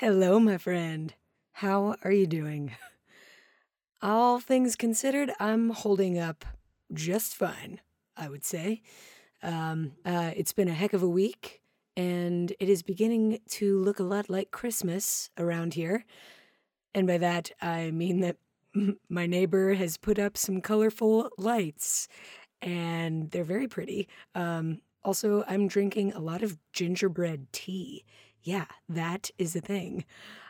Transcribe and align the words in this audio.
Hello, 0.00 0.38
my 0.38 0.58
friend. 0.58 1.12
How 1.54 1.96
are 2.04 2.12
you 2.12 2.28
doing? 2.28 2.76
All 4.00 4.38
things 4.38 4.76
considered, 4.76 5.32
I'm 5.40 5.70
holding 5.70 6.20
up 6.20 6.44
just 6.94 7.34
fine, 7.34 7.80
I 8.16 8.28
would 8.28 8.44
say. 8.44 8.80
Um, 9.42 9.94
uh, 10.04 10.30
it's 10.36 10.52
been 10.52 10.68
a 10.68 10.72
heck 10.72 10.92
of 10.92 11.02
a 11.02 11.08
week, 11.08 11.62
and 11.96 12.52
it 12.60 12.68
is 12.68 12.84
beginning 12.84 13.40
to 13.48 13.76
look 13.80 13.98
a 13.98 14.04
lot 14.04 14.30
like 14.30 14.52
Christmas 14.52 15.30
around 15.36 15.74
here. 15.74 16.04
And 16.94 17.08
by 17.08 17.18
that, 17.18 17.50
I 17.60 17.90
mean 17.90 18.20
that 18.20 18.36
my 19.08 19.26
neighbor 19.26 19.74
has 19.74 19.96
put 19.96 20.20
up 20.20 20.36
some 20.36 20.60
colorful 20.60 21.28
lights, 21.36 22.06
and 22.62 23.32
they're 23.32 23.42
very 23.42 23.66
pretty. 23.66 24.06
Um, 24.36 24.80
also, 25.02 25.42
I'm 25.48 25.66
drinking 25.66 26.12
a 26.12 26.20
lot 26.20 26.42
of 26.42 26.56
gingerbread 26.72 27.52
tea. 27.52 28.04
Yeah, 28.48 28.64
that 28.88 29.30
is 29.36 29.54
a 29.54 29.60
thing. 29.60 30.06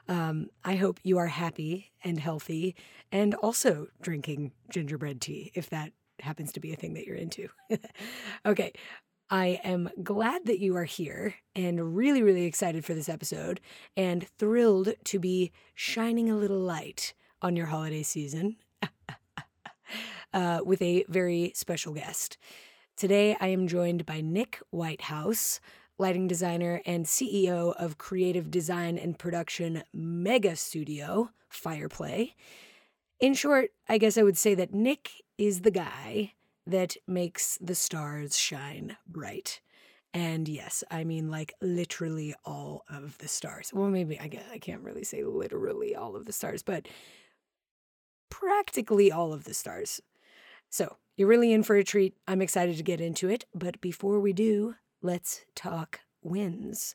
Um, 0.07 0.51
I 0.65 0.77
hope 0.77 1.01
you 1.03 1.19
are 1.19 1.27
happy 1.27 1.91
and 2.05 2.21
healthy 2.21 2.77
and 3.11 3.35
also 3.35 3.89
drinking 4.01 4.53
gingerbread 4.71 5.21
tea, 5.21 5.51
if 5.57 5.69
that 5.71 5.91
happens 6.21 6.53
to 6.53 6.61
be 6.61 6.73
a 6.73 6.77
thing 6.77 6.95
that 6.95 7.07
you're 7.07 7.17
into. 7.17 7.49
okay, 8.47 8.73
I 9.31 9.59
am 9.65 9.91
glad 10.01 10.47
that 10.47 10.61
you 10.61 10.77
are 10.77 10.85
here 10.85 11.35
and 11.57 11.97
really, 11.97 12.23
really 12.23 12.45
excited 12.45 12.85
for 12.85 12.95
this 12.95 13.09
episode 13.09 13.61
and 13.97 14.29
thrilled 14.39 14.95
to 15.07 15.19
be 15.19 15.51
shining 15.75 16.31
a 16.31 16.37
little 16.37 16.61
light 16.61 17.15
on 17.43 17.57
your 17.57 17.67
holiday 17.67 18.05
season 18.05 18.59
uh, 20.33 20.61
with 20.65 20.81
a 20.83 21.05
very 21.09 21.51
special 21.57 21.95
guest. 21.95 22.39
Today, 22.97 23.37
I 23.41 23.49
am 23.49 23.67
joined 23.67 24.07
by 24.07 24.21
Nick 24.21 24.61
Whitehouse, 24.71 25.59
lighting 25.99 26.29
designer 26.29 26.81
and 26.87 27.05
CEO 27.05 27.75
of 27.77 27.99
creative 27.99 28.51
design 28.51 28.97
and 28.97 29.19
production 29.19 29.83
mega 29.93 30.57
studio, 30.57 31.31
Fireplay. 31.53 32.33
In 33.21 33.35
short, 33.35 33.71
I 33.89 33.99
guess 33.99 34.17
I 34.17 34.23
would 34.23 34.39
say 34.39 34.55
that 34.55 34.73
Nick 34.73 35.11
is 35.37 35.63
the 35.63 35.71
guy 35.73 36.35
that 36.67 36.97
makes 37.07 37.59
the 37.61 37.75
stars 37.75 38.39
shine 38.39 38.97
bright. 39.07 39.61
And 40.15 40.49
yes, 40.49 40.85
I 40.91 41.05
mean 41.05 41.31
like 41.31 41.55
literally 41.61 42.35
all 42.45 42.85
of 42.89 43.19
the 43.19 43.29
stars. 43.29 43.73
Well, 43.75 43.89
maybe 43.89 44.19
I 44.19 44.29
guess 44.29 44.45
I 44.53 44.59
can't 44.59 44.83
really 44.83 45.05
say 45.05 45.25
literally 45.25 45.95
all 45.95 46.17
of 46.17 46.27
the 46.27 46.33
stars, 46.33 46.63
but 46.63 46.87
practically 48.31 49.11
all 49.11 49.33
of 49.33 49.45
the 49.45 49.55
stars. 49.55 50.01
So, 50.71 50.97
you're 51.17 51.29
really 51.29 51.53
in 51.53 51.65
for 51.65 51.75
a 51.75 51.83
treat. 51.83 52.15
I'm 52.29 52.41
excited 52.41 52.77
to 52.77 52.83
get 52.85 53.01
into 53.01 53.29
it, 53.29 53.45
but 53.53 53.81
before 53.81 54.21
we 54.21 54.33
do, 54.33 54.77
let's 55.03 55.45
talk 55.55 56.01
wins. 56.23 56.95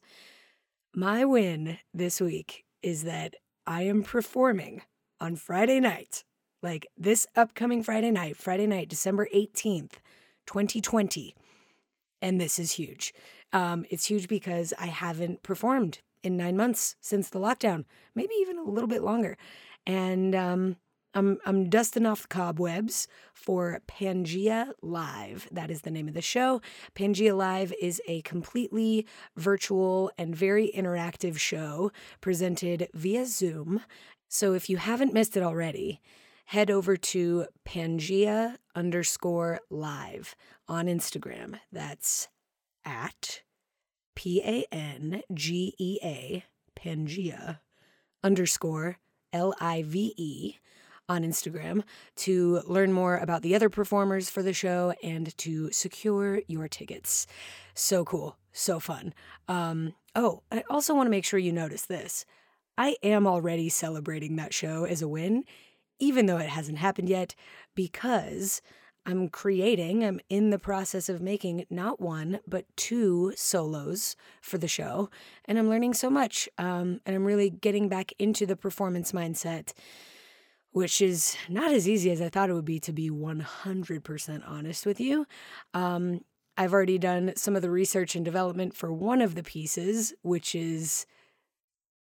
My 0.94 1.26
win 1.26 1.78
this 1.94 2.20
week 2.20 2.66
is 2.82 3.04
that 3.04 3.36
I 3.66 3.84
am 3.84 4.04
performing 4.04 4.82
on 5.20 5.36
Friday 5.36 5.80
night 5.80 6.24
like 6.62 6.88
this 6.98 7.28
upcoming 7.36 7.84
Friday 7.84 8.12
night, 8.12 8.38
Friday 8.38 8.68
night, 8.68 8.90
December 8.90 9.28
18th, 9.34 9.94
2020. 10.48 11.36
And 12.22 12.40
this 12.40 12.58
is 12.58 12.74
huge. 12.74 13.14
Um, 13.52 13.86
it's 13.90 14.06
huge 14.06 14.28
because 14.28 14.74
I 14.80 14.88
haven't 14.88 15.44
performed 15.44 16.00
in 16.24 16.38
nine 16.38 16.56
months 16.56 16.96
since 17.02 17.30
the 17.30 17.40
lockdown, 17.40 17.84
maybe 18.16 18.34
even 18.40 18.58
a 18.58 18.64
little 18.64 18.88
bit 18.88 19.04
longer. 19.04 19.38
And 19.86 20.34
um, 20.34 20.78
I'm, 21.14 21.38
I'm 21.46 21.70
dusting 21.70 22.06
off 22.06 22.24
the 22.24 22.28
cobwebs 22.28 23.08
for 23.34 23.82
Pangea 23.88 24.72
Live. 24.82 25.48
That 25.52 25.70
is 25.70 25.82
the 25.82 25.92
name 25.92 26.08
of 26.08 26.14
the 26.14 26.22
show. 26.22 26.62
Pangea 26.96 27.36
Live 27.36 27.74
is 27.82 28.02
a 28.08 28.22
completely 28.22 29.06
virtual 29.38 30.12
and 30.18 30.36
very 30.36 30.72
interactive 30.76 31.38
show 31.38 31.92
presented 32.22 32.90
via 32.94 33.26
Zoom. 33.26 33.82
So 34.28 34.54
if 34.54 34.70
you 34.70 34.78
haven't 34.78 35.14
missed 35.14 35.38
it 35.38 35.44
already, 35.44 36.02
head 36.46 36.72
over 36.72 36.98
to 36.98 37.46
Pangea 37.66 38.58
underscore 38.76 39.60
live 39.70 40.36
on 40.68 40.88
Instagram. 40.88 41.60
That's 41.72 42.28
at 42.84 43.42
P 44.16 44.42
A 44.44 44.66
N 44.74 45.22
G 45.34 45.76
E 45.78 46.00
A, 46.04 46.44
Pangea 46.76 47.60
underscore 48.24 48.98
L 49.32 49.54
I 49.60 49.84
V 49.84 50.14
E 50.18 50.56
on 51.10 51.24
Instagram 51.24 51.84
to 52.18 52.62
learn 52.66 52.94
more 52.94 53.18
about 53.18 53.42
the 53.42 53.56
other 53.56 53.70
performers 53.70 54.30
for 54.30 54.42
the 54.42 54.54
show 54.54 54.94
and 55.04 55.38
to 55.38 55.72
secure 55.72 56.42
your 56.48 56.68
tickets. 56.68 57.28
So 57.74 58.06
cool, 58.06 58.38
so 58.52 58.80
fun. 58.80 59.14
Um, 59.48 59.94
oh, 60.16 60.44
I 60.52 60.64
also 60.70 60.96
want 60.96 61.08
to 61.08 61.12
make 61.12 61.26
sure 61.26 61.40
you 61.40 61.52
notice 61.52 61.86
this. 61.86 62.26
I 62.78 62.96
am 63.04 63.28
already 63.28 63.70
celebrating 63.70 64.36
that 64.38 64.54
show 64.54 64.86
as 64.86 65.02
a 65.02 65.08
win 65.08 65.44
even 66.00 66.26
though 66.26 66.38
it 66.38 66.50
hasn't 66.50 66.78
happened 66.78 67.10
yet, 67.10 67.36
because 67.76 68.62
I'm 69.06 69.30
creating, 69.30 70.04
I'm 70.04 70.20
in 70.30 70.50
the 70.50 70.60
process 70.60 71.10
of 71.10 71.22
making 71.22 71.66
not 71.70 72.00
one, 72.00 72.40
but 72.48 72.66
two 72.76 73.34
solos 73.36 74.16
for 74.42 74.58
the 74.58 74.68
show. 74.68 75.10
And 75.46 75.58
I'm 75.58 75.70
learning 75.70 75.94
so 75.94 76.10
much. 76.10 76.48
Um, 76.58 77.00
and 77.06 77.16
I'm 77.16 77.26
really 77.26 77.50
getting 77.50 77.90
back 77.90 78.12
into 78.20 78.46
the 78.46 78.56
performance 78.56 79.12
mindset, 79.12 79.74
which 80.74 81.02
is 81.02 81.38
not 81.48 81.72
as 81.72 81.88
easy 81.88 82.12
as 82.12 82.22
I 82.22 82.30
thought 82.30 82.50
it 82.50 82.54
would 82.54 82.66
be, 82.66 82.80
to 82.82 82.92
be 82.92 83.10
100% 83.10 84.44
honest 84.46 84.86
with 84.86 85.00
you. 85.00 85.26
Um, 85.74 86.22
I've 86.58 86.74
already 86.74 86.98
done 86.98 87.34
some 87.36 87.56
of 87.56 87.62
the 87.62 87.72
research 87.72 88.16
and 88.16 88.26
development 88.26 88.76
for 88.76 88.92
one 88.92 89.22
of 89.22 89.36
the 89.36 89.44
pieces, 89.44 90.14
which 90.22 90.54
is 90.54 91.06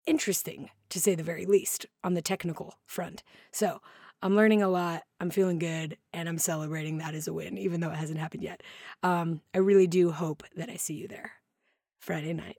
interesting 0.07 0.71
to 0.91 1.01
say 1.01 1.15
the 1.15 1.23
very 1.23 1.47
least 1.47 1.87
on 2.05 2.15
the 2.15 2.23
technical 2.23 2.75
front. 2.87 3.23
So 3.53 3.81
I'm 4.23 4.37
learning 4.37 4.63
a 4.63 4.69
lot. 4.69 5.05
I'm 5.21 5.31
feeling 5.31 5.59
good, 5.59 5.97
and 6.13 6.29
I'm 6.29 6.39
celebrating 6.39 6.99
that 6.99 7.15
as 7.15 7.29
a 7.29 7.33
win, 7.33 7.57
even 7.57 7.81
though 7.81 7.91
it 7.91 7.97
hasn't 7.97 8.21
happened 8.21 8.43
yet. 8.43 8.63
Um, 9.03 9.41
I 9.55 9.59
really 9.59 9.87
do 9.87 10.11
hope 10.11 10.43
that 10.57 10.69
I 10.69 10.77
see 10.77 10.95
you 10.95 11.09
there 11.09 11.33
Friday 11.99 12.35
night, 12.35 12.57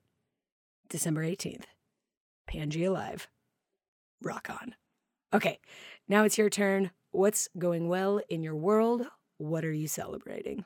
December 0.89 1.23
18th. 1.23 1.65
Pangea 2.49 2.91
Live. 2.91 3.27
Rock 4.21 4.49
on. 4.49 4.75
Okay, 5.33 5.59
now 6.09 6.25
it's 6.25 6.37
your 6.37 6.49
turn. 6.49 6.91
What's 7.11 7.47
going 7.57 7.87
well 7.87 8.19
in 8.27 8.43
your 8.43 8.55
world? 8.55 9.07
What 9.37 9.63
are 9.63 9.71
you 9.71 9.87
celebrating? 9.87 10.65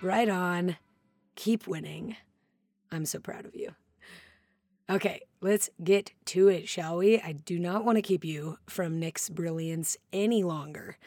Right 0.00 0.28
on. 0.30 0.76
Keep 1.34 1.66
winning. 1.66 2.16
I'm 2.90 3.04
so 3.04 3.18
proud 3.18 3.44
of 3.44 3.54
you. 3.54 3.74
Okay, 4.90 5.22
let's 5.40 5.70
get 5.82 6.12
to 6.26 6.48
it, 6.48 6.68
shall 6.68 6.98
we? 6.98 7.18
I 7.18 7.32
do 7.32 7.58
not 7.58 7.86
want 7.86 7.96
to 7.96 8.02
keep 8.02 8.22
you 8.22 8.58
from 8.66 9.00
Nick's 9.00 9.30
brilliance 9.30 9.96
any 10.12 10.44
longer. 10.44 10.98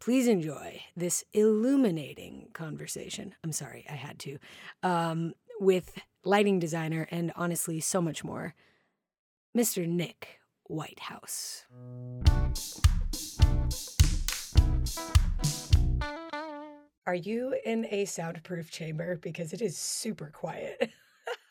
Please 0.00 0.26
enjoy 0.26 0.82
this 0.96 1.22
illuminating 1.32 2.48
conversation. 2.52 3.36
I'm 3.44 3.52
sorry, 3.52 3.86
I 3.88 3.92
had 3.92 4.18
to. 4.20 4.38
Um, 4.82 5.34
with 5.60 6.00
lighting 6.24 6.58
designer 6.58 7.06
and 7.12 7.32
honestly, 7.36 7.78
so 7.78 8.02
much 8.02 8.24
more, 8.24 8.56
Mr. 9.56 9.86
Nick 9.86 10.40
Whitehouse. 10.64 11.66
Are 17.06 17.14
you 17.14 17.54
in 17.64 17.86
a 17.88 18.04
soundproof 18.04 18.72
chamber? 18.72 19.16
Because 19.16 19.52
it 19.52 19.62
is 19.62 19.78
super 19.78 20.32
quiet. 20.34 20.90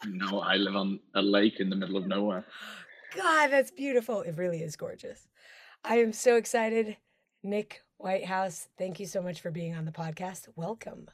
no, 0.06 0.39
I 0.39 0.56
live 0.56 0.75
on 0.75 1.00
a 1.15 1.21
lake 1.21 1.59
in 1.59 1.69
the 1.69 1.75
middle 1.75 1.98
of 1.98 2.07
nowhere. 2.07 2.45
God, 3.15 3.48
that's 3.48 3.71
beautiful. 3.71 4.21
It 4.21 4.38
really 4.38 4.62
is 4.62 4.75
gorgeous. 4.75 5.27
I 5.83 5.98
am 5.98 6.13
so 6.13 6.36
excited. 6.36 6.98
Nick 7.44 7.81
Whitehouse, 7.98 8.68
thank 8.77 9.00
you 9.00 9.06
so 9.06 9.21
much 9.21 9.42
for 9.42 9.51
being 9.51 9.75
on 9.75 9.86
the 9.86 9.92
podcast. 9.92 10.48
Welcome. 10.56 11.07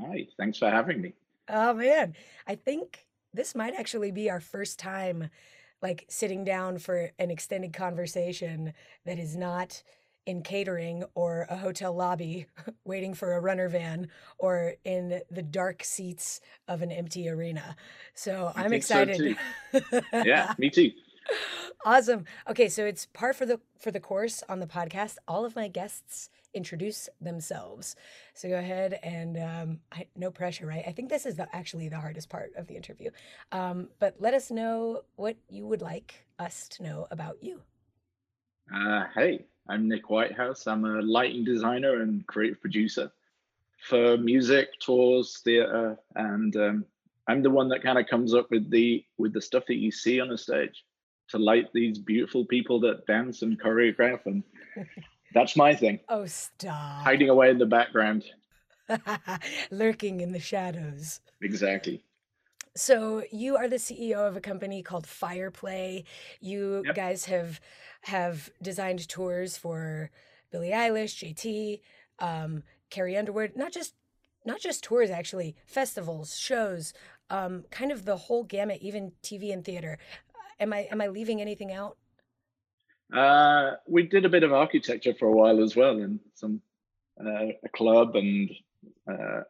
Hi, 0.00 0.26
thanks 0.38 0.58
for 0.58 0.70
having 0.70 1.00
me. 1.00 1.14
Oh, 1.48 1.74
man. 1.74 2.14
I 2.46 2.54
think 2.54 3.06
this 3.34 3.54
might 3.54 3.74
actually 3.74 4.10
be 4.10 4.30
our 4.30 4.40
first 4.40 4.78
time 4.78 5.30
like 5.82 6.06
sitting 6.08 6.44
down 6.44 6.78
for 6.78 7.10
an 7.18 7.30
extended 7.30 7.72
conversation 7.72 8.72
that 9.04 9.18
is 9.18 9.36
not 9.36 9.82
in 10.26 10.42
catering 10.42 11.04
or 11.14 11.46
a 11.48 11.56
hotel 11.56 11.94
lobby 11.94 12.46
waiting 12.84 13.14
for 13.14 13.34
a 13.34 13.40
runner 13.40 13.68
van 13.68 14.08
or 14.38 14.74
in 14.84 15.20
the 15.30 15.42
dark 15.42 15.82
seats 15.84 16.40
of 16.68 16.82
an 16.82 16.90
empty 16.90 17.28
arena. 17.28 17.76
So 18.14 18.52
I 18.54 18.64
am 18.64 18.72
excited. 18.72 19.38
So 19.72 20.00
yeah, 20.12 20.54
me 20.58 20.70
too. 20.70 20.90
Awesome. 21.84 22.24
Okay, 22.48 22.68
so 22.68 22.84
it's 22.84 23.06
par 23.06 23.32
for 23.32 23.46
the 23.46 23.60
for 23.78 23.90
the 23.90 24.00
course 24.00 24.42
on 24.48 24.60
the 24.60 24.66
podcast. 24.66 25.16
All 25.28 25.44
of 25.44 25.54
my 25.54 25.68
guests 25.68 26.30
introduce 26.54 27.08
themselves. 27.20 27.94
So 28.34 28.48
go 28.48 28.58
ahead 28.58 28.98
and 29.02 29.36
um, 29.36 29.80
I, 29.92 30.06
no 30.16 30.30
pressure, 30.30 30.66
right? 30.66 30.84
I 30.86 30.92
think 30.92 31.10
this 31.10 31.26
is 31.26 31.36
the, 31.36 31.54
actually 31.54 31.88
the 31.88 32.00
hardest 32.00 32.28
part 32.28 32.52
of 32.56 32.66
the 32.66 32.74
interview. 32.74 33.10
Um, 33.52 33.88
but 33.98 34.16
let 34.18 34.34
us 34.34 34.50
know 34.50 35.02
what 35.16 35.36
you 35.48 35.66
would 35.66 35.82
like 35.82 36.26
us 36.38 36.66
to 36.70 36.82
know 36.82 37.06
about 37.10 37.36
you. 37.42 37.62
Uh, 38.74 39.04
hey, 39.14 39.44
I'm 39.68 39.88
Nick 39.88 40.10
Whitehouse. 40.10 40.66
I'm 40.66 40.84
a 40.84 41.02
lighting 41.02 41.44
designer 41.44 42.00
and 42.02 42.26
creative 42.26 42.60
producer 42.60 43.10
for 43.88 44.16
music, 44.16 44.68
tours, 44.80 45.40
theater, 45.44 45.98
and 46.14 46.54
um, 46.56 46.84
I'm 47.28 47.42
the 47.42 47.50
one 47.50 47.68
that 47.70 47.82
kind 47.82 47.98
of 47.98 48.06
comes 48.06 48.34
up 48.34 48.50
with 48.50 48.70
the 48.70 49.04
with 49.18 49.32
the 49.32 49.40
stuff 49.40 49.64
that 49.68 49.76
you 49.76 49.90
see 49.90 50.20
on 50.20 50.28
the 50.28 50.38
stage 50.38 50.84
to 51.28 51.38
light 51.38 51.66
these 51.72 51.98
beautiful 51.98 52.44
people 52.44 52.78
that 52.80 53.06
dance 53.06 53.42
and 53.42 53.60
choreograph 53.60 54.20
and 54.26 54.44
that's 55.34 55.56
my 55.56 55.74
thing. 55.74 55.98
Oh, 56.08 56.26
stop. 56.26 57.02
Hiding 57.02 57.28
away 57.28 57.50
in 57.50 57.58
the 57.58 57.66
background. 57.66 58.24
Lurking 59.70 60.20
in 60.20 60.30
the 60.30 60.38
shadows. 60.38 61.20
Exactly. 61.42 62.02
So 62.76 63.24
you 63.32 63.56
are 63.56 63.68
the 63.68 63.76
CEO 63.76 64.18
of 64.28 64.36
a 64.36 64.40
company 64.40 64.82
called 64.82 65.06
Fireplay. 65.06 66.04
You 66.40 66.82
yep. 66.84 66.94
guys 66.94 67.24
have 67.24 67.58
have 68.02 68.50
designed 68.60 69.08
tours 69.08 69.56
for 69.56 70.10
Billie 70.52 70.70
Eilish, 70.70 71.16
JT, 71.16 71.80
um, 72.18 72.62
Carrie 72.90 73.16
Underwood, 73.16 73.52
not 73.56 73.72
just 73.72 73.94
not 74.44 74.60
just 74.60 74.84
tours 74.84 75.10
actually, 75.10 75.56
festivals, 75.66 76.38
shows, 76.38 76.92
um, 77.30 77.64
kind 77.70 77.90
of 77.90 78.04
the 78.04 78.16
whole 78.16 78.44
gamut, 78.44 78.78
even 78.82 79.12
TV 79.22 79.52
and 79.54 79.64
theater. 79.64 79.98
Am 80.60 80.72
I 80.74 80.86
am 80.90 81.00
I 81.00 81.06
leaving 81.06 81.40
anything 81.40 81.72
out? 81.72 81.96
Uh, 83.10 83.72
we 83.88 84.02
did 84.02 84.26
a 84.26 84.28
bit 84.28 84.42
of 84.42 84.52
architecture 84.52 85.14
for 85.14 85.28
a 85.28 85.32
while 85.32 85.62
as 85.62 85.76
well, 85.76 85.96
and 85.96 86.20
some 86.34 86.60
uh, 87.18 87.46
a 87.64 87.68
club 87.74 88.16
and 88.16 88.50
uh, 89.10 89.40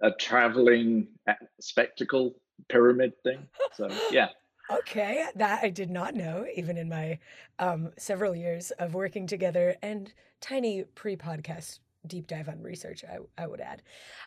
a 0.00 0.10
traveling 0.18 1.08
uh, 1.28 1.34
spectacle 1.60 2.34
pyramid 2.68 3.12
thing. 3.22 3.46
So 3.74 3.88
yeah. 4.10 4.28
okay, 4.70 5.26
that 5.36 5.62
I 5.62 5.70
did 5.70 5.90
not 5.90 6.14
know, 6.14 6.46
even 6.54 6.76
in 6.76 6.88
my 6.88 7.18
um, 7.58 7.90
several 7.98 8.34
years 8.34 8.70
of 8.72 8.94
working 8.94 9.26
together 9.26 9.76
and 9.82 10.12
tiny 10.40 10.84
pre-podcast 10.94 11.78
deep 12.06 12.26
dive 12.26 12.48
on 12.48 12.62
research. 12.62 13.04
I, 13.04 13.18
I 13.42 13.46
would 13.46 13.60
add. 13.60 13.82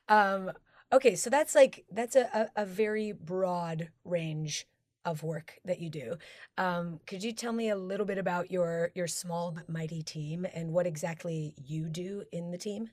Um, 0.10 0.52
okay, 0.92 1.16
so 1.16 1.30
that's 1.30 1.56
like 1.56 1.86
that's 1.92 2.16
a, 2.16 2.50
a, 2.56 2.64
a 2.64 2.66
very 2.66 3.12
broad 3.12 3.90
range 4.04 4.68
of 5.06 5.22
work 5.24 5.60
that 5.66 5.80
you 5.80 5.90
do. 5.90 6.18
Um, 6.58 7.00
could 7.06 7.24
you 7.24 7.32
tell 7.32 7.54
me 7.54 7.70
a 7.70 7.76
little 7.76 8.06
bit 8.06 8.18
about 8.18 8.52
your 8.52 8.92
your 8.96 9.08
small 9.08 9.52
but 9.52 9.70
mighty 9.70 10.02
team 10.02 10.48
and 10.54 10.72
what 10.72 10.88
exactly 10.88 11.54
you 11.64 11.88
do 11.88 12.24
in 12.32 12.52
the 12.52 12.58
team? 12.58 12.90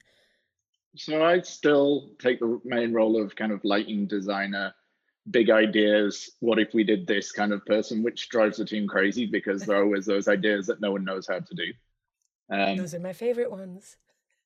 So 0.94 1.24
I 1.24 1.40
still 1.40 2.10
take 2.18 2.38
the 2.38 2.60
main 2.64 2.92
role 2.92 3.20
of 3.20 3.34
kind 3.34 3.50
of 3.50 3.64
lighting 3.64 4.06
designer, 4.06 4.74
big 5.30 5.50
ideas. 5.50 6.30
What 6.40 6.58
if 6.58 6.74
we 6.74 6.84
did 6.84 7.06
this 7.06 7.32
kind 7.32 7.52
of 7.52 7.64
person, 7.66 8.02
which 8.02 8.28
drives 8.28 8.58
the 8.58 8.64
team 8.64 8.88
crazy 8.88 9.26
because 9.26 9.62
there 9.62 9.78
are 9.78 9.84
always 9.84 10.06
those 10.06 10.28
ideas 10.28 10.66
that 10.66 10.80
no 10.80 10.92
one 10.92 11.04
knows 11.04 11.26
how 11.28 11.38
to 11.38 11.54
do. 11.54 11.72
Um, 12.50 12.76
those 12.76 12.94
are 12.94 13.00
my 13.00 13.12
favorite 13.12 13.50
ones. 13.50 13.96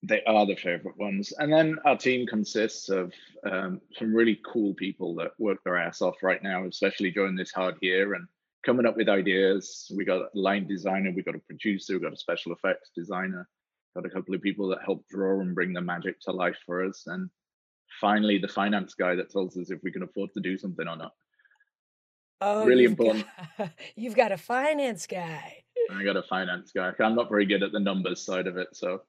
They 0.03 0.23
are 0.25 0.45
the 0.45 0.55
favorite 0.55 0.97
ones. 0.97 1.33
And 1.39 1.51
then 1.51 1.77
our 1.83 1.97
team 1.97 2.27
consists 2.27 2.89
of 2.89 3.11
um, 3.49 3.81
some 3.97 4.13
really 4.13 4.39
cool 4.45 4.75
people 4.75 5.15
that 5.15 5.31
work 5.39 5.63
their 5.63 5.77
ass 5.77 6.01
off 6.01 6.21
right 6.21 6.41
now, 6.43 6.65
especially 6.65 7.11
during 7.11 7.35
this 7.35 7.51
hard 7.51 7.75
year 7.81 8.13
and 8.13 8.27
coming 8.63 8.85
up 8.85 8.95
with 8.95 9.09
ideas. 9.09 9.91
We 9.95 10.05
got 10.05 10.21
a 10.21 10.29
line 10.33 10.67
designer, 10.67 11.11
we 11.11 11.23
got 11.23 11.35
a 11.35 11.39
producer, 11.39 11.93
we 11.93 11.99
got 11.99 12.13
a 12.13 12.17
special 12.17 12.53
effects 12.53 12.91
designer, 12.95 13.49
got 13.95 14.05
a 14.05 14.09
couple 14.09 14.35
of 14.35 14.41
people 14.41 14.67
that 14.69 14.83
help 14.85 15.07
draw 15.09 15.41
and 15.41 15.55
bring 15.55 15.73
the 15.73 15.81
magic 15.81 16.19
to 16.21 16.31
life 16.31 16.57
for 16.65 16.85
us. 16.85 17.03
And 17.07 17.29
finally, 17.99 18.37
the 18.37 18.47
finance 18.47 18.93
guy 18.93 19.15
that 19.15 19.29
tells 19.29 19.57
us 19.57 19.71
if 19.71 19.79
we 19.83 19.91
can 19.91 20.03
afford 20.03 20.33
to 20.33 20.39
do 20.39 20.57
something 20.57 20.87
or 20.87 20.97
not. 20.97 21.11
Oh, 22.41 22.65
really 22.65 22.85
important. 22.85 23.25
Got, 23.57 23.71
you've 23.95 24.15
got 24.15 24.31
a 24.31 24.37
finance 24.37 25.07
guy. 25.07 25.63
I 25.91 26.03
got 26.03 26.17
a 26.17 26.23
finance 26.23 26.71
guy. 26.75 26.91
I'm 26.99 27.15
not 27.15 27.29
very 27.29 27.45
good 27.45 27.63
at 27.63 27.71
the 27.71 27.79
numbers 27.79 28.23
side 28.23 28.47
of 28.47 28.57
it, 28.57 28.67
so 28.73 29.01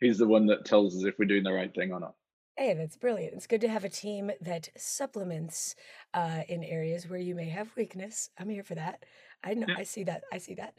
he's 0.00 0.18
the 0.18 0.26
one 0.26 0.46
that 0.46 0.64
tells 0.64 0.96
us 0.96 1.04
if 1.04 1.14
we're 1.18 1.24
doing 1.24 1.44
the 1.44 1.52
right 1.52 1.74
thing 1.74 1.92
or 1.92 2.00
not. 2.00 2.14
Hey, 2.56 2.74
that's 2.74 2.96
brilliant. 2.96 3.34
It's 3.34 3.48
good 3.48 3.62
to 3.62 3.68
have 3.68 3.84
a 3.84 3.88
team 3.88 4.30
that 4.40 4.68
supplements 4.76 5.74
uh, 6.12 6.42
in 6.48 6.62
areas 6.62 7.08
where 7.08 7.18
you 7.18 7.34
may 7.34 7.48
have 7.48 7.74
weakness. 7.76 8.30
I'm 8.38 8.48
here 8.48 8.62
for 8.62 8.76
that. 8.76 9.04
I 9.42 9.54
know. 9.54 9.66
Yeah. 9.68 9.76
I 9.78 9.82
see 9.82 10.04
that. 10.04 10.22
I 10.32 10.38
see 10.38 10.54
that. 10.54 10.74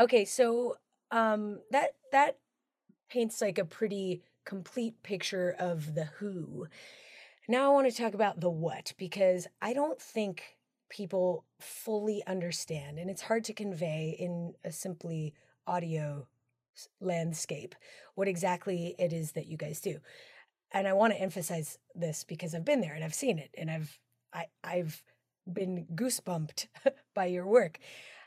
Okay, 0.00 0.24
so 0.24 0.76
um, 1.12 1.60
that 1.70 1.90
that 2.10 2.38
paints 3.08 3.40
like 3.40 3.58
a 3.58 3.64
pretty 3.64 4.22
complete 4.46 5.02
picture 5.02 5.54
of 5.58 5.94
the 5.94 6.04
who. 6.18 6.68
Now 7.48 7.70
I 7.70 7.74
want 7.74 7.90
to 7.90 7.96
talk 7.96 8.14
about 8.14 8.40
the 8.40 8.48
what 8.48 8.94
because 8.96 9.46
I 9.60 9.74
don't 9.74 10.00
think 10.00 10.56
people 10.88 11.44
fully 11.60 12.22
understand, 12.26 12.98
and 12.98 13.10
it's 13.10 13.22
hard 13.22 13.44
to 13.44 13.52
convey 13.52 14.16
in 14.18 14.54
a 14.64 14.72
simply 14.72 15.34
audio 15.66 16.26
landscape 17.00 17.74
what 18.14 18.28
exactly 18.28 18.94
it 18.98 19.12
is 19.12 19.32
that 19.32 19.46
you 19.46 19.56
guys 19.56 19.80
do. 19.80 19.98
And 20.72 20.86
i 20.86 20.92
want 20.92 21.12
to 21.12 21.20
emphasize 21.20 21.78
this 21.94 22.24
because 22.24 22.54
i've 22.54 22.64
been 22.64 22.80
there 22.80 22.92
and 22.92 23.04
i've 23.04 23.14
seen 23.14 23.38
it 23.38 23.50
and 23.56 23.70
i've 23.70 23.98
I, 24.32 24.46
i've 24.62 25.02
been 25.50 25.86
goosebumped 25.94 26.66
by 27.14 27.26
your 27.26 27.46
work. 27.46 27.78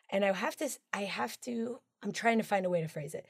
And 0.10 0.25
i 0.25 0.31
have 0.31 0.56
to 0.57 0.69
i 0.94 1.01
have 1.01 1.39
to 1.42 1.80
i'm 2.01 2.12
trying 2.12 2.38
to 2.38 2.44
find 2.44 2.66
a 2.66 2.69
way 2.69 2.81
to 2.81 2.88
phrase 2.88 3.13
it 3.13 3.25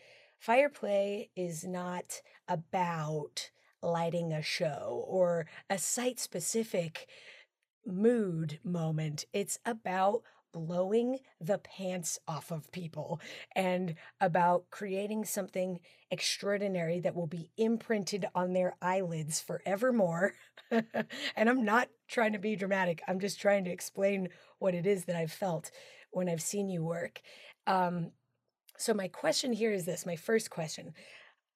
fireplay 0.45 1.29
is 1.35 1.65
not 1.65 2.21
about 2.47 3.49
lighting 3.81 4.33
a 4.33 4.41
show 4.41 5.05
or 5.07 5.45
a 5.69 5.77
site 5.77 6.19
specific 6.19 7.07
mood 7.85 8.59
moment 8.63 9.25
it's 9.33 9.57
about 9.65 10.21
blowing 10.51 11.19
the 11.39 11.57
pants 11.57 12.19
off 12.27 12.51
of 12.51 12.71
people 12.71 13.19
and 13.55 13.95
about 14.19 14.65
creating 14.71 15.25
something 15.25 15.79
extraordinary 16.11 16.99
that 16.99 17.15
will 17.15 17.27
be 17.27 17.51
imprinted 17.57 18.25
on 18.33 18.53
their 18.53 18.75
eyelids 18.81 19.39
forevermore. 19.39 20.33
and 20.71 21.49
I'm 21.49 21.63
not 21.63 21.89
trying 22.07 22.33
to 22.33 22.39
be 22.39 22.55
dramatic, 22.55 23.01
I'm 23.07 23.19
just 23.19 23.39
trying 23.39 23.65
to 23.65 23.71
explain 23.71 24.29
what 24.59 24.73
it 24.73 24.85
is 24.85 25.05
that 25.05 25.15
I've 25.15 25.31
felt 25.31 25.71
when 26.11 26.29
I've 26.29 26.41
seen 26.41 26.69
you 26.69 26.83
work. 26.83 27.21
Um, 27.67 28.11
so, 28.79 28.93
my 28.93 29.09
question 29.09 29.51
here 29.51 29.73
is 29.73 29.83
this 29.83 30.05
my 30.05 30.15
first 30.15 30.49
question. 30.49 30.93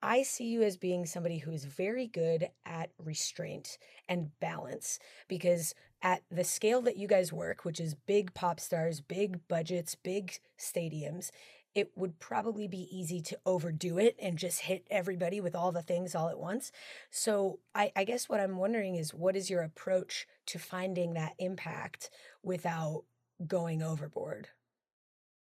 I 0.01 0.23
see 0.23 0.43
you 0.43 0.61
as 0.61 0.75
being 0.75 1.05
somebody 1.05 1.37
who 1.37 1.53
is 1.53 1.63
very 1.63 2.05
good 2.05 2.49
at 2.65 2.89
restraint 2.97 3.77
and 4.09 4.37
balance 4.41 4.99
because 5.29 5.73
at 6.01 6.23
the 6.29 6.43
scale 6.43 6.81
that 6.81 6.97
you 6.97 7.07
guys 7.07 7.31
work, 7.31 7.63
which 7.63 7.79
is 7.79 7.95
big 7.95 8.33
pop 8.33 8.59
stars, 8.59 8.99
big 8.99 9.47
budgets, 9.47 9.95
big 9.95 10.37
stadiums, 10.59 11.31
it 11.73 11.93
would 11.95 12.19
probably 12.19 12.67
be 12.67 12.89
easy 12.91 13.21
to 13.21 13.39
overdo 13.45 13.97
it 13.97 14.17
and 14.21 14.37
just 14.37 14.59
hit 14.59 14.85
everybody 14.91 15.39
with 15.39 15.55
all 15.55 15.71
the 15.71 15.81
things 15.81 16.15
all 16.15 16.27
at 16.27 16.37
once. 16.37 16.73
So, 17.09 17.59
I, 17.73 17.93
I 17.95 18.03
guess 18.03 18.27
what 18.27 18.41
I'm 18.41 18.57
wondering 18.57 18.95
is 18.95 19.13
what 19.13 19.37
is 19.37 19.49
your 19.49 19.61
approach 19.61 20.27
to 20.47 20.59
finding 20.59 21.13
that 21.13 21.35
impact 21.39 22.09
without 22.43 23.05
going 23.47 23.81
overboard? 23.81 24.49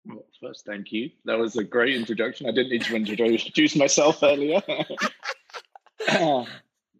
Well, 0.07 0.25
first, 0.41 0.65
thank 0.67 0.93
you. 0.93 1.11
That 1.25 1.39
was 1.39 1.57
a 1.57 1.65
great 1.65 1.97
introduction. 1.97 2.47
I 2.47 2.53
didn't 2.53 2.71
need 2.71 2.83
to 2.83 2.97
introduce 2.97 3.77
myself 3.85 4.23
earlier. 4.23 4.63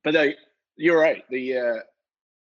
but 0.03 0.17
uh, 0.17 0.27
you're 0.77 1.01
right. 1.01 1.25
The 1.31 1.57
uh, 1.57 1.77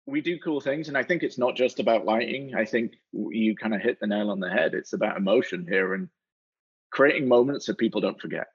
we 0.08 0.22
do 0.22 0.39
cool 0.39 0.60
things 0.60 0.88
and 0.88 0.98
i 0.98 1.04
think 1.04 1.22
it's 1.22 1.38
not 1.38 1.56
just 1.56 1.80
about 1.80 2.06
lighting 2.06 2.56
i 2.56 2.66
think 2.66 2.94
you 3.12 3.56
kind 3.56 3.75
of 3.75 3.82
hit 3.82 4.00
the 4.00 4.08
nail 4.08 4.32
on 4.32 4.39
the 4.39 4.50
head 4.50 4.74
it's 4.74 4.94
about 4.94 5.18
emotion 5.18 5.68
here 5.70 5.94
and 5.94 6.10
creating 6.89 7.27
moments 7.27 7.66
that 7.66 7.77
people 7.77 8.01
don't 8.01 8.20
forget 8.20 8.48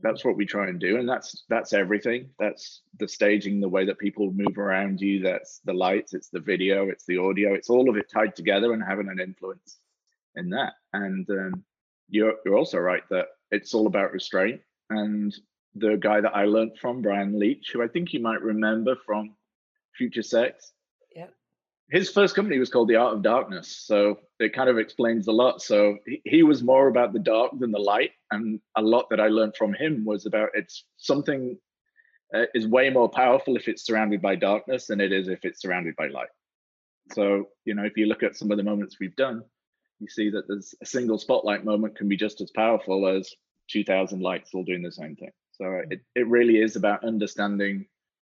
that's 0.00 0.24
what 0.24 0.36
we 0.36 0.44
try 0.44 0.68
and 0.68 0.78
do 0.78 0.98
and 0.98 1.08
that's 1.08 1.44
that's 1.48 1.72
everything 1.72 2.28
that's 2.38 2.82
the 2.98 3.08
staging 3.08 3.60
the 3.60 3.68
way 3.68 3.84
that 3.84 3.98
people 3.98 4.32
move 4.32 4.58
around 4.58 5.00
you 5.00 5.22
that's 5.22 5.60
the 5.64 5.72
lights 5.72 6.14
it's 6.14 6.28
the 6.28 6.40
video 6.40 6.88
it's 6.88 7.06
the 7.06 7.16
audio 7.16 7.54
it's 7.54 7.70
all 7.70 7.88
of 7.88 7.96
it 7.96 8.10
tied 8.12 8.36
together 8.36 8.72
and 8.72 8.82
having 8.82 9.08
an 9.08 9.20
influence 9.20 9.78
in 10.38 10.50
that. 10.50 10.74
And 10.92 11.28
um, 11.30 11.64
you're 12.08 12.34
you're 12.44 12.56
also 12.56 12.78
right 12.78 13.02
that 13.10 13.26
it's 13.50 13.74
all 13.74 13.86
about 13.86 14.12
restraint. 14.12 14.60
And 14.90 15.34
the 15.74 15.96
guy 15.96 16.20
that 16.20 16.34
i 16.34 16.44
learned 16.44 16.72
from 16.80 17.02
brian 17.02 17.38
leach 17.38 17.70
who 17.72 17.82
i 17.82 17.86
think 17.86 18.12
you 18.12 18.20
might 18.20 18.40
remember 18.40 18.96
from 19.06 19.36
future 19.96 20.22
sex 20.22 20.72
his 21.90 22.10
first 22.10 22.34
company 22.34 22.58
was 22.58 22.68
called 22.68 22.88
the 22.88 22.96
Art 22.96 23.14
of 23.14 23.22
Darkness, 23.22 23.84
so 23.86 24.18
it 24.38 24.52
kind 24.52 24.68
of 24.68 24.78
explains 24.78 25.26
a 25.26 25.32
lot. 25.32 25.62
So 25.62 25.96
he, 26.06 26.20
he 26.24 26.42
was 26.42 26.62
more 26.62 26.88
about 26.88 27.12
the 27.14 27.18
dark 27.18 27.52
than 27.58 27.70
the 27.70 27.78
light, 27.78 28.10
and 28.30 28.60
a 28.76 28.82
lot 28.82 29.06
that 29.10 29.20
I 29.20 29.28
learned 29.28 29.56
from 29.56 29.72
him 29.72 30.04
was 30.04 30.26
about 30.26 30.50
it's 30.52 30.84
something 30.98 31.56
uh, 32.34 32.44
is 32.54 32.66
way 32.66 32.90
more 32.90 33.08
powerful 33.08 33.56
if 33.56 33.68
it's 33.68 33.86
surrounded 33.86 34.20
by 34.20 34.36
darkness 34.36 34.86
than 34.86 35.00
it 35.00 35.12
is 35.12 35.28
if 35.28 35.44
it's 35.44 35.62
surrounded 35.62 35.96
by 35.96 36.08
light. 36.08 36.28
So 37.12 37.48
you 37.64 37.74
know, 37.74 37.84
if 37.84 37.96
you 37.96 38.04
look 38.04 38.22
at 38.22 38.36
some 38.36 38.50
of 38.50 38.58
the 38.58 38.64
moments 38.64 38.96
we've 39.00 39.16
done, 39.16 39.42
you 40.00 40.08
see 40.08 40.30
that 40.30 40.46
there's 40.48 40.74
a 40.80 40.86
single 40.86 41.18
spotlight 41.18 41.64
moment 41.64 41.96
can 41.96 42.08
be 42.08 42.16
just 42.16 42.40
as 42.40 42.50
powerful 42.50 43.08
as 43.08 43.34
2,000 43.70 44.20
lights 44.20 44.50
all 44.54 44.64
doing 44.64 44.82
the 44.82 44.92
same 44.92 45.16
thing. 45.16 45.30
So 45.52 45.64
hmm. 45.64 45.92
it, 45.92 46.00
it 46.14 46.28
really 46.28 46.58
is 46.58 46.76
about 46.76 47.04
understanding 47.04 47.86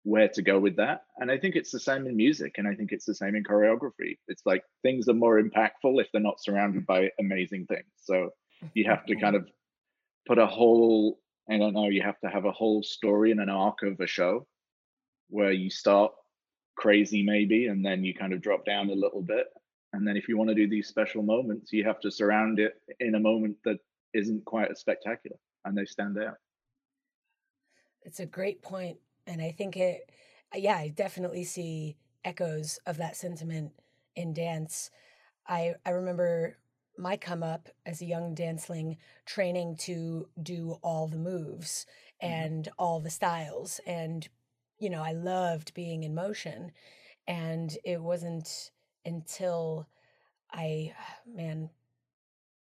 where 0.03 0.29
to 0.29 0.41
go 0.43 0.59
with 0.59 0.75
that. 0.77 1.01
And 1.17 1.31
I 1.31 1.37
think 1.37 1.55
it's 1.55 1.71
the 1.71 1.79
same 1.79 2.05
in 2.05 2.15
music, 2.15 2.55
and 2.57 2.67
I 2.67 2.75
think 2.75 2.91
it's 2.91 3.05
the 3.05 3.15
same 3.15 3.35
in 3.35 3.43
choreography. 3.43 4.19
It's 4.27 4.45
like 4.45 4.63
things 4.83 5.09
are 5.09 5.13
more 5.13 5.41
impactful 5.41 5.99
if 5.99 6.07
they're 6.11 6.21
not 6.21 6.41
surrounded 6.41 6.85
by 6.85 7.09
amazing 7.19 7.65
things. 7.65 7.87
So 8.03 8.29
you 8.73 8.85
have 8.85 9.05
to 9.07 9.15
kind 9.15 9.35
of 9.35 9.47
put 10.27 10.37
a 10.37 10.45
whole, 10.45 11.19
I 11.49 11.57
don't 11.57 11.73
know, 11.73 11.89
you 11.89 12.03
have 12.03 12.19
to 12.19 12.29
have 12.29 12.45
a 12.45 12.51
whole 12.51 12.83
story 12.83 13.31
and 13.31 13.41
an 13.41 13.49
arc 13.49 13.81
of 13.81 13.99
a 13.99 14.05
show 14.05 14.45
where 15.29 15.51
you 15.51 15.71
start 15.71 16.13
crazy 16.77 17.23
maybe, 17.23 17.65
and 17.65 17.83
then 17.83 18.03
you 18.03 18.13
kind 18.13 18.31
of 18.31 18.41
drop 18.41 18.63
down 18.63 18.91
a 18.91 18.93
little 18.93 19.23
bit. 19.23 19.47
And 19.95 20.07
then 20.07 20.17
if 20.17 20.27
you 20.27 20.37
want 20.37 20.49
to 20.49 20.55
do 20.55 20.67
these 20.67 20.87
special 20.87 21.23
moments, 21.23 21.71
you 21.71 21.83
have 21.85 21.99
to 22.01 22.11
surround 22.11 22.59
it 22.59 22.81
in 22.99 23.15
a 23.15 23.19
moment 23.19 23.57
that 23.63 23.79
isn't 24.13 24.45
quite 24.45 24.69
as 24.69 24.79
spectacular 24.79 25.37
and 25.63 25.77
they 25.77 25.85
stand 25.85 26.17
out. 26.17 26.37
It's 28.03 28.19
a 28.19 28.25
great 28.25 28.61
point 28.61 28.97
and 29.25 29.41
I 29.41 29.51
think 29.51 29.77
it, 29.77 30.11
yeah, 30.53 30.77
I 30.77 30.89
definitely 30.89 31.43
see 31.43 31.97
echoes 32.23 32.79
of 32.85 32.97
that 32.97 33.15
sentiment 33.15 33.71
in 34.15 34.33
dance. 34.33 34.91
I 35.47 35.75
I 35.85 35.91
remember 35.91 36.57
my 36.97 37.17
come 37.17 37.43
up 37.43 37.69
as 37.85 38.01
a 38.01 38.05
young 38.05 38.35
danceling 38.35 38.97
training 39.25 39.77
to 39.77 40.27
do 40.41 40.77
all 40.81 41.07
the 41.07 41.17
moves 41.17 41.85
mm-hmm. 42.23 42.33
and 42.33 42.69
all 42.79 42.99
the 42.99 43.09
styles 43.09 43.79
and 43.85 44.27
you 44.79 44.89
know 44.89 45.03
I 45.03 45.11
loved 45.11 45.73
being 45.73 46.03
in 46.03 46.15
motion 46.15 46.71
and 47.27 47.75
it 47.83 48.01
wasn't 48.01 48.71
until 49.05 49.87
I 50.51 50.93
man 51.27 51.69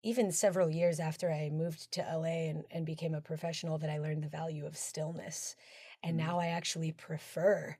even 0.02 0.30
several 0.32 0.68
years 0.68 1.00
after 1.00 1.32
I 1.32 1.48
moved 1.50 1.90
to 1.92 2.02
LA 2.02 2.50
and, 2.50 2.64
and 2.70 2.84
became 2.84 3.14
a 3.14 3.22
professional 3.22 3.78
that 3.78 3.88
I 3.88 3.98
learned 3.98 4.22
the 4.22 4.28
value 4.28 4.66
of 4.66 4.76
stillness 4.76 5.56
and 6.02 6.18
mm-hmm. 6.18 6.28
now 6.28 6.38
I 6.38 6.48
actually 6.48 6.92
prefer 6.92 7.76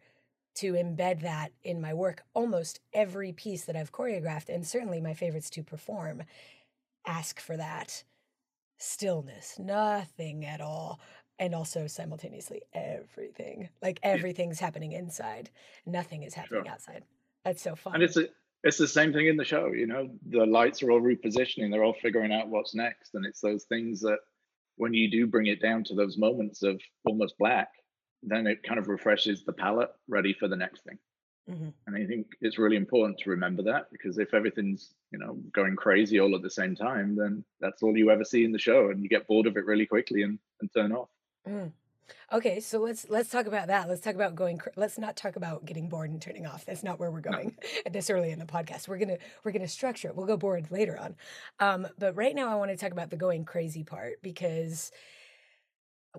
to 0.57 0.73
embed 0.73 1.23
that 1.23 1.53
in 1.63 1.81
my 1.81 1.95
work. 1.95 2.23
Almost 2.33 2.81
every 2.93 3.33
piece 3.33 3.65
that 3.65 3.77
I've 3.77 3.93
choreographed, 3.93 4.49
and 4.49 4.67
certainly 4.67 5.01
my 5.01 5.15
favorites 5.15 5.51
to 5.51 5.63
perform, 5.63 6.23
ask 7.07 7.41
for 7.41 7.57
that 7.57 8.05
stillness, 8.79 9.59
nothing 9.59 10.45
at 10.45 10.61
all. 10.61 11.01
And 11.37 11.53
also 11.53 11.89
simultaneously 11.89 12.63
everything. 12.73 13.69
Like 13.83 13.99
everything's 14.05 14.61
happening 14.61 14.93
inside. 14.93 15.51
Nothing 15.85 16.23
is 16.23 16.33
happening 16.33 16.63
sure. 16.63 16.73
outside. 16.73 17.03
That's 17.45 17.61
so 17.61 17.75
fun. 17.75 17.95
And 17.95 18.05
it's 18.05 18.17
a 18.17 18.29
it's 18.65 18.79
the 18.79 18.89
same 18.89 19.13
thing 19.13 19.27
in 19.27 19.37
the 19.37 19.45
show, 19.45 19.69
you 19.69 19.87
know. 19.87 20.11
The 20.31 20.47
lights 20.47 20.83
are 20.83 20.91
all 20.91 21.01
repositioning, 21.01 21.71
they're 21.71 21.85
all 21.85 21.97
figuring 22.01 22.33
out 22.33 22.49
what's 22.49 22.75
next. 22.75 23.15
And 23.15 23.25
it's 23.25 23.41
those 23.41 23.65
things 23.65 24.01
that 24.01 24.19
when 24.77 24.95
you 24.95 25.11
do 25.11 25.27
bring 25.27 25.47
it 25.47 25.63
down 25.63 25.85
to 25.85 25.95
those 25.95 26.19
moments 26.19 26.63
of 26.63 26.81
almost 27.05 27.39
black, 27.39 27.69
then 28.23 28.47
it 28.47 28.63
kind 28.63 28.81
of 28.81 28.89
refreshes 28.89 29.45
the 29.45 29.53
palette 29.53 29.91
ready 30.09 30.33
for 30.33 30.49
the 30.49 30.57
next 30.57 30.83
thing. 30.83 30.99
Mm-hmm. 31.49 31.69
And 31.87 31.97
I 31.97 32.07
think 32.07 32.27
it's 32.41 32.59
really 32.59 32.77
important 32.77 33.19
to 33.19 33.31
remember 33.31 33.63
that 33.65 33.93
because 33.93 34.19
if 34.19 34.33
everything's, 34.33 34.95
you 35.13 35.19
know, 35.19 35.35
going 35.53 35.77
crazy 35.77 36.19
all 36.19 36.35
at 36.35 36.41
the 36.41 36.51
same 36.51 36.75
time, 36.75 37.15
then 37.15 37.45
that's 37.61 37.83
all 37.83 37.95
you 37.95 38.11
ever 38.11 38.25
see 38.25 38.45
in 38.45 38.53
the 38.53 38.59
show 38.59 38.89
and 38.89 39.03
you 39.03 39.11
get 39.11 39.27
bored 39.27 39.47
of 39.47 39.59
it 39.59 39.67
really 39.67 39.85
quickly 39.85 40.23
and, 40.23 40.39
and 40.63 40.73
turn 40.73 40.93
off. 40.93 41.11
Mm. 41.47 41.71
Okay, 42.33 42.61
so 42.61 42.79
let's 42.79 43.09
let's 43.09 43.31
talk 43.31 43.47
about 43.47 43.69
that. 43.69 43.89
Let's 43.89 44.01
talk 44.01 44.15
about 44.15 44.35
going. 44.35 44.61
Let's 44.77 44.99
not 44.99 45.17
talk 45.17 45.37
about 45.37 45.65
getting 45.65 45.89
bored 45.89 46.11
and 46.11 46.21
turning 46.21 46.47
off. 46.47 46.65
That's 46.65 46.83
not 46.83 46.99
where 46.99 47.11
we're 47.11 47.21
going 47.21 47.57
no. 47.63 47.69
at 47.87 47.93
this 47.93 48.11
early 48.11 48.31
in 48.31 48.39
the 48.39 48.45
podcast. 48.45 48.89
We're 48.89 48.99
gonna 48.99 49.19
we're 49.45 49.53
gonna 49.53 49.69
structure 49.69 50.09
it. 50.09 50.17
We'll 50.17 50.27
go 50.27 50.37
bored 50.37 50.71
later 50.71 50.99
on, 50.99 51.17
um, 51.61 51.87
but 51.99 52.17
right 52.17 52.35
now 52.35 52.51
I 52.51 52.57
want 52.57 52.71
to 52.71 52.77
talk 52.77 52.93
about 52.93 53.11
the 53.11 53.17
going 53.17 53.45
crazy 53.45 53.85
part 53.85 54.23
because 54.23 54.91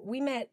we 0.02 0.22
met 0.22 0.50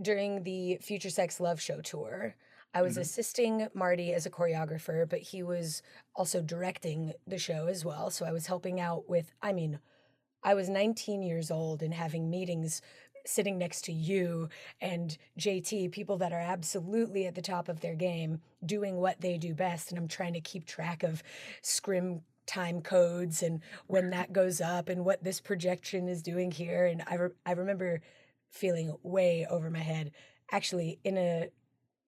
during 0.00 0.42
the 0.42 0.78
Future 0.80 1.10
Sex 1.10 1.40
Love 1.40 1.60
Show 1.60 1.80
tour. 1.80 2.34
I 2.74 2.82
was 2.82 2.94
mm-hmm. 2.94 3.02
assisting 3.02 3.68
Marty 3.74 4.14
as 4.14 4.24
a 4.24 4.30
choreographer, 4.30 5.08
but 5.08 5.20
he 5.20 5.42
was 5.42 5.82
also 6.16 6.40
directing 6.40 7.12
the 7.26 7.38
show 7.38 7.66
as 7.66 7.84
well. 7.84 8.10
So 8.10 8.24
I 8.24 8.32
was 8.32 8.46
helping 8.46 8.80
out 8.80 9.08
with, 9.08 9.30
I 9.42 9.52
mean, 9.52 9.78
I 10.42 10.54
was 10.54 10.68
19 10.68 11.22
years 11.22 11.50
old 11.50 11.82
and 11.82 11.92
having 11.92 12.30
meetings 12.30 12.80
sitting 13.24 13.58
next 13.58 13.84
to 13.86 13.92
you 13.92 14.48
and 14.80 15.16
JT, 15.38 15.92
people 15.92 16.16
that 16.18 16.32
are 16.32 16.40
absolutely 16.40 17.26
at 17.26 17.34
the 17.34 17.42
top 17.42 17.68
of 17.68 17.80
their 17.80 17.94
game, 17.94 18.40
doing 18.64 18.96
what 18.96 19.20
they 19.20 19.38
do 19.38 19.54
best. 19.54 19.90
And 19.90 19.98
I'm 19.98 20.08
trying 20.08 20.34
to 20.34 20.40
keep 20.40 20.66
track 20.66 21.02
of 21.02 21.22
scrim 21.62 22.22
time 22.46 22.80
codes 22.80 23.42
and 23.42 23.60
when 23.86 24.10
that 24.10 24.32
goes 24.32 24.60
up 24.60 24.88
and 24.88 25.04
what 25.04 25.22
this 25.22 25.40
projection 25.40 26.08
is 26.08 26.22
doing 26.22 26.50
here. 26.50 26.86
And 26.86 27.02
I, 27.06 27.14
re- 27.14 27.30
I 27.46 27.52
remember 27.52 28.00
feeling 28.50 28.94
way 29.02 29.46
over 29.48 29.70
my 29.70 29.78
head. 29.78 30.12
Actually, 30.50 30.98
in 31.04 31.16
a 31.16 31.48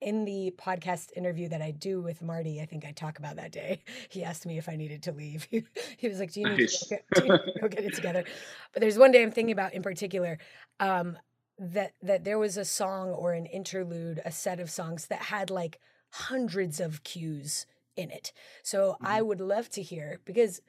in 0.05 0.27
the 0.27 0.53
podcast 0.59 1.11
interview 1.17 1.49
that 1.49 1.63
I 1.63 1.71
do 1.71 2.03
with 2.03 2.21
Marty, 2.21 2.61
I 2.61 2.67
think 2.67 2.85
I 2.85 2.93
talk 2.93 3.19
about 3.19 3.37
that 3.37 3.51
day. 3.51 3.83
He 4.11 4.23
asked 4.23 4.47
me 4.47 4.59
if 4.59 4.69
I 4.69 4.77
needed 4.77 5.03
to 5.05 5.13
leave. 5.13 5.49
He, 5.51 5.65
he 5.97 6.09
was 6.09 6.19
like, 6.19 6.33
"Do 6.33 6.41
you 6.41 6.49
need, 6.49 6.59
nice. 6.59 6.79
to, 6.87 6.99
go 7.15 7.21
get, 7.21 7.61
go 7.61 7.69
get 7.69 7.85
it 7.85 7.95
together?" 7.95 8.25
But 8.73 8.81
there's 8.81 8.99
one 8.99 9.13
day 9.13 9.23
I'm 9.23 9.31
thinking 9.31 9.53
about 9.53 9.73
in 9.73 9.83
particular 9.83 10.39
um, 10.79 11.17
that 11.59 11.93
that 12.03 12.25
there 12.25 12.39
was 12.39 12.57
a 12.57 12.65
song 12.65 13.11
or 13.11 13.33
an 13.33 13.47
interlude, 13.47 14.21
a 14.25 14.31
set 14.31 14.61
of 14.61 14.71
songs 14.71 15.07
that 15.07 15.23
had 15.23 15.51
like 15.51 15.81
hundreds 16.11 16.81
of 16.81 17.03
cues 17.03 17.67
in 17.97 18.11
it. 18.11 18.33
So 18.63 18.93
mm-hmm. 18.93 19.07
I 19.07 19.23
would 19.23 19.41
love 19.41 19.71
to 19.71 19.83
hear 19.83 20.21
because 20.25 20.61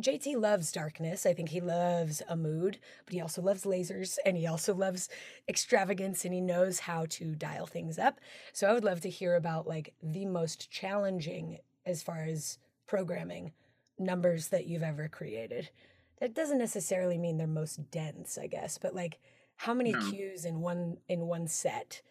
JT 0.00 0.40
loves 0.40 0.72
darkness. 0.72 1.26
I 1.26 1.34
think 1.34 1.50
he 1.50 1.60
loves 1.60 2.22
a 2.28 2.36
mood, 2.36 2.78
but 3.04 3.14
he 3.14 3.20
also 3.20 3.42
loves 3.42 3.64
lasers 3.64 4.18
and 4.24 4.36
he 4.36 4.46
also 4.46 4.74
loves 4.74 5.08
extravagance 5.48 6.24
and 6.24 6.32
he 6.32 6.40
knows 6.40 6.80
how 6.80 7.06
to 7.10 7.34
dial 7.34 7.66
things 7.66 7.98
up. 7.98 8.18
So 8.52 8.68
I 8.68 8.72
would 8.72 8.84
love 8.84 9.00
to 9.02 9.10
hear 9.10 9.34
about 9.34 9.66
like 9.66 9.94
the 10.02 10.24
most 10.24 10.70
challenging 10.70 11.58
as 11.84 12.02
far 12.02 12.22
as 12.22 12.58
programming 12.86 13.52
numbers 13.98 14.48
that 14.48 14.66
you've 14.66 14.82
ever 14.82 15.08
created. 15.08 15.70
That 16.20 16.34
doesn't 16.34 16.58
necessarily 16.58 17.18
mean 17.18 17.36
they're 17.36 17.46
most 17.46 17.90
dense, 17.90 18.38
I 18.38 18.46
guess, 18.46 18.78
but 18.78 18.94
like 18.94 19.18
how 19.56 19.74
many 19.74 19.92
no. 19.92 20.10
cues 20.10 20.44
in 20.44 20.60
one 20.60 20.98
in 21.08 21.26
one 21.26 21.48
set 21.48 22.02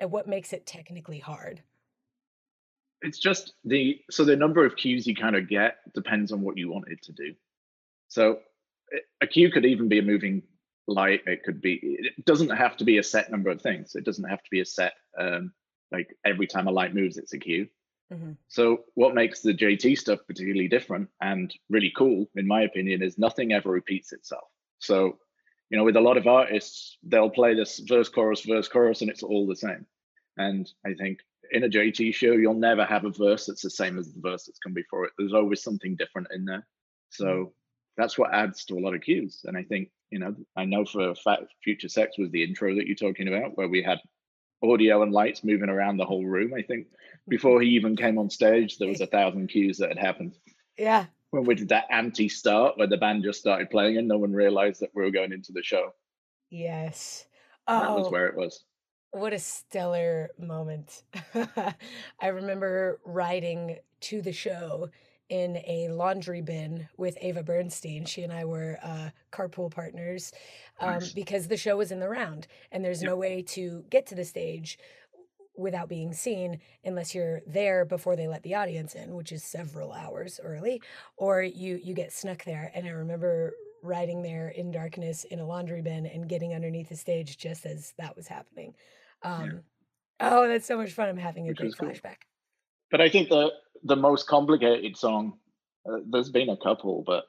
and 0.00 0.10
what 0.10 0.26
makes 0.26 0.52
it 0.52 0.66
technically 0.66 1.18
hard? 1.18 1.62
It's 3.04 3.18
just 3.18 3.52
the 3.64 4.00
so 4.10 4.24
the 4.24 4.36
number 4.36 4.64
of 4.64 4.76
cues 4.76 5.06
you 5.06 5.14
kind 5.14 5.36
of 5.36 5.48
get 5.48 5.76
depends 5.94 6.32
on 6.32 6.40
what 6.42 6.56
you 6.56 6.70
want 6.70 6.88
it 6.88 7.02
to 7.02 7.12
do. 7.12 7.34
So 8.08 8.38
a 9.20 9.26
cue 9.26 9.50
could 9.50 9.64
even 9.64 9.88
be 9.88 9.98
a 9.98 10.02
moving 10.02 10.42
light. 10.86 11.22
It 11.26 11.42
could 11.44 11.60
be. 11.60 11.78
It 11.82 12.24
doesn't 12.24 12.50
have 12.50 12.76
to 12.78 12.84
be 12.84 12.98
a 12.98 13.02
set 13.02 13.30
number 13.30 13.50
of 13.50 13.60
things. 13.60 13.94
It 13.94 14.04
doesn't 14.04 14.28
have 14.28 14.42
to 14.42 14.50
be 14.50 14.60
a 14.60 14.66
set. 14.66 14.94
Um, 15.18 15.52
like 15.92 16.16
every 16.24 16.46
time 16.46 16.66
a 16.66 16.72
light 16.72 16.94
moves, 16.94 17.18
it's 17.18 17.34
a 17.34 17.38
cue. 17.38 17.68
Mm-hmm. 18.12 18.32
So 18.48 18.84
what 18.94 19.14
makes 19.14 19.40
the 19.40 19.54
JT 19.54 19.98
stuff 19.98 20.20
particularly 20.26 20.68
different 20.68 21.08
and 21.20 21.52
really 21.70 21.92
cool, 21.96 22.26
in 22.34 22.46
my 22.46 22.62
opinion, 22.62 23.02
is 23.02 23.18
nothing 23.18 23.52
ever 23.52 23.70
repeats 23.70 24.12
itself. 24.12 24.48
So 24.78 25.18
you 25.70 25.78
know, 25.78 25.84
with 25.84 25.96
a 25.96 26.00
lot 26.00 26.16
of 26.16 26.26
artists, 26.26 26.98
they'll 27.02 27.30
play 27.30 27.54
this 27.54 27.80
verse, 27.80 28.08
chorus, 28.08 28.42
verse, 28.42 28.68
chorus, 28.68 29.00
and 29.00 29.10
it's 29.10 29.22
all 29.22 29.46
the 29.46 29.56
same. 29.56 29.86
And 30.36 30.70
I 30.84 30.94
think 30.94 31.18
in 31.52 31.64
a 31.64 31.68
JT 31.68 32.14
show, 32.14 32.32
you'll 32.32 32.54
never 32.54 32.84
have 32.84 33.04
a 33.04 33.10
verse 33.10 33.46
that's 33.46 33.62
the 33.62 33.70
same 33.70 33.98
as 33.98 34.12
the 34.12 34.20
verse 34.20 34.44
that's 34.44 34.58
come 34.58 34.74
before 34.74 35.04
it. 35.04 35.12
There's 35.18 35.32
always 35.32 35.62
something 35.62 35.96
different 35.96 36.28
in 36.34 36.44
there. 36.44 36.66
So 37.10 37.24
mm. 37.24 37.50
that's 37.96 38.18
what 38.18 38.34
adds 38.34 38.64
to 38.66 38.78
a 38.78 38.80
lot 38.80 38.94
of 38.94 39.02
cues. 39.02 39.42
And 39.44 39.56
I 39.56 39.62
think, 39.62 39.90
you 40.10 40.18
know, 40.18 40.34
I 40.56 40.64
know 40.64 40.84
for 40.84 41.10
a 41.10 41.14
fact 41.14 41.44
Future 41.62 41.88
Sex 41.88 42.18
was 42.18 42.30
the 42.30 42.44
intro 42.44 42.74
that 42.74 42.86
you're 42.86 42.96
talking 42.96 43.28
about, 43.28 43.56
where 43.56 43.68
we 43.68 43.82
had 43.82 44.00
audio 44.62 45.02
and 45.02 45.12
lights 45.12 45.44
moving 45.44 45.68
around 45.68 45.96
the 45.96 46.04
whole 46.04 46.24
room. 46.24 46.54
I 46.54 46.62
think 46.62 46.86
before 47.28 47.60
he 47.60 47.70
even 47.70 47.96
came 47.96 48.18
on 48.18 48.30
stage, 48.30 48.78
there 48.78 48.88
was 48.88 49.00
a 49.00 49.06
thousand 49.06 49.48
cues 49.48 49.78
that 49.78 49.88
had 49.88 49.98
happened. 49.98 50.36
Yeah. 50.76 51.06
When 51.30 51.44
we 51.44 51.54
did 51.54 51.70
that 51.70 51.86
anti 51.90 52.28
start, 52.28 52.78
where 52.78 52.86
the 52.86 52.96
band 52.96 53.24
just 53.24 53.40
started 53.40 53.70
playing 53.70 53.96
and 53.96 54.06
no 54.06 54.18
one 54.18 54.32
realized 54.32 54.80
that 54.80 54.90
we 54.94 55.02
were 55.02 55.10
going 55.10 55.32
into 55.32 55.52
the 55.52 55.62
show. 55.62 55.90
Yes. 56.50 57.26
Oh. 57.66 57.80
That 57.80 57.96
was 57.96 58.10
where 58.10 58.26
it 58.26 58.36
was. 58.36 58.64
What 59.14 59.32
a 59.32 59.38
stellar 59.38 60.30
moment. 60.40 61.04
I 62.20 62.26
remember 62.26 62.98
riding 63.04 63.76
to 64.00 64.20
the 64.20 64.32
show 64.32 64.88
in 65.28 65.58
a 65.68 65.88
laundry 65.92 66.40
bin 66.40 66.88
with 66.96 67.16
Ava 67.20 67.44
Bernstine. 67.44 68.06
She 68.06 68.24
and 68.24 68.32
I 68.32 68.44
were 68.44 68.76
uh, 68.82 69.10
carpool 69.30 69.70
partners 69.70 70.32
um, 70.80 70.94
nice. 70.94 71.12
because 71.12 71.46
the 71.46 71.56
show 71.56 71.76
was 71.76 71.92
in 71.92 72.00
the 72.00 72.08
round 72.08 72.48
and 72.72 72.84
there's 72.84 73.02
yep. 73.02 73.10
no 73.10 73.16
way 73.16 73.40
to 73.50 73.84
get 73.88 74.04
to 74.06 74.16
the 74.16 74.24
stage 74.24 74.80
without 75.56 75.88
being 75.88 76.12
seen 76.12 76.58
unless 76.84 77.14
you're 77.14 77.40
there 77.46 77.84
before 77.84 78.16
they 78.16 78.26
let 78.26 78.42
the 78.42 78.56
audience 78.56 78.96
in 78.96 79.14
which 79.14 79.30
is 79.30 79.44
several 79.44 79.92
hours 79.92 80.40
early 80.42 80.82
or 81.16 81.40
you 81.40 81.78
you 81.80 81.94
get 81.94 82.12
snuck 82.12 82.42
there 82.42 82.72
and 82.74 82.88
i 82.88 82.90
remember 82.90 83.54
riding 83.80 84.20
there 84.20 84.48
in 84.48 84.72
darkness 84.72 85.22
in 85.22 85.38
a 85.38 85.46
laundry 85.46 85.80
bin 85.80 86.06
and 86.06 86.28
getting 86.28 86.54
underneath 86.54 86.88
the 86.88 86.96
stage 86.96 87.38
just 87.38 87.66
as 87.66 87.94
that 87.98 88.16
was 88.16 88.26
happening 88.26 88.74
um, 89.24 89.44
yeah. 89.46 89.52
oh 90.20 90.48
that's 90.48 90.66
so 90.66 90.76
much 90.76 90.92
fun 90.92 91.08
i'm 91.08 91.16
having 91.16 91.46
a 91.46 91.48
Which 91.48 91.58
great 91.58 91.74
flashback 91.74 92.02
cool. 92.02 92.90
but 92.90 93.00
i 93.00 93.08
think 93.08 93.28
the 93.28 93.50
the 93.82 93.96
most 93.96 94.26
complicated 94.26 94.96
song 94.96 95.34
uh, 95.88 95.98
there's 96.10 96.30
been 96.30 96.50
a 96.50 96.56
couple 96.56 97.02
but 97.06 97.24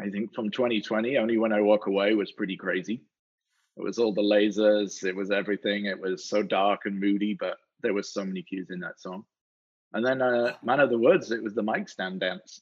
i 0.00 0.08
think 0.08 0.34
from 0.34 0.50
2020 0.50 1.18
only 1.18 1.38
when 1.38 1.52
i 1.52 1.60
walk 1.60 1.86
away 1.86 2.14
was 2.14 2.32
pretty 2.32 2.56
crazy 2.56 3.02
it 3.76 3.82
was 3.82 3.98
all 3.98 4.12
the 4.12 4.22
lasers, 4.22 5.04
it 5.04 5.16
was 5.16 5.30
everything. 5.30 5.86
It 5.86 5.98
was 5.98 6.28
so 6.28 6.42
dark 6.42 6.82
and 6.84 7.00
moody, 7.00 7.34
but 7.38 7.56
there 7.82 7.94
was 7.94 8.12
so 8.12 8.24
many 8.24 8.42
cues 8.42 8.68
in 8.70 8.80
that 8.80 9.00
song. 9.00 9.24
And 9.94 10.04
then 10.04 10.20
uh, 10.20 10.54
Man 10.62 10.80
of 10.80 10.90
the 10.90 10.98
Woods, 10.98 11.30
it 11.30 11.42
was 11.42 11.54
the 11.54 11.62
mic 11.62 11.88
stand 11.88 12.20
dance. 12.20 12.60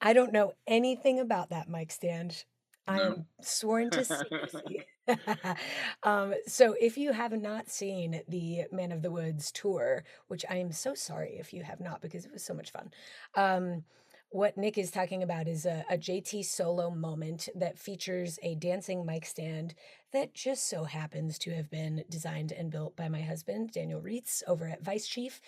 I 0.00 0.12
don't 0.12 0.32
know 0.32 0.52
anything 0.66 1.20
about 1.20 1.50
that 1.50 1.68
mic 1.68 1.90
stand. 1.90 2.44
I'm 2.86 2.96
no. 2.96 3.24
sworn 3.40 3.90
to 3.90 4.04
secrecy. 4.04 4.82
um, 6.02 6.34
so, 6.46 6.74
if 6.80 6.98
you 6.98 7.12
have 7.12 7.32
not 7.32 7.68
seen 7.68 8.22
the 8.28 8.64
Man 8.72 8.92
of 8.92 9.02
the 9.02 9.10
Woods 9.10 9.52
tour, 9.52 10.04
which 10.28 10.44
I 10.50 10.56
am 10.56 10.72
so 10.72 10.94
sorry 10.94 11.36
if 11.38 11.52
you 11.52 11.62
have 11.62 11.80
not 11.80 12.00
because 12.00 12.24
it 12.24 12.32
was 12.32 12.44
so 12.44 12.54
much 12.54 12.72
fun, 12.72 12.90
um, 13.36 13.84
what 14.30 14.56
Nick 14.56 14.76
is 14.76 14.90
talking 14.90 15.22
about 15.22 15.46
is 15.46 15.66
a, 15.66 15.84
a, 15.88 15.96
JT 15.96 16.44
solo 16.44 16.90
moment 16.90 17.48
that 17.54 17.78
features 17.78 18.38
a 18.42 18.56
dancing 18.56 19.06
mic 19.06 19.24
stand 19.24 19.74
that 20.12 20.34
just 20.34 20.68
so 20.68 20.84
happens 20.84 21.38
to 21.38 21.54
have 21.54 21.70
been 21.70 22.04
designed 22.10 22.50
and 22.52 22.70
built 22.70 22.96
by 22.96 23.08
my 23.08 23.22
husband, 23.22 23.70
Daniel 23.72 24.00
Reitz, 24.00 24.42
over 24.46 24.66
at 24.66 24.82
Vice 24.82 25.06
Chief. 25.06 25.40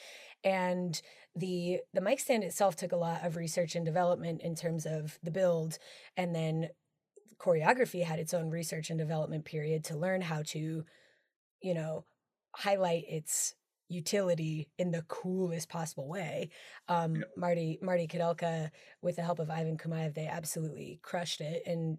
And 0.45 1.01
the 1.35 1.81
the 1.93 2.01
mic 2.01 2.21
stand 2.21 2.45
itself 2.45 2.77
took 2.77 2.93
a 2.93 2.97
lot 2.97 3.27
of 3.27 3.37
research 3.37 3.75
and 3.75 3.85
development 3.85 4.43
in 4.43 4.55
terms 4.55 4.87
of 4.87 5.19
the 5.23 5.33
build, 5.33 5.79
and 6.17 6.35
then 6.35 6.69
choreography 7.41 8.05
had 8.05 8.19
its 8.19 8.35
own 8.35 8.51
research 8.51 8.91
and 8.91 8.99
development 8.99 9.45
period 9.45 9.85
to 9.85 9.97
learn 9.97 10.21
how 10.21 10.43
to, 10.43 10.85
you 11.63 11.75
know, 11.75 12.05
highlight 12.55 13.05
its 13.09 13.55
utility 13.89 14.69
in 14.79 14.91
the 14.91 15.03
coolest 15.09 15.69
possible 15.69 16.09
way. 16.09 16.51
Um, 16.89 17.17
yeah. 17.17 17.23
Marty 17.37 17.79
Marty 17.81 18.07
Kudelka, 18.07 18.71
with 19.03 19.17
the 19.17 19.23
help 19.23 19.39
of 19.39 19.51
Ivan 19.51 19.79
Koumaev, 19.79 20.15
they 20.15 20.27
absolutely 20.27 21.01
crushed 21.03 21.41
it. 21.41 21.63
And 21.67 21.99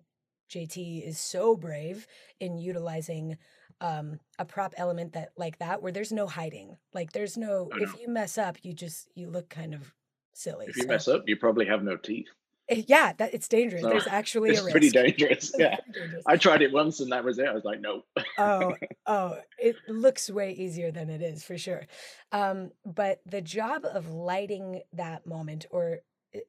JT 0.52 1.08
is 1.08 1.20
so 1.20 1.56
brave 1.56 2.08
in 2.40 2.58
utilizing 2.58 3.38
um, 3.82 4.20
a 4.38 4.46
prop 4.46 4.74
element 4.78 5.14
that 5.14 5.30
like 5.38 5.58
that 5.60 5.82
where 5.82 5.92
there's 5.92 6.12
no 6.12 6.28
hiding. 6.28 6.78
Like 6.94 7.12
there's 7.12 7.38
no 7.38 7.70
if 7.76 8.00
you 8.00 8.10
mess 8.10 8.38
up, 8.38 8.58
you 8.64 8.74
just 8.74 9.08
you 9.16 9.30
look 9.30 9.50
kind 9.50 9.74
of 9.74 9.94
silly. 10.34 10.66
If 10.68 10.78
you 10.78 10.84
so. 10.84 10.90
mess 10.90 11.08
up, 11.08 11.24
you 11.28 11.38
probably 11.38 11.66
have 11.66 11.84
no 11.84 11.98
teeth. 11.98 12.28
Eh, 12.70 12.84
yeah, 12.88 13.14
that 13.18 13.34
it's 13.34 13.48
dangerous. 13.48 13.84
There's 13.84 14.08
actually 14.08 14.50
a 14.50 14.54
risk. 14.54 14.64
it's 14.66 14.72
pretty 14.72 14.90
dangerous. 15.18 15.52
Yeah, 15.58 15.78
dangerous. 15.94 16.24
I 16.28 16.38
tried 16.38 16.62
it 16.62 16.72
once 16.72 17.00
and 17.00 17.12
that 17.12 17.24
was 17.24 17.40
it. 17.40 17.48
I 17.48 17.54
was 17.54 17.66
like, 17.66 17.82
nope. 17.82 18.06
oh, 18.38 18.76
oh, 19.08 19.38
it 19.58 19.76
looks 19.88 20.30
way 20.30 20.52
easier 20.52 20.92
than 20.92 21.10
it 21.10 21.22
is 21.22 21.44
for 21.44 21.58
sure. 21.58 21.86
Um, 22.32 22.72
but 22.86 23.20
the 23.26 23.42
job 23.42 23.86
of 23.86 24.10
lighting 24.10 24.82
that 24.94 25.26
moment, 25.26 25.66
or 25.72 26.00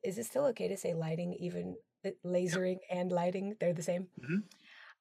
is 0.05 0.19
it 0.19 0.27
still 0.27 0.45
okay 0.47 0.69
to 0.69 0.77
say 0.77 0.95
lighting, 0.95 1.35
even 1.35 1.77
uh, 2.05 2.11
lasering 2.25 2.79
and 2.91 3.11
lighting? 3.11 3.57
They're 3.59 3.73
the 3.73 3.83
same. 3.83 4.09
Mm-hmm. 4.21 4.37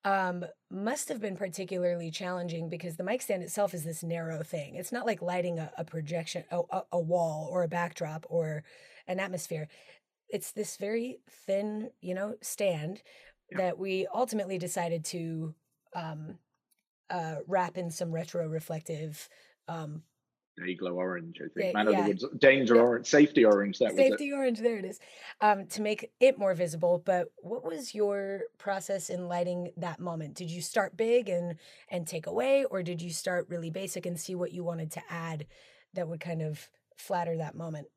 Um, 0.06 0.46
must 0.72 1.10
have 1.10 1.20
been 1.20 1.36
particularly 1.36 2.10
challenging 2.10 2.70
because 2.70 2.96
the 2.96 3.04
mic 3.04 3.22
stand 3.22 3.44
itself 3.44 3.74
is 3.74 3.84
this 3.84 4.02
narrow 4.02 4.44
thing. 4.44 4.76
It's 4.76 4.94
not 4.94 5.06
like 5.06 5.22
lighting 5.22 5.60
a, 5.60 5.72
a 5.78 5.84
projection, 5.84 6.46
a, 6.52 6.84
a 6.94 7.00
wall, 7.00 7.50
or 7.52 7.64
a 7.64 7.68
backdrop, 7.68 8.26
or 8.30 8.64
an 9.08 9.20
atmosphere 9.20 9.68
it's 10.30 10.52
this 10.52 10.78
very 10.78 11.20
thin, 11.30 11.92
you 12.02 12.14
know, 12.14 12.36
stand 12.42 13.02
yeah. 13.52 13.58
that 13.58 13.80
we 13.80 14.08
ultimately 14.14 14.58
decided 14.58 15.04
to 15.06 15.54
um, 15.96 16.38
uh, 17.10 17.36
wrap 17.48 17.78
in 17.78 17.90
some 17.92 18.12
retro 18.12 18.48
reflective. 18.48 19.30
Um, 19.68 20.04
glow 20.78 20.94
orange, 20.94 21.40
I 21.42 21.48
think. 21.58 21.74
Man 21.74 21.90
yeah. 21.90 22.00
of 22.00 22.06
the 22.06 22.10
Woods, 22.10 22.26
danger 22.38 22.76
yeah. 22.76 22.82
orange, 22.82 23.08
safety 23.08 23.46
orange. 23.46 23.80
That 23.80 23.96
safety 23.96 24.32
orange. 24.34 24.60
There 24.60 24.78
it 24.78 24.86
is. 24.86 25.00
Um, 25.42 25.66
to 25.68 25.82
make 25.82 26.12
it 26.20 26.38
more 26.38 26.54
visible. 26.54 27.02
But 27.04 27.28
what 27.38 27.64
was 27.64 27.96
your 27.96 28.42
process 28.58 29.10
in 29.10 29.28
lighting 29.28 29.72
that 29.78 30.00
moment? 30.00 30.36
Did 30.36 30.52
you 30.52 30.62
start 30.62 30.98
big 30.98 31.30
and 31.30 31.56
and 31.90 32.06
take 32.06 32.28
away, 32.28 32.66
or 32.66 32.84
did 32.84 33.02
you 33.02 33.12
start 33.12 33.48
really 33.50 33.70
basic 33.70 34.06
and 34.06 34.20
see 34.20 34.36
what 34.36 34.52
you 34.52 34.64
wanted 34.64 34.92
to 34.92 35.02
add 35.10 35.48
that 35.94 36.08
would 36.08 36.20
kind 36.20 36.42
of 36.42 36.70
flatter 36.98 37.38
that 37.38 37.56
moment? 37.56 37.88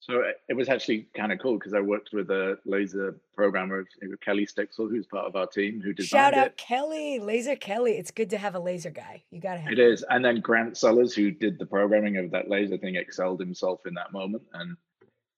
So 0.00 0.22
it 0.48 0.54
was 0.54 0.70
actually 0.70 1.08
kind 1.14 1.30
of 1.30 1.38
cool 1.40 1.58
because 1.58 1.74
I 1.74 1.80
worked 1.80 2.10
with 2.14 2.30
a 2.30 2.58
laser 2.64 3.20
programmer, 3.36 3.84
Kelly 4.24 4.46
Stixel, 4.46 4.88
who's 4.88 5.06
part 5.06 5.26
of 5.26 5.36
our 5.36 5.46
team, 5.46 5.82
who 5.82 5.92
designed 5.92 5.98
it. 5.98 6.06
Shout 6.06 6.34
out 6.34 6.46
it. 6.46 6.56
Kelly, 6.56 7.18
Laser 7.18 7.54
Kelly. 7.54 7.92
It's 7.92 8.10
good 8.10 8.30
to 8.30 8.38
have 8.38 8.54
a 8.54 8.58
laser 8.58 8.90
guy. 8.90 9.22
You 9.30 9.42
got 9.42 9.54
to 9.54 9.60
have 9.60 9.72
it. 9.72 9.78
It 9.78 9.92
is. 9.92 10.02
And 10.08 10.24
then 10.24 10.40
Grant 10.40 10.78
Sellers, 10.78 11.14
who 11.14 11.30
did 11.30 11.58
the 11.58 11.66
programming 11.66 12.16
of 12.16 12.30
that 12.30 12.48
laser 12.48 12.78
thing, 12.78 12.96
excelled 12.96 13.40
himself 13.40 13.80
in 13.84 13.92
that 13.94 14.10
moment. 14.10 14.42
And 14.54 14.74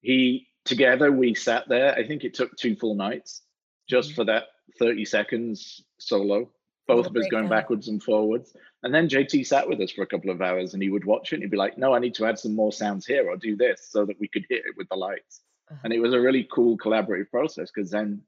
he, 0.01 0.46
together, 0.64 1.11
we 1.11 1.35
sat 1.35 1.68
there. 1.68 1.92
I 1.96 2.07
think 2.07 2.22
it 2.22 2.33
took 2.33 2.57
two 2.57 2.77
full 2.77 2.94
nights 2.94 3.42
just 3.88 4.11
mm-hmm. 4.11 4.14
for 4.14 4.25
that 4.27 4.44
30 4.79 5.05
seconds 5.05 5.83
solo 5.98 6.48
both 6.87 7.07
of 7.07 7.16
us 7.16 7.27
going 7.31 7.49
backwards 7.49 7.88
and 7.88 8.03
forwards. 8.03 8.57
And 8.83 8.95
then 8.95 9.09
JT 9.09 9.47
sat 9.47 9.68
with 9.68 9.81
us 9.81 9.92
for 9.92 10.03
a 10.03 10.07
couple 10.07 10.31
of 10.31 10.42
hours 10.42 10.75
and 10.75 10.83
he 10.83 10.90
would 10.90 11.05
watch 11.05 11.33
it 11.33 11.37
and 11.37 11.42
he'd 11.42 11.51
be 11.51 11.57
like, 11.57 11.79
no, 11.79 11.95
I 11.95 11.99
need 11.99 12.14
to 12.16 12.27
add 12.27 12.38
some 12.38 12.55
more 12.55 12.73
sounds 12.73 13.07
here 13.07 13.29
or 13.29 13.37
do 13.37 13.57
this 13.57 13.88
so 13.90 14.05
that 14.05 14.18
we 14.18 14.29
could 14.29 14.45
hit 14.49 14.64
it 14.66 14.77
with 14.77 14.88
the 14.88 14.97
lights. 14.97 15.42
Uh-huh. 15.71 15.81
And 15.85 15.92
it 15.92 16.01
was 16.01 16.14
a 16.14 16.21
really 16.21 16.49
cool 16.53 16.77
collaborative 16.77 17.31
process 17.31 17.71
because 17.75 17.90
then, 17.90 18.21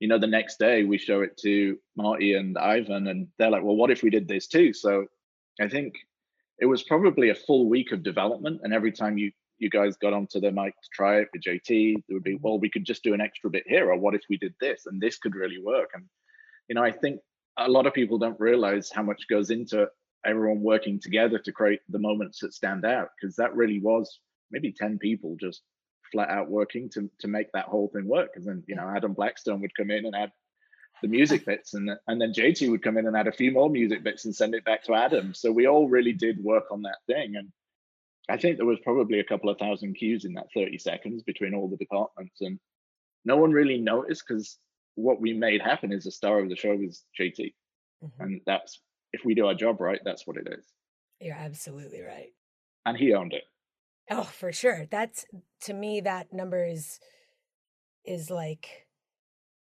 you 0.00 0.08
know, 0.08 0.18
the 0.18 0.26
next 0.26 0.58
day 0.58 0.84
we 0.84 0.98
show 0.98 1.20
it 1.20 1.36
to 1.38 1.78
Marty 1.96 2.34
and 2.34 2.58
Ivan 2.58 3.06
and 3.06 3.28
they're 3.38 3.50
like, 3.50 3.62
well, 3.62 3.76
what 3.76 3.90
if 3.90 4.02
we 4.02 4.10
did 4.10 4.26
this 4.26 4.48
too? 4.48 4.72
So 4.72 5.06
I 5.60 5.68
think 5.68 5.94
it 6.58 6.66
was 6.66 6.82
probably 6.82 7.30
a 7.30 7.34
full 7.34 7.68
week 7.68 7.92
of 7.92 8.02
development. 8.02 8.60
And 8.64 8.74
every 8.74 8.92
time 8.92 9.18
you 9.18 9.32
you 9.58 9.70
guys 9.70 9.96
got 9.96 10.12
onto 10.12 10.40
the 10.40 10.50
mic 10.50 10.74
to 10.74 10.88
try 10.92 11.20
it 11.20 11.28
with 11.32 11.42
JT, 11.42 11.94
there 12.08 12.16
would 12.16 12.24
be, 12.24 12.36
well, 12.40 12.58
we 12.58 12.68
could 12.68 12.84
just 12.84 13.04
do 13.04 13.14
an 13.14 13.20
extra 13.20 13.48
bit 13.48 13.62
here, 13.64 13.92
or 13.92 13.96
what 13.96 14.14
if 14.14 14.22
we 14.28 14.36
did 14.36 14.54
this 14.60 14.86
and 14.86 15.00
this 15.00 15.18
could 15.18 15.36
really 15.36 15.62
work? 15.62 15.90
And 15.94 16.04
you 16.68 16.74
know, 16.74 16.82
I 16.82 16.90
think 16.90 17.20
a 17.58 17.68
lot 17.68 17.86
of 17.86 17.94
people 17.94 18.18
don't 18.18 18.40
realize 18.40 18.90
how 18.90 19.02
much 19.02 19.28
goes 19.28 19.50
into 19.50 19.88
everyone 20.24 20.62
working 20.62 21.00
together 21.00 21.38
to 21.38 21.52
create 21.52 21.80
the 21.88 21.98
moments 21.98 22.40
that 22.40 22.54
stand 22.54 22.84
out 22.84 23.08
because 23.20 23.36
that 23.36 23.54
really 23.54 23.80
was 23.80 24.20
maybe 24.50 24.72
10 24.72 24.98
people 24.98 25.36
just 25.40 25.62
flat 26.10 26.28
out 26.28 26.48
working 26.48 26.88
to 26.90 27.10
to 27.18 27.28
make 27.28 27.50
that 27.52 27.64
whole 27.66 27.88
thing 27.88 28.06
work. 28.06 28.30
And 28.36 28.44
then 28.44 28.62
you 28.66 28.76
know 28.76 28.92
adam 28.94 29.14
blackstone 29.14 29.60
would 29.60 29.76
come 29.76 29.90
in 29.90 30.06
and 30.06 30.14
add 30.14 30.30
the 31.00 31.08
music 31.18 31.44
bits 31.44 31.74
and 31.74 31.90
and 32.06 32.20
then 32.20 32.32
jt 32.32 32.70
would 32.70 32.82
come 32.82 32.98
in 32.98 33.06
and 33.06 33.16
add 33.16 33.26
a 33.26 33.32
few 33.32 33.50
more 33.50 33.68
music 33.68 34.04
bits 34.04 34.24
and 34.24 34.34
send 34.34 34.54
it 34.54 34.64
back 34.64 34.84
to 34.84 34.94
adam. 34.94 35.34
So 35.34 35.50
we 35.50 35.66
all 35.66 35.88
really 35.88 36.12
did 36.12 36.42
work 36.42 36.64
on 36.70 36.82
that 36.82 36.98
thing 37.06 37.36
and 37.36 37.50
i 38.28 38.36
think 38.36 38.56
there 38.56 38.66
was 38.66 38.78
probably 38.84 39.18
a 39.18 39.24
couple 39.24 39.50
of 39.50 39.58
thousand 39.58 39.94
cues 39.94 40.24
in 40.24 40.34
that 40.34 40.46
30 40.54 40.78
seconds 40.78 41.22
between 41.24 41.54
all 41.54 41.68
the 41.68 41.76
departments 41.76 42.40
and 42.40 42.60
no 43.24 43.36
one 43.36 43.50
really 43.50 43.78
noticed 43.78 44.22
because 44.28 44.58
what 44.94 45.20
we 45.20 45.32
made 45.32 45.60
happen 45.60 45.92
is 45.92 46.04
the 46.04 46.10
star 46.10 46.38
of 46.40 46.48
the 46.48 46.56
show 46.56 46.72
is 46.72 47.04
JT. 47.18 47.54
Mm-hmm. 48.04 48.22
And 48.22 48.40
that's 48.46 48.80
if 49.12 49.24
we 49.24 49.34
do 49.34 49.46
our 49.46 49.54
job 49.54 49.80
right, 49.80 50.00
that's 50.04 50.26
what 50.26 50.36
it 50.36 50.48
is. 50.50 50.64
You're 51.20 51.36
absolutely 51.36 52.02
right. 52.02 52.32
And 52.84 52.96
he 52.96 53.14
owned 53.14 53.32
it. 53.32 53.44
Oh, 54.10 54.24
for 54.24 54.52
sure. 54.52 54.86
That's 54.90 55.24
to 55.62 55.72
me 55.72 56.00
that 56.00 56.32
number 56.32 56.64
is 56.64 56.98
is 58.04 58.30
like 58.30 58.86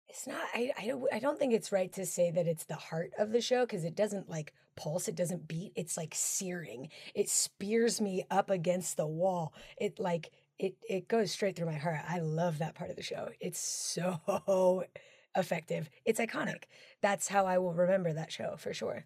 it's 0.09 0.27
not 0.27 0.41
I 0.53 0.71
I 0.77 0.87
don't 0.87 1.13
I 1.13 1.19
don't 1.19 1.39
think 1.39 1.53
it's 1.53 1.71
right 1.71 1.91
to 1.93 2.05
say 2.05 2.31
that 2.31 2.47
it's 2.47 2.65
the 2.65 2.75
heart 2.75 3.11
of 3.17 3.31
the 3.31 3.41
show 3.41 3.65
because 3.65 3.85
it 3.85 3.95
doesn't 3.95 4.29
like 4.29 4.53
pulse, 4.75 5.07
it 5.07 5.15
doesn't 5.15 5.47
beat. 5.47 5.71
It's 5.75 5.97
like 5.97 6.13
searing. 6.13 6.89
It 7.13 7.29
spears 7.29 8.01
me 8.01 8.25
up 8.29 8.49
against 8.49 8.97
the 8.97 9.07
wall. 9.07 9.53
It 9.77 9.99
like 9.99 10.31
it 10.59 10.75
it 10.87 11.07
goes 11.07 11.31
straight 11.31 11.55
through 11.55 11.67
my 11.67 11.77
heart. 11.77 11.99
I 12.07 12.19
love 12.19 12.59
that 12.59 12.75
part 12.75 12.89
of 12.89 12.97
the 12.97 13.03
show. 13.03 13.29
It's 13.39 13.59
so 13.59 14.19
effective. 15.35 15.89
It's 16.05 16.19
iconic. 16.19 16.63
That's 17.01 17.27
how 17.27 17.45
I 17.45 17.57
will 17.57 17.73
remember 17.73 18.13
that 18.13 18.31
show 18.31 18.55
for 18.57 18.73
sure. 18.73 19.05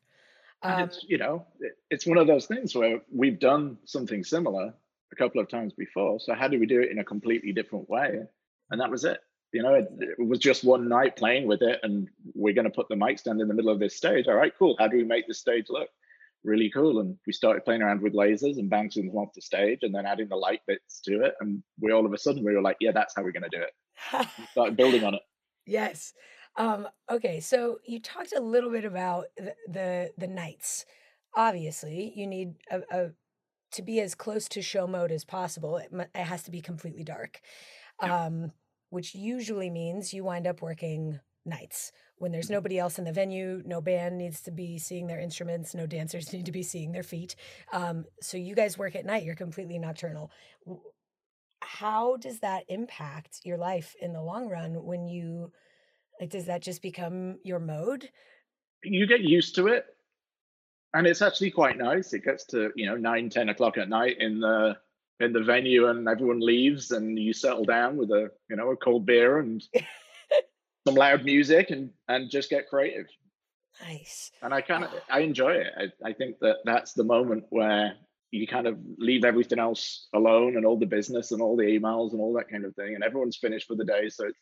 Um, 0.62 0.84
it's 0.84 1.06
you 1.08 1.18
know 1.18 1.46
it's 1.90 2.06
one 2.06 2.18
of 2.18 2.28
those 2.28 2.46
things 2.46 2.76
where 2.76 3.00
we've 3.14 3.40
done 3.40 3.78
something 3.86 4.24
similar 4.24 4.74
a 5.12 5.16
couple 5.16 5.40
of 5.42 5.48
times 5.48 5.74
before. 5.74 6.20
So 6.20 6.34
how 6.34 6.48
do 6.48 6.60
we 6.60 6.66
do 6.66 6.82
it 6.82 6.92
in 6.92 7.00
a 7.00 7.04
completely 7.04 7.52
different 7.54 7.90
way? 7.90 8.24
And 8.70 8.82
that 8.82 8.92
was 8.92 9.06
it. 9.06 9.20
You 9.52 9.64
know, 9.64 9.74
it, 9.74 9.88
it 10.00 10.28
was 10.28 10.38
just 10.38 10.64
one 10.64 10.88
night 10.88 11.16
playing 11.16 11.48
with 11.48 11.64
it, 11.64 11.80
and 11.82 12.08
we're 12.36 12.54
going 12.54 12.66
to 12.66 12.72
put 12.72 12.88
the 12.88 12.96
mic 12.96 13.18
stand 13.18 13.42
in 13.42 13.48
the 13.48 13.54
middle 13.54 13.72
of 13.72 13.80
this 13.80 13.96
stage. 13.96 14.28
All 14.28 14.36
right, 14.36 14.54
cool. 14.60 14.76
How 14.78 14.88
do 14.88 14.98
we 14.98 15.04
make 15.04 15.28
this 15.28 15.40
stage 15.40 15.66
look? 15.70 15.90
really 16.44 16.70
cool. 16.70 17.00
And 17.00 17.18
we 17.26 17.34
started 17.34 17.66
playing 17.66 17.82
around 17.82 18.02
with 18.02 18.14
lasers 18.14 18.58
and 18.58 18.70
bouncing 18.70 19.08
them 19.08 19.18
off 19.18 19.34
the 19.34 19.42
stage 19.42 19.80
and 19.82 19.94
then 19.94 20.06
adding 20.06 20.30
the 20.30 20.36
light 20.36 20.62
bits 20.68 21.02
to 21.02 21.24
it. 21.24 21.36
And 21.40 21.64
we 21.80 21.92
all 21.92 22.06
of 22.06 22.14
a 22.14 22.18
sudden 22.18 22.44
we 22.44 22.54
were 22.54 22.62
like, 22.62 22.78
yeah, 22.80 22.92
that's 22.92 23.14
how 23.16 23.24
we're 23.24 23.32
going 23.32 23.50
to 23.50 23.58
do 23.58 23.64
it. 23.64 24.28
started 24.52 24.78
building 24.78 25.04
on 25.04 25.16
it. 25.16 25.22
Yes. 25.66 26.14
Um, 26.56 26.88
okay, 27.10 27.40
so 27.40 27.80
you 27.86 28.00
talked 28.00 28.34
a 28.36 28.42
little 28.42 28.72
bit 28.72 28.86
about 28.86 29.26
the 29.38 29.56
the, 29.68 30.12
the 30.18 30.28
nights. 30.28 30.86
Obviously, 31.36 32.12
you 32.16 32.28
need 32.28 32.56
a, 32.72 32.82
a 32.92 33.10
to 33.72 33.82
be 33.82 34.00
as 34.02 34.16
close 34.16 34.48
to 34.50 34.62
show 34.62 34.88
mode 34.88 35.12
as 35.12 35.24
possible, 35.24 35.78
it, 35.78 35.92
it 35.94 36.24
has 36.24 36.44
to 36.44 36.52
be 36.52 36.62
completely 36.62 37.04
dark, 37.04 37.40
um, 38.02 38.52
which 38.90 39.14
usually 39.14 39.70
means 39.70 40.14
you 40.14 40.24
wind 40.24 40.48
up 40.48 40.62
working 40.62 41.20
nights 41.46 41.92
when 42.18 42.32
there's 42.32 42.46
mm-hmm. 42.46 42.56
nobody 42.56 42.80
else 42.80 43.00
in 43.00 43.06
the 43.06 43.12
venue. 43.12 43.62
No 43.66 43.82
band 43.82 44.18
needs 44.18 44.42
to 44.42 44.52
be 44.52 44.78
seeing 44.78 45.08
their 45.08 45.20
instruments. 45.20 45.74
No 45.74 45.86
dancers 45.86 46.34
need 46.34 46.46
to 46.46 46.52
be 46.52 46.64
seeing 46.64 46.92
their 46.92 47.04
feet. 47.04 47.36
Um, 47.72 48.06
so 48.22 48.38
you 48.38 48.56
guys 48.56 48.78
work 48.78 48.96
at 48.96 49.06
night. 49.06 49.24
You're 49.24 49.36
completely 49.36 49.78
nocturnal. 49.80 50.32
How 51.78 52.18
does 52.18 52.40
that 52.40 52.64
impact 52.68 53.42
your 53.44 53.58
life 53.58 53.96
in 54.02 54.14
the 54.14 54.22
long 54.22 54.50
run 54.50 54.84
when 54.84 55.08
you 55.08 55.52
like? 56.20 56.32
Does 56.32 56.46
that 56.46 56.62
just 56.62 56.82
become 56.82 57.38
your 57.44 57.60
mode? 57.60 58.10
You 58.84 59.06
get 59.06 59.22
used 59.22 59.56
to 59.56 59.68
it 59.68 59.86
and 60.94 61.06
it's 61.06 61.22
actually 61.22 61.52
quite 61.52 61.78
nice. 61.78 62.14
It 62.14 62.24
gets 62.24 62.46
to 62.48 62.72
you 62.76 62.86
know 62.86 62.96
nine, 62.96 63.30
ten 63.30 63.50
o'clock 63.50 63.78
at 63.78 63.90
night 63.90 64.18
in 64.20 64.40
the 64.40 64.78
in 65.20 65.34
the 65.34 65.44
venue, 65.44 65.88
and 65.88 66.08
everyone 66.08 66.40
leaves, 66.40 66.92
and 66.92 67.20
you 67.20 67.34
settle 67.34 67.66
down 67.66 67.98
with 67.98 68.10
a 68.12 68.32
you 68.50 68.56
know 68.56 68.72
a 68.72 68.78
cold 68.78 69.06
beer 69.06 69.40
and 69.40 69.64
some 70.88 70.96
loud 70.96 71.24
music, 71.24 71.70
and 71.70 71.92
and 72.08 72.30
just 72.30 72.50
get 72.50 72.68
creative. 72.68 73.06
Nice. 73.82 74.32
And 74.42 74.54
I 74.54 74.62
kind 74.62 74.84
of 74.84 74.92
I 75.10 75.20
enjoy 75.20 75.54
it. 75.54 75.68
I, 75.78 76.10
I 76.10 76.14
think 76.14 76.40
that 76.40 76.58
that's 76.66 76.94
the 76.94 77.04
moment 77.04 77.46
where 77.50 77.94
you 78.32 78.48
kind 78.48 78.68
of 78.68 78.78
leave 78.98 79.26
everything 79.26 79.60
else 79.60 80.08
alone 80.14 80.56
and 80.56 80.66
all 80.66 80.78
the 80.78 80.86
business 80.86 81.32
and 81.32 81.42
all 81.42 81.56
the 81.56 81.64
emails 81.64 82.12
and 82.12 82.22
all 82.22 82.34
that 82.34 82.50
kind 82.50 82.66
of 82.66 82.76
thing, 82.76 82.96
and 82.96 83.04
everyone's 83.04 83.38
finished 83.38 83.68
for 83.68 83.76
the 83.76 83.86
day. 83.86 84.10
So 84.10 84.28
it's 84.28 84.40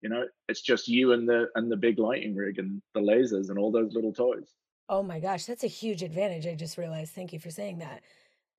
you 0.00 0.08
know 0.08 0.24
it's 0.48 0.60
just 0.60 0.88
you 0.88 1.12
and 1.12 1.28
the 1.28 1.46
and 1.54 1.70
the 1.70 1.76
big 1.76 1.98
lighting 1.98 2.34
rig 2.34 2.58
and 2.58 2.82
the 2.94 3.00
lasers 3.00 3.48
and 3.50 3.58
all 3.58 3.70
those 3.70 3.94
little 3.94 4.12
toys. 4.12 4.48
Oh 4.88 5.02
my 5.02 5.20
gosh, 5.20 5.44
that's 5.44 5.64
a 5.64 5.68
huge 5.68 6.02
advantage. 6.02 6.46
I 6.46 6.54
just 6.54 6.76
realized. 6.76 7.12
Thank 7.14 7.32
you 7.32 7.38
for 7.38 7.50
saying 7.50 7.78
that. 7.78 8.02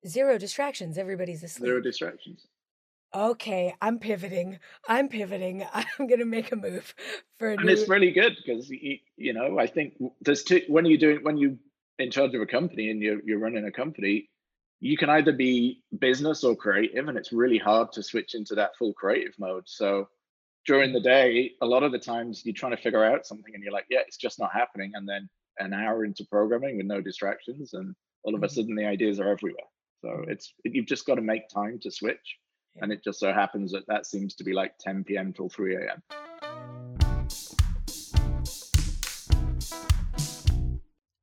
Zero 0.06 0.38
distractions. 0.38 0.98
Everybody's 0.98 1.42
asleep. 1.42 1.68
Zero 1.68 1.80
distractions. 1.80 2.46
Okay, 3.14 3.72
I'm 3.80 3.98
pivoting. 3.98 4.58
I'm 4.88 5.08
pivoting. 5.08 5.64
I'm 5.74 6.06
gonna 6.06 6.24
make 6.24 6.52
a 6.52 6.56
move 6.56 6.94
for 7.38 7.50
a 7.50 7.52
and 7.52 7.64
new. 7.64 7.72
it's 7.72 7.88
really 7.88 8.10
good 8.10 8.36
because 8.44 8.68
you, 8.70 8.98
you 9.16 9.32
know 9.32 9.58
I 9.58 9.66
think 9.66 9.94
there's 10.22 10.42
two 10.42 10.62
when 10.68 10.86
you're 10.86 10.98
doing 10.98 11.18
when 11.22 11.36
you 11.36 11.58
in 11.98 12.10
charge 12.10 12.34
of 12.34 12.40
a 12.40 12.46
company 12.46 12.90
and 12.90 13.00
you're 13.00 13.20
you're 13.24 13.38
running 13.38 13.66
a 13.66 13.70
company, 13.70 14.28
you 14.84 14.98
can 14.98 15.08
either 15.08 15.32
be 15.32 15.80
business 15.98 16.44
or 16.44 16.54
creative, 16.54 17.08
and 17.08 17.16
it's 17.16 17.32
really 17.32 17.56
hard 17.56 17.90
to 17.90 18.02
switch 18.02 18.34
into 18.34 18.54
that 18.54 18.76
full 18.76 18.92
creative 18.92 19.32
mode. 19.38 19.62
So 19.64 20.10
during 20.66 20.92
the 20.92 21.00
day, 21.00 21.52
a 21.62 21.66
lot 21.66 21.82
of 21.82 21.90
the 21.90 21.98
times 21.98 22.42
you're 22.44 22.52
trying 22.52 22.76
to 22.76 22.82
figure 22.82 23.02
out 23.02 23.24
something 23.24 23.54
and 23.54 23.64
you're 23.64 23.72
like, 23.72 23.86
yeah, 23.88 24.00
it's 24.06 24.18
just 24.18 24.38
not 24.38 24.52
happening, 24.52 24.92
and 24.92 25.08
then 25.08 25.26
an 25.58 25.72
hour 25.72 26.04
into 26.04 26.26
programming 26.30 26.76
with 26.76 26.84
no 26.84 27.00
distractions, 27.00 27.72
and 27.72 27.94
all 28.24 28.34
of 28.34 28.42
a 28.42 28.46
mm-hmm. 28.46 28.54
sudden 28.54 28.74
the 28.74 28.84
ideas 28.84 29.18
are 29.20 29.30
everywhere. 29.30 29.64
So 30.02 30.26
it's 30.28 30.52
you've 30.66 30.84
just 30.84 31.06
got 31.06 31.14
to 31.14 31.22
make 31.22 31.48
time 31.48 31.78
to 31.80 31.90
switch, 31.90 32.36
and 32.82 32.92
it 32.92 33.02
just 33.02 33.18
so 33.18 33.32
happens 33.32 33.72
that 33.72 33.86
that 33.88 34.04
seems 34.04 34.34
to 34.34 34.44
be 34.44 34.52
like 34.52 34.76
10 34.80 35.04
p.m. 35.04 35.32
till 35.32 35.48
3 35.48 35.76
a.m. 35.76 36.02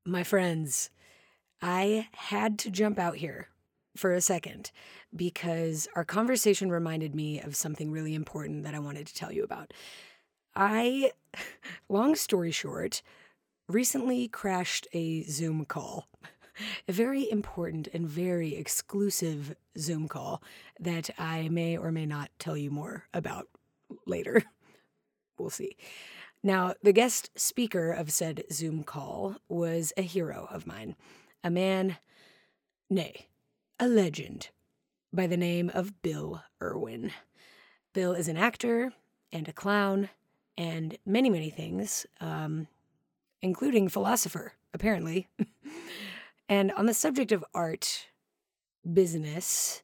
My 0.04 0.24
friends, 0.24 0.90
I 1.62 2.08
had 2.14 2.58
to 2.60 2.72
jump 2.72 2.98
out 2.98 3.18
here 3.18 3.51
for 3.96 4.14
a 4.14 4.22
second 4.22 4.72
because 5.16 5.88
our 5.96 6.06
conversation 6.06 6.72
reminded 6.72 7.16
me 7.16 7.42
of 7.42 7.56
something 7.56 7.92
really 7.92 8.16
important 8.16 8.64
that 8.64 8.76
I 8.76 8.80
wanted 8.80 9.08
to 9.08 9.16
tell 9.16 9.32
you 9.32 9.44
about. 9.44 9.74
I, 10.56 11.12
long 11.90 12.16
story 12.16 12.52
short, 12.52 13.02
recently 13.68 14.28
crashed 14.28 14.88
a 14.94 15.24
Zoom 15.24 15.66
call. 15.66 16.08
A 16.88 16.92
very 16.92 17.32
important 17.32 17.88
and 17.92 18.08
very 18.08 18.56
exclusive 18.56 19.56
Zoom 19.80 20.08
call 20.08 20.44
that 20.80 21.10
I 21.18 21.48
may 21.50 21.76
or 21.76 21.92
may 21.92 22.06
not 22.06 22.30
tell 22.38 22.56
you 22.56 22.70
more 22.70 23.06
about 23.14 23.48
later. 24.06 24.44
We'll 25.40 25.50
see. 25.50 25.76
Now, 26.44 26.76
the 26.84 26.94
guest 26.94 27.32
speaker 27.36 27.92
of 27.92 28.12
said 28.12 28.44
Zoom 28.52 28.84
call 28.84 29.38
was 29.50 29.92
a 29.98 30.04
hero 30.04 30.48
of 30.52 30.68
mine, 30.68 30.96
a 31.44 31.50
man, 31.50 31.98
nay, 32.92 33.28
a 33.82 33.88
legend, 33.88 34.50
by 35.12 35.28
the 35.28 35.36
name 35.36 35.70
of 35.74 36.02
Bill 36.02 36.44
Irwin. 36.62 37.12
Bill 37.94 38.14
is 38.14 38.30
an 38.30 38.38
actor 38.38 38.94
and 39.34 39.48
a 39.50 39.54
clown 39.54 40.10
and 40.58 40.98
many, 41.06 41.30
many 41.30 41.50
things. 41.50 42.06
Um, 42.22 42.68
including 43.42 43.90
philosopher, 43.90 44.54
apparently. 44.74 45.28
and 46.50 46.72
on 46.74 46.86
the 46.86 46.94
subject 46.94 47.32
of 47.32 47.44
art, 47.54 48.08
business, 48.94 49.82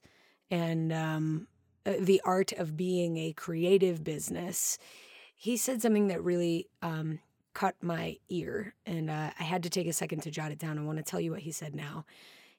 and 0.50 0.92
um, 0.92 1.48
uh, 1.84 1.94
the 1.98 2.20
art 2.24 2.52
of 2.52 2.76
being 2.76 3.16
a 3.16 3.32
creative 3.32 4.04
business, 4.04 4.78
he 5.34 5.56
said 5.56 5.82
something 5.82 6.08
that 6.08 6.22
really 6.22 6.68
um, 6.82 7.18
caught 7.52 7.74
my 7.82 8.16
ear. 8.28 8.74
And 8.86 9.10
uh, 9.10 9.30
I 9.38 9.42
had 9.42 9.64
to 9.64 9.70
take 9.70 9.86
a 9.86 9.92
second 9.92 10.22
to 10.22 10.30
jot 10.30 10.52
it 10.52 10.58
down. 10.58 10.78
I 10.78 10.82
want 10.82 10.98
to 10.98 11.04
tell 11.04 11.20
you 11.20 11.32
what 11.32 11.42
he 11.42 11.52
said 11.52 11.74
now. 11.74 12.04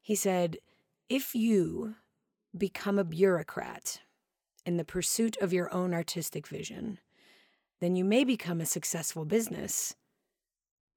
He 0.02 0.15
said, 0.15 0.58
If 1.10 1.36
you 1.36 1.95
become 2.58 3.00
a 3.00 3.04
bureaucrat 3.04 4.02
in 4.65 4.78
the 4.78 4.86
pursuit 4.86 5.38
of 5.38 5.52
your 5.52 5.74
own 5.74 5.93
artistic 5.93 6.48
vision, 6.48 7.00
then 7.82 7.95
you 7.95 8.06
may 8.06 8.24
become 8.24 8.62
a 8.62 8.65
successful 8.65 9.26
business 9.26 9.95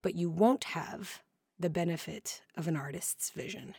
but 0.03 0.17
you 0.17 0.29
won't 0.29 0.65
have 0.65 1.23
the 1.59 1.71
benefit 1.71 2.43
of 2.57 2.67
an 2.69 2.77
artist's 2.77 3.31
vision. 3.31 3.75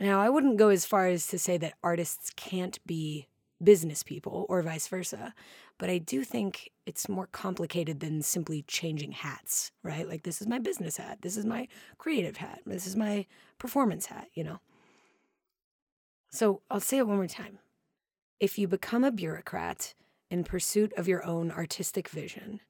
Now, 0.00 0.20
I 0.20 0.28
wouldn't 0.28 0.56
go 0.56 0.68
as 0.68 0.84
far 0.84 1.06
as 1.06 1.26
to 1.28 1.38
say 1.38 1.56
that 1.58 1.74
artists 1.82 2.30
can't 2.36 2.78
be 2.86 3.26
business 3.62 4.02
people 4.02 4.46
or 4.48 4.62
vice 4.62 4.88
versa, 4.88 5.34
but 5.78 5.88
I 5.90 5.98
do 5.98 6.24
think 6.24 6.70
it's 6.86 7.08
more 7.08 7.28
complicated 7.28 8.00
than 8.00 8.22
simply 8.22 8.62
changing 8.62 9.12
hats, 9.12 9.70
right? 9.82 10.08
Like, 10.08 10.22
this 10.22 10.40
is 10.40 10.46
my 10.46 10.58
business 10.58 10.96
hat, 10.96 11.18
this 11.22 11.36
is 11.36 11.44
my 11.44 11.68
creative 11.98 12.36
hat, 12.36 12.60
this 12.66 12.86
is 12.86 12.96
my 12.96 13.26
performance 13.58 14.06
hat, 14.06 14.28
you 14.34 14.44
know? 14.44 14.60
So 16.30 16.62
I'll 16.70 16.80
say 16.80 16.98
it 16.98 17.06
one 17.06 17.16
more 17.16 17.26
time. 17.26 17.58
If 18.40 18.58
you 18.58 18.66
become 18.66 19.04
a 19.04 19.12
bureaucrat 19.12 19.94
in 20.30 20.44
pursuit 20.44 20.92
of 20.94 21.06
your 21.06 21.24
own 21.24 21.50
artistic 21.50 22.08
vision, 22.08 22.60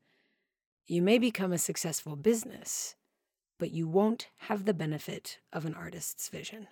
you 0.86 1.00
may 1.00 1.18
become 1.18 1.52
a 1.52 1.58
successful 1.58 2.14
business, 2.14 2.94
but 3.58 3.70
you 3.70 3.88
won't 3.88 4.28
have 4.36 4.64
the 4.64 4.74
benefit 4.74 5.38
of 5.52 5.64
an 5.64 5.74
artist's 5.74 6.28
vision. 6.28 6.68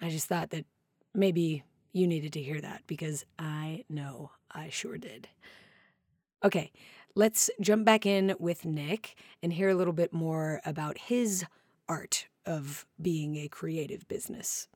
I 0.00 0.08
just 0.08 0.26
thought 0.26 0.50
that 0.50 0.64
maybe 1.14 1.62
you 1.92 2.06
needed 2.06 2.32
to 2.34 2.42
hear 2.42 2.60
that 2.60 2.82
because 2.86 3.24
I 3.38 3.84
know 3.88 4.30
I 4.50 4.68
sure 4.68 4.98
did. 4.98 5.28
Okay, 6.44 6.70
let's 7.14 7.50
jump 7.60 7.84
back 7.84 8.06
in 8.06 8.34
with 8.38 8.64
Nick 8.64 9.16
and 9.42 9.52
hear 9.52 9.68
a 9.68 9.74
little 9.74 9.92
bit 9.92 10.12
more 10.12 10.60
about 10.64 10.98
his 10.98 11.44
art 11.88 12.26
of 12.46 12.86
being 13.00 13.36
a 13.36 13.48
creative 13.48 14.06
business. 14.08 14.68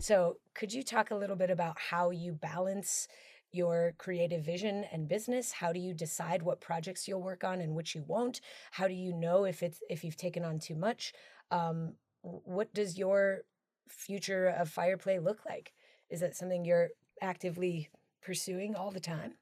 So, 0.00 0.38
could 0.54 0.72
you 0.72 0.82
talk 0.82 1.10
a 1.10 1.14
little 1.14 1.36
bit 1.36 1.50
about 1.50 1.78
how 1.78 2.10
you 2.10 2.32
balance 2.32 3.06
your 3.52 3.94
creative 3.98 4.44
vision 4.44 4.84
and 4.92 5.08
business 5.08 5.50
how 5.50 5.72
do 5.72 5.80
you 5.80 5.92
decide 5.92 6.40
what 6.42 6.60
projects 6.60 7.08
you'll 7.08 7.22
work 7.22 7.42
on 7.42 7.60
and 7.60 7.74
which 7.74 7.94
you 7.94 8.04
won't 8.06 8.40
how 8.70 8.86
do 8.86 8.94
you 8.94 9.12
know 9.12 9.44
if 9.44 9.62
it's 9.62 9.80
if 9.90 10.04
you've 10.04 10.16
taken 10.16 10.44
on 10.44 10.58
too 10.58 10.76
much 10.76 11.12
um, 11.50 11.94
what 12.22 12.72
does 12.74 12.98
your 12.98 13.40
future 13.88 14.48
of 14.48 14.72
fireplay 14.72 15.22
look 15.22 15.40
like? 15.46 15.72
Is 16.10 16.20
that 16.20 16.36
something 16.36 16.64
you're 16.64 16.90
actively 17.22 17.88
pursuing 18.22 18.74
all 18.74 18.90
the 18.90 19.00
time? 19.00 19.34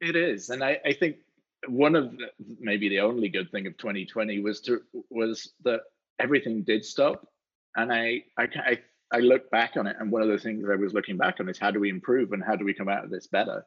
It 0.00 0.16
is 0.16 0.48
and 0.48 0.64
i, 0.64 0.78
I 0.86 0.94
think 0.94 1.16
one 1.68 1.94
of 1.94 2.12
the, 2.12 2.28
maybe 2.58 2.88
the 2.88 3.00
only 3.00 3.28
good 3.28 3.50
thing 3.50 3.66
of 3.66 3.76
2020 3.76 4.40
was 4.40 4.62
to 4.62 4.80
was 5.10 5.52
that 5.62 5.80
everything 6.18 6.62
did 6.62 6.86
stop 6.86 7.26
and 7.76 7.92
I, 7.92 8.24
I, 8.38 8.48
I 8.64 8.78
I 9.12 9.18
look 9.18 9.50
back 9.50 9.76
on 9.76 9.86
it, 9.86 9.96
and 9.98 10.10
one 10.10 10.22
of 10.22 10.28
the 10.28 10.38
things 10.38 10.68
I 10.70 10.76
was 10.76 10.94
looking 10.94 11.16
back 11.16 11.40
on 11.40 11.48
is 11.48 11.58
how 11.58 11.70
do 11.70 11.80
we 11.80 11.90
improve 11.90 12.32
and 12.32 12.44
how 12.44 12.54
do 12.54 12.64
we 12.64 12.74
come 12.74 12.88
out 12.88 13.04
of 13.04 13.10
this 13.10 13.26
better? 13.26 13.64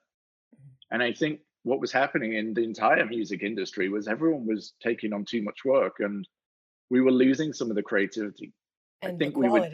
Mm-hmm. 0.56 0.94
And 0.94 1.04
I 1.04 1.12
think 1.12 1.42
what 1.64 1.82
was 1.82 1.92
happening 1.92 2.34
in 2.34 2.54
the 2.54 2.64
entire 2.64 3.06
music 3.06 3.44
industry 3.44 3.90
was 3.90 4.08
everyone 4.08 4.46
was 4.48 4.74
taking 4.82 5.12
on 5.14 5.26
too 5.26 5.42
much 5.42 5.66
work, 5.66 5.98
and 6.00 6.28
we 6.90 7.02
were 7.02 7.12
losing 7.12 7.54
some 7.54 7.70
of 7.70 7.76
the 7.76 7.84
creativity. 7.84 8.54
And 9.02 9.14
I 9.14 9.18
think 9.18 9.36
we 9.36 9.50
would, 9.50 9.72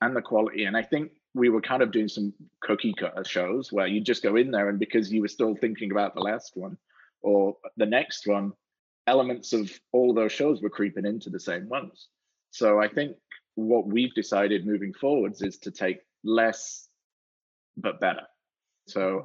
and 0.00 0.16
the 0.16 0.22
quality. 0.22 0.64
And 0.64 0.76
I 0.76 0.82
think 0.82 1.12
we 1.34 1.48
were 1.48 1.60
kind 1.60 1.82
of 1.82 1.92
doing 1.92 2.08
some 2.08 2.32
cookie 2.60 2.94
cutter 2.96 3.20
uh, 3.20 3.24
shows 3.24 3.72
where 3.72 3.86
you 3.86 4.00
just 4.00 4.22
go 4.22 4.36
in 4.36 4.50
there, 4.50 4.68
and 4.68 4.78
because 4.78 5.12
you 5.12 5.20
were 5.20 5.28
still 5.28 5.54
thinking 5.54 5.90
about 5.90 6.14
the 6.14 6.20
last 6.20 6.52
one 6.54 6.76
or 7.22 7.56
the 7.76 7.86
next 7.86 8.26
one, 8.26 8.52
elements 9.06 9.52
of 9.52 9.70
all 9.92 10.14
those 10.14 10.32
shows 10.32 10.62
were 10.62 10.70
creeping 10.70 11.06
into 11.06 11.30
the 11.30 11.40
same 11.40 11.68
ones. 11.68 12.08
So 12.50 12.80
I 12.80 12.88
think 12.88 13.16
what 13.54 13.86
we've 13.86 14.14
decided 14.14 14.66
moving 14.66 14.92
forwards 14.92 15.42
is 15.42 15.58
to 15.58 15.70
take 15.70 16.00
less 16.22 16.88
but 17.76 18.00
better. 18.00 18.26
So, 18.86 19.00
mm-hmm. 19.00 19.24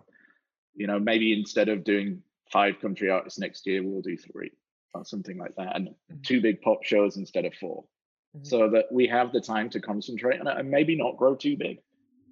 you 0.76 0.88
know, 0.88 1.00
maybe 1.00 1.38
instead 1.38 1.70
of 1.70 1.84
doing 1.84 2.22
five 2.52 2.80
country 2.80 3.10
artists 3.10 3.40
next 3.40 3.68
year, 3.68 3.84
we'll 3.84 4.02
do 4.02 4.18
three. 4.18 4.52
Or 4.94 5.06
something 5.06 5.38
like 5.38 5.56
that, 5.56 5.76
and 5.76 5.96
Mhm. 6.12 6.24
two 6.24 6.42
big 6.42 6.62
pop 6.62 6.84
shows 6.84 7.18
instead 7.18 7.46
of 7.46 7.54
4 7.56 7.88
Mhm. 8.36 8.46
so 8.46 8.70
that 8.70 8.92
we 8.92 9.08
have 9.08 9.32
the 9.32 9.42
time 9.42 9.70
to 9.72 9.80
concentrate 9.80 10.40
on 10.40 10.48
it 10.48 10.58
and 10.58 10.70
maybe 10.70 10.96
not 10.96 11.18
grow 11.18 11.36
too 11.36 11.58
big. 11.58 11.82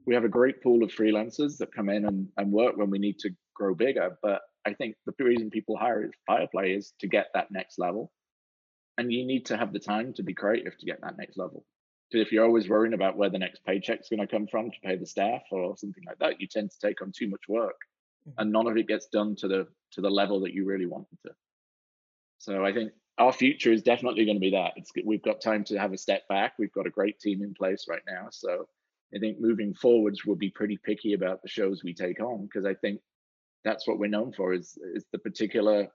We 0.06 0.13
have 0.13 0.24
a 0.24 0.30
great 0.30 0.62
pool 0.63 0.84
of 0.84 0.91
freelancers 0.91 1.58
that 1.58 1.74
come 1.74 1.89
in 1.89 2.06
and, 2.06 2.32
and 2.38 2.52
work 2.52 2.78
when 2.78 2.89
we 2.89 3.00
need 3.00 3.20
to 3.20 3.36
grow 3.54 3.76
bigger. 3.76 4.17
But 4.22 4.41
I 4.65 4.74
think 4.74 4.96
the 5.06 5.13
reason 5.24 5.50
people 5.50 5.78
hire 5.78 6.10
Fireplay 6.30 6.78
is 6.78 6.93
to 7.00 7.08
get 7.08 7.28
that 7.34 7.52
next 7.52 7.78
level. 7.78 8.13
And 8.98 9.12
you 9.13 9.26
need 9.26 9.46
to 9.48 9.58
have 9.58 9.74
the 9.74 9.80
time 9.80 10.13
to 10.13 10.24
be 10.24 10.34
creative 10.34 10.78
to 10.78 10.86
get 10.86 11.02
that 11.02 11.17
next 11.17 11.38
level. 11.38 11.65
Because 12.10 12.26
if 12.26 12.32
you're 12.32 12.46
always 12.46 12.70
worrying 12.70 12.93
about 12.93 13.17
where 13.17 13.30
the 13.30 13.38
next 13.38 13.63
paycheck's 13.65 14.10
going 14.10 14.22
to 14.22 14.28
come 14.28 14.48
from 14.48 14.72
to 14.72 14.80
pay 14.82 14.96
the 14.96 15.06
staff 15.06 15.43
or 15.52 15.78
something 15.78 16.04
like 16.06 16.20
that, 16.20 16.39
you 16.39 16.48
tend 16.48 16.72
to 16.72 16.80
take 16.80 17.02
on 17.02 17.12
too 17.12 17.28
much 17.30 17.48
work, 17.50 17.80
Mhm. 18.28 18.34
and 18.38 18.52
none 18.52 18.67
of 18.67 18.78
it 18.78 18.88
gets 18.88 19.08
done 19.08 19.36
to 19.38 19.48
the 19.48 19.67
to 19.91 20.02
the 20.02 20.10
level 20.10 20.39
that 20.41 20.54
you 20.54 20.65
really 20.65 20.86
want 20.86 21.08
it 21.12 21.20
to. 21.28 21.36
So 22.38 22.65
I 22.65 22.73
think 22.73 22.91
our 23.17 23.34
future 23.34 23.71
is 23.71 23.82
definitely 23.82 24.26
going 24.26 24.38
to 24.38 24.41
be 24.41 24.52
that. 24.52 24.73
It's 24.76 24.91
we've 25.06 25.23
got 25.23 25.41
time 25.41 25.63
to 25.65 25.78
have 25.78 25.93
a 25.93 25.97
step 25.97 26.28
back. 26.28 26.54
We've 26.60 26.71
got 26.71 26.88
a 26.88 26.91
great 26.91 27.19
team 27.19 27.41
in 27.41 27.54
place 27.54 27.86
right 27.89 28.02
now. 28.08 28.28
So 28.32 28.67
I 29.15 29.19
think 29.19 29.39
moving 29.39 29.73
forwards, 29.73 30.26
we'll 30.26 30.36
be 30.36 30.52
pretty 30.52 30.78
picky 30.84 31.13
about 31.13 31.41
the 31.41 31.50
shows 31.50 31.84
we 31.84 31.93
take 31.93 32.19
on 32.19 32.43
because 32.43 32.65
I 32.65 32.76
think 32.76 33.02
that's 33.63 33.88
what 33.88 34.00
we're 34.00 34.08
known 34.10 34.34
for 34.34 34.54
is 34.54 34.78
is 34.93 35.06
the 35.12 35.19
particular, 35.19 35.88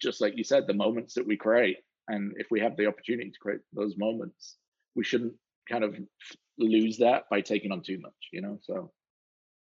just 0.00 0.20
like 0.20 0.36
you 0.36 0.44
said, 0.44 0.66
the 0.66 0.74
moments 0.74 1.14
that 1.14 1.26
we 1.26 1.36
create. 1.36 1.78
And 2.08 2.32
if 2.36 2.48
we 2.50 2.60
have 2.60 2.76
the 2.76 2.86
opportunity 2.86 3.30
to 3.30 3.38
create 3.38 3.60
those 3.72 3.96
moments, 3.96 4.56
we 4.94 5.04
shouldn't 5.04 5.34
kind 5.68 5.84
of 5.84 5.96
lose 6.58 6.98
that 6.98 7.24
by 7.30 7.40
taking 7.40 7.72
on 7.72 7.82
too 7.82 7.98
much, 8.00 8.12
you 8.32 8.42
know. 8.42 8.58
So 8.62 8.92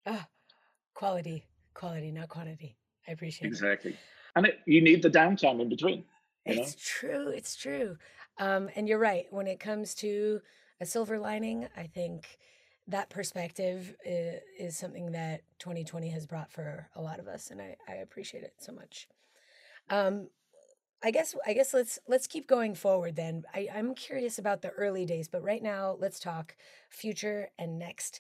Ah, 0.06 0.28
quality, 0.94 1.46
quality, 1.74 2.12
not 2.12 2.30
quantity. 2.30 2.78
I 3.08 3.12
appreciate 3.12 3.48
it. 3.48 3.96
And 4.38 4.46
it, 4.48 4.60
you 4.66 4.82
need 4.82 5.02
the 5.02 5.10
downtime 5.10 5.60
in 5.60 5.70
between, 5.70 6.06
you 6.46 6.56
know. 6.56 6.62
It's 6.62 6.76
true. 6.80 7.30
It's 7.30 7.56
true. 7.56 7.98
Um, 8.40 8.70
and 8.76 8.88
you're 8.88 9.00
right. 9.00 9.26
When 9.32 9.48
it 9.48 9.60
comes 9.60 9.96
to 9.96 10.42
a 10.80 10.86
silver 10.86 11.18
lining, 11.20 11.68
I 11.76 11.88
think 11.88 12.38
that 12.88 13.10
perspective 13.10 13.96
is, 14.06 14.42
is 14.58 14.78
something 14.78 15.12
that 15.12 15.42
2020 15.60 16.10
has 16.10 16.26
brought 16.26 16.52
for 16.52 16.88
a 16.96 17.02
lot 17.02 17.20
of 17.20 17.28
us, 17.28 17.52
and 17.52 17.62
I, 17.62 17.76
I 17.88 17.96
appreciate 17.96 18.44
it 18.44 18.54
so 18.60 18.72
much. 18.72 19.08
Um, 19.90 20.30
I 21.04 21.12
guess 21.12 21.36
I 21.46 21.54
guess 21.54 21.74
let's 21.74 22.00
let's 22.08 22.26
keep 22.26 22.48
going 22.48 22.74
forward 22.74 23.16
then. 23.16 23.44
I, 23.54 23.68
I'm 23.74 23.94
curious 23.94 24.40
about 24.40 24.62
the 24.62 24.72
early 24.72 25.06
days, 25.06 25.28
but 25.28 25.44
right 25.44 25.62
now 25.62 25.96
let's 26.00 26.20
talk 26.20 26.56
future 26.90 27.50
and 27.60 27.78
next. 27.78 28.20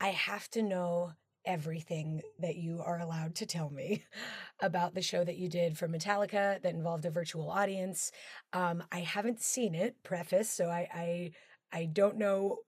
I 0.00 0.08
have 0.08 0.48
to 0.50 0.62
know 0.62 1.12
everything 1.44 2.22
that 2.38 2.56
you 2.56 2.80
are 2.84 3.00
allowed 3.00 3.34
to 3.36 3.46
tell 3.46 3.70
me 3.70 4.04
about 4.60 4.94
the 4.94 5.02
show 5.02 5.24
that 5.24 5.38
you 5.38 5.48
did 5.48 5.76
for 5.76 5.88
Metallica 5.88 6.62
that 6.62 6.74
involved 6.74 7.04
a 7.04 7.10
virtual 7.10 7.50
audience. 7.50 8.12
Um, 8.52 8.82
I 8.92 9.00
haven't 9.00 9.40
seen 9.40 9.74
it, 9.74 9.96
preface, 10.02 10.50
so 10.50 10.68
I, 10.68 10.88
I 10.94 11.30
I 11.72 11.86
don't 11.86 12.18
know 12.18 12.58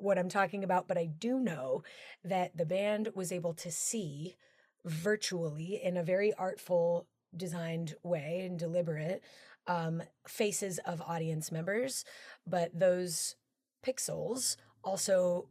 what 0.00 0.18
I'm 0.18 0.28
talking 0.28 0.64
about, 0.64 0.88
but 0.88 0.98
I 0.98 1.06
do 1.06 1.38
know 1.38 1.82
that 2.24 2.56
the 2.56 2.66
band 2.66 3.10
was 3.14 3.32
able 3.32 3.54
to 3.54 3.70
see 3.70 4.36
virtually 4.84 5.80
in 5.82 5.96
a 5.96 6.02
very 6.02 6.32
artful 6.34 7.06
designed 7.36 7.94
way 8.02 8.42
and 8.46 8.58
deliberate 8.58 9.22
um, 9.66 10.02
faces 10.26 10.78
of 10.86 11.02
audience 11.02 11.52
members, 11.52 12.04
but 12.46 12.70
those 12.78 13.36
pixels 13.84 14.56
also 14.82 15.48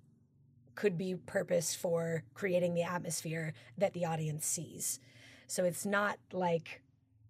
could 0.80 0.98
be 0.98 1.13
purposed 1.13 1.76
for 1.76 2.24
creating 2.34 2.74
the 2.74 2.84
atmosphere 2.84 3.52
that 3.78 3.92
the 3.92 4.06
audience 4.06 4.46
sees. 4.46 5.02
So 5.46 5.65
it's 5.65 5.86
not 5.86 6.18
like 6.32 6.82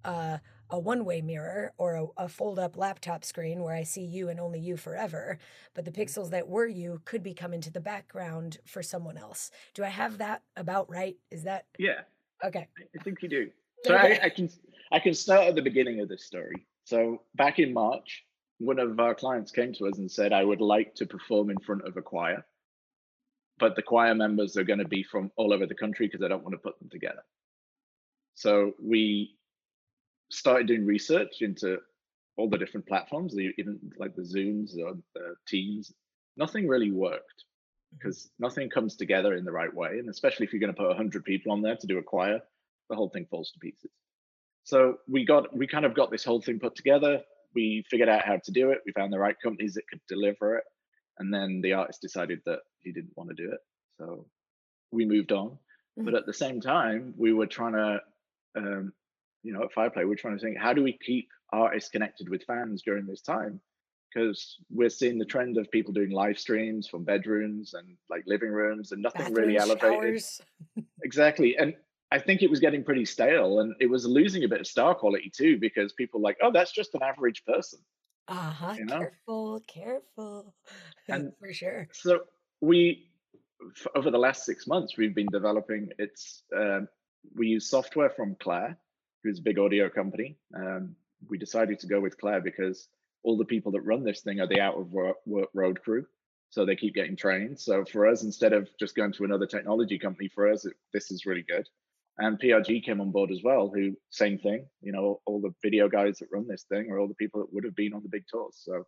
uh, 0.06 0.38
a, 0.70 0.76
a 0.76 0.80
one 0.80 1.04
way 1.04 1.20
mirror 1.22 1.74
or 1.80 1.96
a, 1.96 2.26
a 2.26 2.30
fold 2.30 2.60
up 2.60 2.78
laptop 2.78 3.26
screen 3.26 3.64
where 3.64 3.74
I 3.74 3.82
see 3.82 4.04
you 4.04 4.30
and 4.30 4.40
only 4.40 4.60
you 4.60 4.78
forever, 4.78 5.40
but 5.74 5.84
the 5.84 5.90
mm-hmm. 5.90 6.02
pixels 6.02 6.30
that 6.30 6.48
were 6.48 6.68
you 6.68 7.02
could 7.06 7.24
be 7.24 7.34
coming 7.34 7.60
to 7.62 7.72
the 7.72 7.80
background 7.80 8.60
for 8.66 8.84
someone 8.84 9.18
else. 9.18 9.50
Do 9.74 9.84
I 9.84 9.90
have 9.90 10.20
that 10.20 10.44
about 10.56 10.88
right? 10.88 11.18
Is 11.32 11.42
that 11.44 11.66
Yeah, 11.80 12.02
okay? 12.46 12.68
I 12.78 13.04
think 13.04 13.24
you 13.24 13.30
do. 13.30 13.50
So 13.84 13.96
Okay. 13.96 14.20
I, 14.22 14.26
I 14.28 14.30
can 14.30 14.48
I 14.92 15.00
can 15.00 15.16
start 15.16 15.48
at 15.48 15.56
the 15.56 15.64
beginning 15.64 16.02
of 16.02 16.08
this 16.08 16.24
story. 16.24 16.68
So 16.84 17.24
back 17.34 17.58
in 17.58 17.74
March, 17.74 18.26
one 18.60 18.78
of 18.78 19.00
our 19.00 19.16
clients 19.16 19.52
came 19.52 19.74
to 19.74 19.88
us 19.88 19.98
and 19.98 20.12
said, 20.12 20.34
"I 20.34 20.44
would 20.44 20.62
like 20.62 20.94
to 20.96 21.08
perform 21.08 21.50
in 21.50 21.60
front 21.60 21.88
of 21.88 21.98
a 21.98 22.02
choir, 22.02 22.46
but 23.60 23.76
the 23.76 23.82
choir 23.82 24.16
members 24.16 24.58
are 24.58 24.64
going 24.64 24.80
to 24.80 24.88
be 24.88 25.04
from 25.04 25.32
all 25.36 25.54
over 25.54 25.66
the 25.66 25.76
country 25.76 26.08
because 26.08 26.24
I 26.24 26.28
don't 26.28 26.44
want 26.44 26.54
to 26.54 26.60
put 26.60 26.80
them 26.80 26.90
together." 26.90 27.24
So 28.36 28.74
we 28.82 29.36
started 30.32 30.68
doing 30.68 30.86
research 30.86 31.42
into 31.42 31.80
all 32.38 32.50
the 32.50 32.58
different 32.58 32.88
platforms, 32.88 33.36
even 33.38 33.80
like 33.98 34.16
the 34.16 34.22
Zooms 34.22 34.78
or 34.80 34.94
the 35.14 35.36
Teams. 35.48 35.92
Nothing 36.38 36.68
really 36.68 36.92
worked 36.92 37.44
mm-hmm. 37.44 37.98
because 37.98 38.30
nothing 38.40 38.70
comes 38.70 38.96
together 38.96 39.36
in 39.36 39.44
the 39.44 39.52
right 39.52 39.74
way, 39.74 40.00
and 40.00 40.10
especially 40.10 40.46
if 40.46 40.54
you're 40.54 40.62
going 40.62 40.74
to 40.74 40.78
put 40.78 40.88
100 40.88 41.26
people 41.26 41.52
on 41.52 41.62
there 41.62 41.76
to 41.76 41.88
do 41.88 41.98
a 41.98 42.04
choir, 42.04 42.40
the 42.90 42.96
whole 42.96 43.10
thing 43.10 43.28
falls 43.30 43.52
to 43.52 43.60
pieces. 43.60 43.92
So 44.64 45.00
we 45.08 45.26
got 45.26 45.56
we 45.56 45.68
kind 45.68 45.86
of 45.86 45.94
got 45.94 46.12
this 46.12 46.24
whole 46.24 46.42
thing 46.42 46.60
put 46.60 46.76
together. 46.76 47.22
We 47.56 47.84
figured 47.90 48.10
out 48.10 48.26
how 48.26 48.38
to 48.38 48.52
do 48.52 48.70
it. 48.72 48.80
We 48.86 48.92
found 48.92 49.12
the 49.12 49.20
right 49.20 49.36
companies 49.42 49.74
that 49.74 49.88
could 49.90 50.02
deliver 50.08 50.58
it, 50.58 50.64
and 51.20 51.34
then 51.34 51.62
the 51.62 51.74
artist 51.74 52.02
decided 52.02 52.42
that 52.46 52.60
he 52.80 52.92
didn't 52.92 53.16
want 53.16 53.30
to 53.30 53.36
do 53.36 53.52
it. 53.52 53.60
So 53.98 54.26
we 54.92 55.06
moved 55.06 55.32
on. 55.32 55.58
But 55.98 56.14
Mhm. 56.14 56.18
at 56.18 56.26
the 56.26 56.34
same 56.34 56.62
time, 56.62 57.14
we 57.18 57.34
were 57.34 57.48
trying 57.48 57.74
to, 57.74 58.02
um, 58.56 58.94
you 59.44 59.52
know, 59.54 59.64
at 59.64 59.72
Fireplay, 59.74 60.08
we're 60.08 60.16
trying 60.16 60.38
to 60.38 60.44
think, 60.44 60.58
how 60.58 60.72
do 60.74 60.82
we 60.82 60.94
keep 60.98 61.30
artists 61.52 61.90
connected 61.90 62.30
with 62.30 62.44
fans 62.44 62.82
during 62.84 63.06
this 63.06 63.22
time? 63.22 63.60
Because 64.14 64.58
we're 64.70 64.90
seeing 64.90 65.20
the 65.20 65.26
trend 65.26 65.58
of 65.58 65.70
people 65.72 65.94
doing 65.94 66.10
live 66.12 66.40
streams 66.40 66.88
from 66.88 67.04
bedrooms 67.04 67.74
and 67.74 67.98
like 68.10 68.24
living 68.26 68.50
rooms, 68.50 68.92
and 68.94 69.02
nothing 69.02 69.34
really 69.34 69.56
Bathrooms, 69.56 69.82
elevated. 69.84 70.24
Exactly. 71.04 71.58
And 71.58 71.76
I 72.12 72.20
think 72.20 72.42
it 72.42 72.50
was 72.50 72.60
getting 72.60 72.84
pretty 72.84 73.06
stale 73.06 73.60
and 73.60 73.76
it 73.80 73.86
was 73.88 74.06
losing 74.06 74.44
a 74.44 74.48
bit 74.48 74.60
of 74.62 74.68
star 74.68 74.96
quality 74.96 75.30
too, 75.30 75.58
because 75.60 75.94
people 75.94 76.20
were 76.20 76.24
like, 76.24 76.38
oh, 76.42 76.52
that's 76.52 76.72
just 76.72 76.96
an 76.96 77.04
average 77.04 77.44
person, 77.46 77.80
Uh 78.30 78.52
huh. 78.52 78.76
you 78.78 78.86
know? 78.86 79.00
Careful, 79.00 79.64
careful. 79.68 80.54
And 81.10 81.32
For 81.40 81.52
sure. 81.52 81.88
so 81.92 82.22
we, 82.62 83.10
f- 83.76 83.88
over 83.96 84.12
the 84.12 84.20
last 84.20 84.46
six 84.46 84.68
months, 84.68 84.96
we've 84.98 85.16
been 85.16 85.32
developing 85.32 85.90
it's, 85.98 86.44
um, 86.56 86.88
we 87.36 87.48
use 87.48 87.68
software 87.70 88.12
from 88.12 88.36
Clair, 88.40 88.78
who's 89.24 89.40
a 89.40 89.42
big 89.42 89.58
audio 89.58 89.90
company. 89.90 90.38
Um, 90.56 90.96
we 91.28 91.38
decided 91.40 91.80
to 91.80 91.88
go 91.88 92.00
with 92.00 92.18
Clair 92.20 92.40
because 92.42 92.88
all 93.24 93.38
the 93.38 93.46
people 93.46 93.72
that 93.74 93.82
run 93.82 94.04
this 94.04 94.22
thing 94.22 94.40
are 94.40 94.48
the 94.48 94.62
out 94.62 94.78
of 94.80 94.94
work, 94.94 95.18
work 95.26 95.50
road 95.54 95.82
crew. 95.82 96.06
So 96.52 96.66
they 96.66 96.76
keep 96.76 96.96
getting 96.96 97.16
trained. 97.16 97.60
So 97.60 97.86
for 97.86 98.08
us, 98.08 98.24
instead 98.24 98.54
of 98.54 98.70
just 98.80 98.96
going 98.96 99.14
to 99.14 99.24
another 99.26 99.46
technology 99.46 100.00
company, 100.00 100.30
for 100.30 100.50
us, 100.52 100.66
it, 100.66 100.74
this 100.94 101.12
is 101.12 101.26
really 101.26 101.44
good. 101.44 101.68
And 102.20 102.40
PRG 102.40 102.84
came 102.84 103.00
on 103.00 103.12
board 103.12 103.32
as 103.32 103.42
well, 103.44 103.72
who 103.74 103.96
same 104.10 104.38
thing. 104.38 104.68
You 104.82 104.92
know, 104.92 105.22
all 105.26 105.40
the 105.40 105.54
video 105.64 105.88
guys 105.88 106.20
that 106.20 106.28
run 106.32 106.48
this 106.48 106.66
thing 106.70 106.92
or 106.92 107.00
all 107.00 107.08
the 107.08 107.16
people 107.16 107.40
that 107.40 107.54
would 107.54 107.64
have 107.64 107.76
been 107.76 107.94
on 107.94 108.04
the 108.04 108.10
big 108.10 108.26
tours. 108.30 108.62
So 108.62 108.84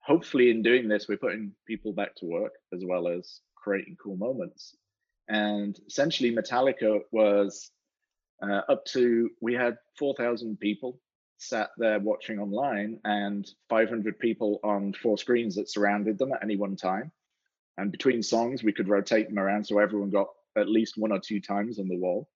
hopefully, 0.00 0.50
in 0.50 0.62
doing 0.62 0.86
this, 0.86 1.08
we're 1.08 1.18
putting 1.18 1.52
people 1.66 1.92
back 1.92 2.14
to 2.16 2.26
work 2.26 2.52
as 2.72 2.84
well 2.84 3.08
as 3.08 3.40
creating 3.56 3.96
cool 4.02 4.16
moments. 4.16 4.76
And 5.28 5.76
essentially, 5.88 6.34
Metallica 6.34 7.00
was 7.10 7.72
uh, 8.40 8.62
up 8.68 8.84
to 8.86 9.30
we 9.40 9.54
had 9.54 9.76
4,000 9.98 10.58
people 10.60 11.00
sat 11.38 11.70
there 11.76 11.98
watching 11.98 12.38
online 12.38 13.00
and 13.04 13.48
500 13.68 14.18
people 14.18 14.60
on 14.62 14.92
four 14.92 15.18
screens 15.18 15.56
that 15.56 15.70
surrounded 15.70 16.18
them 16.18 16.32
at 16.32 16.42
any 16.42 16.56
one 16.56 16.76
time. 16.76 17.10
And 17.78 17.90
between 17.90 18.22
songs, 18.22 18.62
we 18.62 18.72
could 18.72 18.88
rotate 18.88 19.28
them 19.28 19.38
around 19.38 19.66
so 19.66 19.78
everyone 19.80 20.10
got 20.10 20.28
at 20.56 20.68
least 20.68 20.94
one 20.96 21.10
or 21.10 21.18
two 21.18 21.40
times 21.40 21.80
on 21.80 21.88
the 21.88 21.96
wall. 21.96 22.28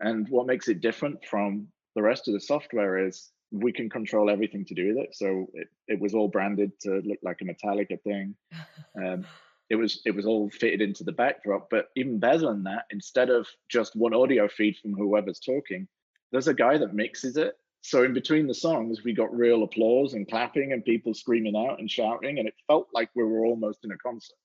And 0.00 0.28
what 0.28 0.46
makes 0.46 0.68
it 0.68 0.80
different 0.80 1.24
from 1.24 1.68
the 1.94 2.02
rest 2.02 2.28
of 2.28 2.34
the 2.34 2.40
software 2.40 3.06
is 3.06 3.30
we 3.52 3.72
can 3.72 3.90
control 3.90 4.30
everything 4.30 4.64
to 4.64 4.74
do 4.74 4.88
with 4.88 5.04
it. 5.04 5.14
So 5.14 5.48
it, 5.54 5.68
it 5.88 6.00
was 6.00 6.14
all 6.14 6.28
branded 6.28 6.72
to 6.80 7.02
look 7.04 7.18
like 7.22 7.40
a 7.40 7.44
Metallica 7.44 8.00
thing. 8.02 8.34
Um, 9.00 9.24
it 9.70 9.76
was 9.76 10.02
it 10.04 10.10
was 10.10 10.26
all 10.26 10.50
fitted 10.50 10.82
into 10.82 11.04
the 11.04 11.12
backdrop. 11.12 11.70
But 11.70 11.90
even 11.94 12.18
better 12.18 12.38
than 12.38 12.64
that, 12.64 12.86
instead 12.90 13.30
of 13.30 13.46
just 13.68 13.94
one 13.94 14.12
audio 14.12 14.48
feed 14.48 14.76
from 14.76 14.94
whoever's 14.94 15.38
talking, 15.38 15.86
there's 16.32 16.48
a 16.48 16.54
guy 16.54 16.76
that 16.76 16.92
mixes 16.92 17.36
it. 17.36 17.56
So 17.82 18.02
in 18.02 18.12
between 18.12 18.46
the 18.46 18.54
songs, 18.54 19.04
we 19.04 19.14
got 19.14 19.34
real 19.34 19.62
applause 19.62 20.14
and 20.14 20.28
clapping 20.28 20.72
and 20.72 20.84
people 20.84 21.14
screaming 21.14 21.56
out 21.56 21.78
and 21.78 21.90
shouting, 21.90 22.40
and 22.40 22.48
it 22.48 22.54
felt 22.66 22.88
like 22.92 23.10
we 23.14 23.22
were 23.22 23.46
almost 23.46 23.84
in 23.84 23.92
a 23.92 23.96
concert. 23.98 24.36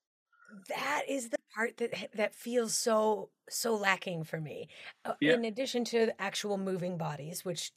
That 0.70 1.04
is 1.08 1.30
the 1.30 1.38
part 1.56 1.78
that 1.78 2.10
that 2.16 2.36
feels 2.36 2.78
so 2.78 3.30
so 3.50 3.76
lacking 3.76 4.24
for 4.24 4.40
me. 4.40 4.68
Uh, 5.04 5.14
Yeah. 5.20 5.34
In 5.34 5.46
addition 5.46 5.84
to 5.86 6.08
the 6.08 6.22
actual 6.22 6.58
moving 6.58 6.98
bodies, 6.98 7.46
which 7.46 7.72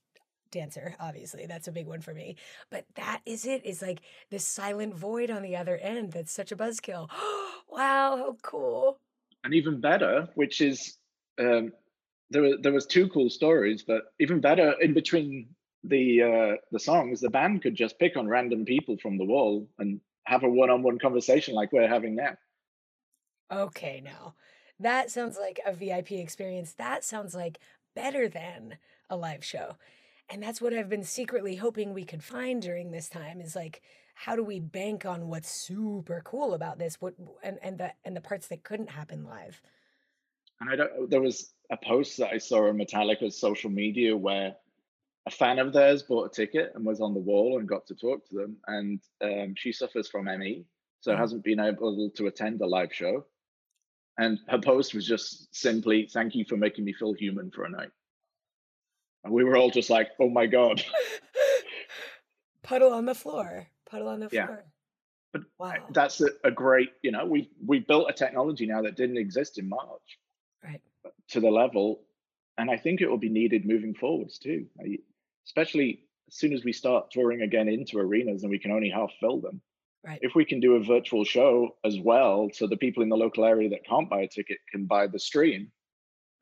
dancer 0.51 0.97
obviously 0.99 1.45
that's 1.45 1.69
a 1.69 1.73
big 1.73 1.87
one 1.87 2.01
for 2.01 2.15
me 2.15 2.35
but 2.71 2.83
that 2.95 3.21
is 3.27 3.45
it 3.45 3.67
is 3.67 3.83
like 3.83 4.01
this 4.31 4.49
silent 4.49 4.95
void 4.95 5.31
on 5.31 5.43
the 5.43 5.55
other 5.55 5.77
end 5.77 6.11
that's 6.11 6.33
such 6.33 6.51
a 6.51 6.57
buzzkill 6.57 7.07
wow 7.69 8.17
how 8.17 8.35
cool 8.43 8.99
and 9.45 9.55
even 9.55 9.81
better, 9.81 10.29
which 10.35 10.61
is 10.61 10.97
um, 11.39 11.73
there 12.31 12.43
were 12.43 12.57
there 12.61 12.73
was 12.73 12.87
two 12.87 13.09
cool 13.09 13.31
stories, 13.31 13.83
but 13.83 14.13
even 14.21 14.41
better 14.41 14.75
in 14.81 14.95
between 14.95 15.49
the 15.85 16.23
uh, 16.23 16.57
the 16.73 16.79
songs, 16.79 17.21
the 17.21 17.31
band 17.31 17.63
could 17.63 17.75
just 17.75 17.99
pick 17.99 18.17
on 18.17 18.29
random 18.29 18.65
people 18.65 18.97
from 19.01 19.17
the 19.17 19.25
wall 19.25 19.69
and 19.79 20.01
have 20.25 20.43
a 20.43 20.49
one-on-one 20.49 20.99
conversation 20.99 21.55
like 21.55 21.73
we're 21.73 21.89
having 21.89 22.17
now. 22.17 22.37
Okay, 23.51 24.01
now 24.05 24.35
that 24.81 25.11
sounds 25.11 25.39
like 25.39 25.61
a 25.67 25.73
VIP 25.73 26.13
experience. 26.13 26.73
That 26.75 27.05
sounds 27.05 27.35
like 27.35 27.59
better 27.95 28.29
than 28.29 28.79
a 29.11 29.17
live 29.17 29.45
show. 29.45 29.77
And 30.31 30.43
that's 30.43 30.61
what 30.61 30.75
I've 30.75 30.91
been 30.91 31.05
secretly 31.05 31.57
hoping 31.57 31.95
we 31.95 32.05
could 32.05 32.23
find 32.23 32.61
during 32.61 32.91
this 32.91 33.09
time 33.09 33.41
is 33.41 33.57
like 33.57 33.83
how 34.15 34.37
do 34.37 34.45
we 34.45 34.61
bank 34.61 35.07
on 35.07 35.29
what's 35.29 35.51
super 35.51 36.21
cool 36.25 36.55
about 36.55 36.79
this 36.79 37.01
what 37.01 37.15
and 37.43 37.59
and 37.63 37.79
the 37.79 37.93
and 38.05 38.17
the 38.17 38.21
parts 38.21 38.49
that 38.49 38.65
couldn't 38.65 38.91
happen 38.91 39.25
live. 39.25 39.61
And 40.61 40.71
I 40.71 40.77
don't 40.77 41.11
there 41.11 41.21
was 41.21 41.55
a 41.71 41.77
post 41.77 42.19
that 42.19 42.33
I 42.33 42.39
saw 42.39 42.69
on 42.69 42.77
Metallica's 42.77 43.41
social 43.41 43.71
media 43.71 44.17
where 44.17 44.55
a 45.27 45.31
fan 45.31 45.59
of 45.59 45.73
theirs 45.73 46.03
bought 46.03 46.27
a 46.27 46.35
ticket 46.35 46.73
and 46.75 46.85
was 46.85 47.01
on 47.01 47.15
the 47.15 47.21
wall 47.21 47.59
and 47.59 47.69
got 47.69 47.87
to 47.87 47.95
talk 47.95 48.27
to 48.29 48.35
them. 48.35 48.57
And 48.67 49.01
um, 49.23 49.55
she 49.57 49.73
suffers 49.73 50.09
from 50.09 50.25
ME, 50.25 50.65
so 51.01 51.13
mm. 51.13 51.19
hasn't 51.19 51.45
been 51.45 51.61
able 51.61 52.11
to 52.11 52.27
attend 52.27 52.61
a 52.61 52.67
live 52.67 52.93
show. 52.93 53.27
And 54.19 54.41
her 54.49 54.59
post 54.59 54.95
was 54.95 55.07
just 55.07 55.55
simply, 55.55 56.09
"Thank 56.13 56.35
you 56.35 56.45
for 56.45 56.57
making 56.57 56.85
me 56.85 56.93
feel 56.93 57.13
human 57.13 57.51
for 57.51 57.65
a 57.65 57.71
night." 57.71 57.91
And 59.25 59.33
we 59.33 59.45
were 59.45 59.57
all 59.57 59.71
just 59.71 59.91
like, 59.91 60.11
"Oh 60.21 60.29
my 60.29 60.47
god!" 60.47 60.83
Puddle 62.63 62.93
on 62.93 63.07
the 63.07 63.15
floor. 63.15 63.69
Puddle 63.89 64.09
on 64.09 64.21
the 64.21 64.29
yeah. 64.33 64.47
floor. 64.47 64.65
But 65.33 65.43
wow. 65.59 65.75
that's 65.93 66.21
a, 66.21 66.29
a 66.45 66.51
great, 66.51 66.91
you 67.03 67.13
know, 67.13 67.25
we 67.27 67.51
we 67.65 67.81
built 67.81 68.11
a 68.11 68.13
technology 68.13 68.67
now 68.67 68.83
that 68.83 68.97
didn't 68.97 69.19
exist 69.19 69.59
in 69.59 69.69
March, 69.69 70.19
right? 70.65 70.83
To 71.29 71.41
the 71.41 71.51
level, 71.51 72.03
and 72.57 72.71
I 72.71 72.77
think 72.77 73.01
it 73.01 73.09
will 73.09 73.19
be 73.19 73.29
needed 73.29 73.67
moving 73.67 73.95
forwards 73.95 74.39
too. 74.39 74.67
Especially 75.47 76.01
as 76.29 76.37
soon 76.37 76.53
as 76.53 76.65
we 76.65 76.73
start 76.73 77.11
touring 77.11 77.43
again 77.43 77.69
into 77.69 77.99
arenas 77.99 78.43
and 78.43 78.51
we 78.51 78.59
can 78.59 78.71
only 78.71 78.91
half 78.91 79.11
fill 79.21 79.41
them. 79.41 79.61
Right. 80.05 80.19
If 80.23 80.35
we 80.35 80.45
can 80.45 80.61
do 80.61 80.77
a 80.77 80.85
virtual 80.85 81.25
show 81.25 81.77
as 81.85 81.99
well, 81.99 82.49
so 82.53 82.67
the 82.67 82.77
people 82.77 83.03
in 83.03 83.09
the 83.09 83.17
local 83.17 83.45
area 83.45 83.69
that 83.71 83.85
can't 83.85 84.09
buy 84.09 84.21
a 84.21 84.29
ticket 84.29 84.59
can 84.71 84.87
buy 84.87 85.07
the 85.07 85.19
stream 85.19 85.73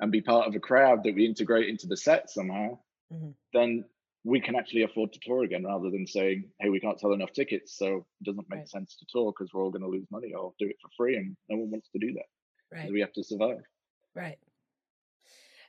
and 0.01 0.13
be 0.13 0.21
part 0.21 0.47
of 0.47 0.55
a 0.55 0.61
crowd 0.61 1.03
that 1.05 1.15
we 1.15 1.25
integrate 1.25 1.69
into 1.69 1.87
the 1.87 1.97
set 1.97 2.29
somehow, 2.31 2.79
mm-hmm. 3.13 3.31
then 3.55 3.85
we 4.25 4.41
can 4.41 4.57
actually 4.57 4.83
afford 4.83 5.13
to 5.13 5.21
tour 5.23 5.45
again 5.45 5.65
rather 5.65 5.91
than 5.91 6.07
saying, 6.07 6.45
hey, 6.61 6.69
we 6.69 6.81
can't 6.81 7.01
sell 7.01 7.13
enough 7.13 7.33
tickets, 7.33 7.79
so 7.79 8.05
it 8.21 8.25
doesn't 8.25 8.47
make 8.51 8.59
right. 8.59 8.69
sense 8.69 8.97
to 8.97 9.07
tour 9.09 9.33
because 9.33 9.53
we're 9.55 9.63
all 9.63 9.71
going 9.71 9.83
to 9.83 9.89
lose 9.89 10.07
money 10.11 10.33
or 10.35 10.53
do 10.59 10.67
it 10.67 10.77
for 10.83 10.91
free, 10.97 11.17
and 11.17 11.37
no 11.49 11.57
one 11.57 11.71
wants 11.71 11.89
to 11.91 11.99
do 11.99 12.13
that. 12.13 12.77
Right. 12.77 12.93
We 12.93 13.01
have 13.01 13.13
to 13.13 13.23
survive. 13.23 13.63
Right. 14.15 14.39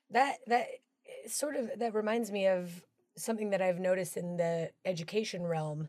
That 0.10 0.38
that 0.48 0.68
eh, 1.06 1.28
sort 1.28 1.56
of 1.56 1.70
that 1.78 1.94
reminds 1.94 2.32
me 2.32 2.48
of 2.48 2.84
something 3.16 3.52
that 3.52 3.62
I've 3.62 3.80
noticed 3.80 4.18
in 4.18 4.38
the 4.38 4.72
education 4.86 5.46
realm 5.46 5.88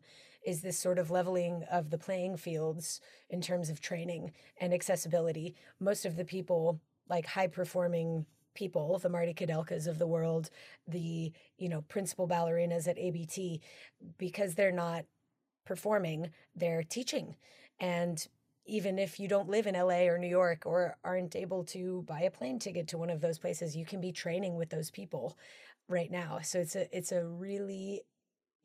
is 0.48 0.62
this 0.62 0.78
sort 0.78 0.98
of 0.98 1.10
leveling 1.10 1.62
of 1.70 1.90
the 1.90 1.98
playing 1.98 2.34
fields 2.38 3.02
in 3.28 3.42
terms 3.42 3.68
of 3.68 3.82
training 3.82 4.32
and 4.62 4.72
accessibility. 4.72 5.54
Most 5.78 6.06
of 6.06 6.16
the 6.16 6.24
people, 6.24 6.80
like 7.06 7.26
high 7.26 7.48
performing 7.48 8.24
people, 8.54 8.98
the 8.98 9.10
Marty 9.10 9.34
Kudelkas 9.34 9.86
of 9.86 9.98
the 9.98 10.06
world, 10.06 10.48
the, 10.86 11.30
you 11.58 11.68
know, 11.68 11.82
principal 11.82 12.26
ballerinas 12.26 12.88
at 12.88 12.98
ABT, 12.98 13.60
because 14.16 14.54
they're 14.54 14.72
not 14.72 15.04
performing, 15.66 16.30
they're 16.56 16.82
teaching. 16.82 17.36
And 17.78 18.26
even 18.64 18.98
if 18.98 19.20
you 19.20 19.28
don't 19.28 19.50
live 19.50 19.66
in 19.66 19.74
LA 19.74 20.06
or 20.06 20.16
New 20.16 20.28
York 20.28 20.62
or 20.64 20.96
aren't 21.04 21.36
able 21.36 21.62
to 21.64 22.04
buy 22.08 22.22
a 22.22 22.30
plane 22.30 22.58
ticket 22.58 22.88
to 22.88 22.96
one 22.96 23.10
of 23.10 23.20
those 23.20 23.38
places, 23.38 23.76
you 23.76 23.84
can 23.84 24.00
be 24.00 24.12
training 24.12 24.56
with 24.56 24.70
those 24.70 24.90
people 24.90 25.36
right 25.88 26.10
now. 26.10 26.38
So 26.42 26.58
it's 26.58 26.74
a 26.74 26.96
it's 26.96 27.12
a 27.12 27.22
really 27.22 28.00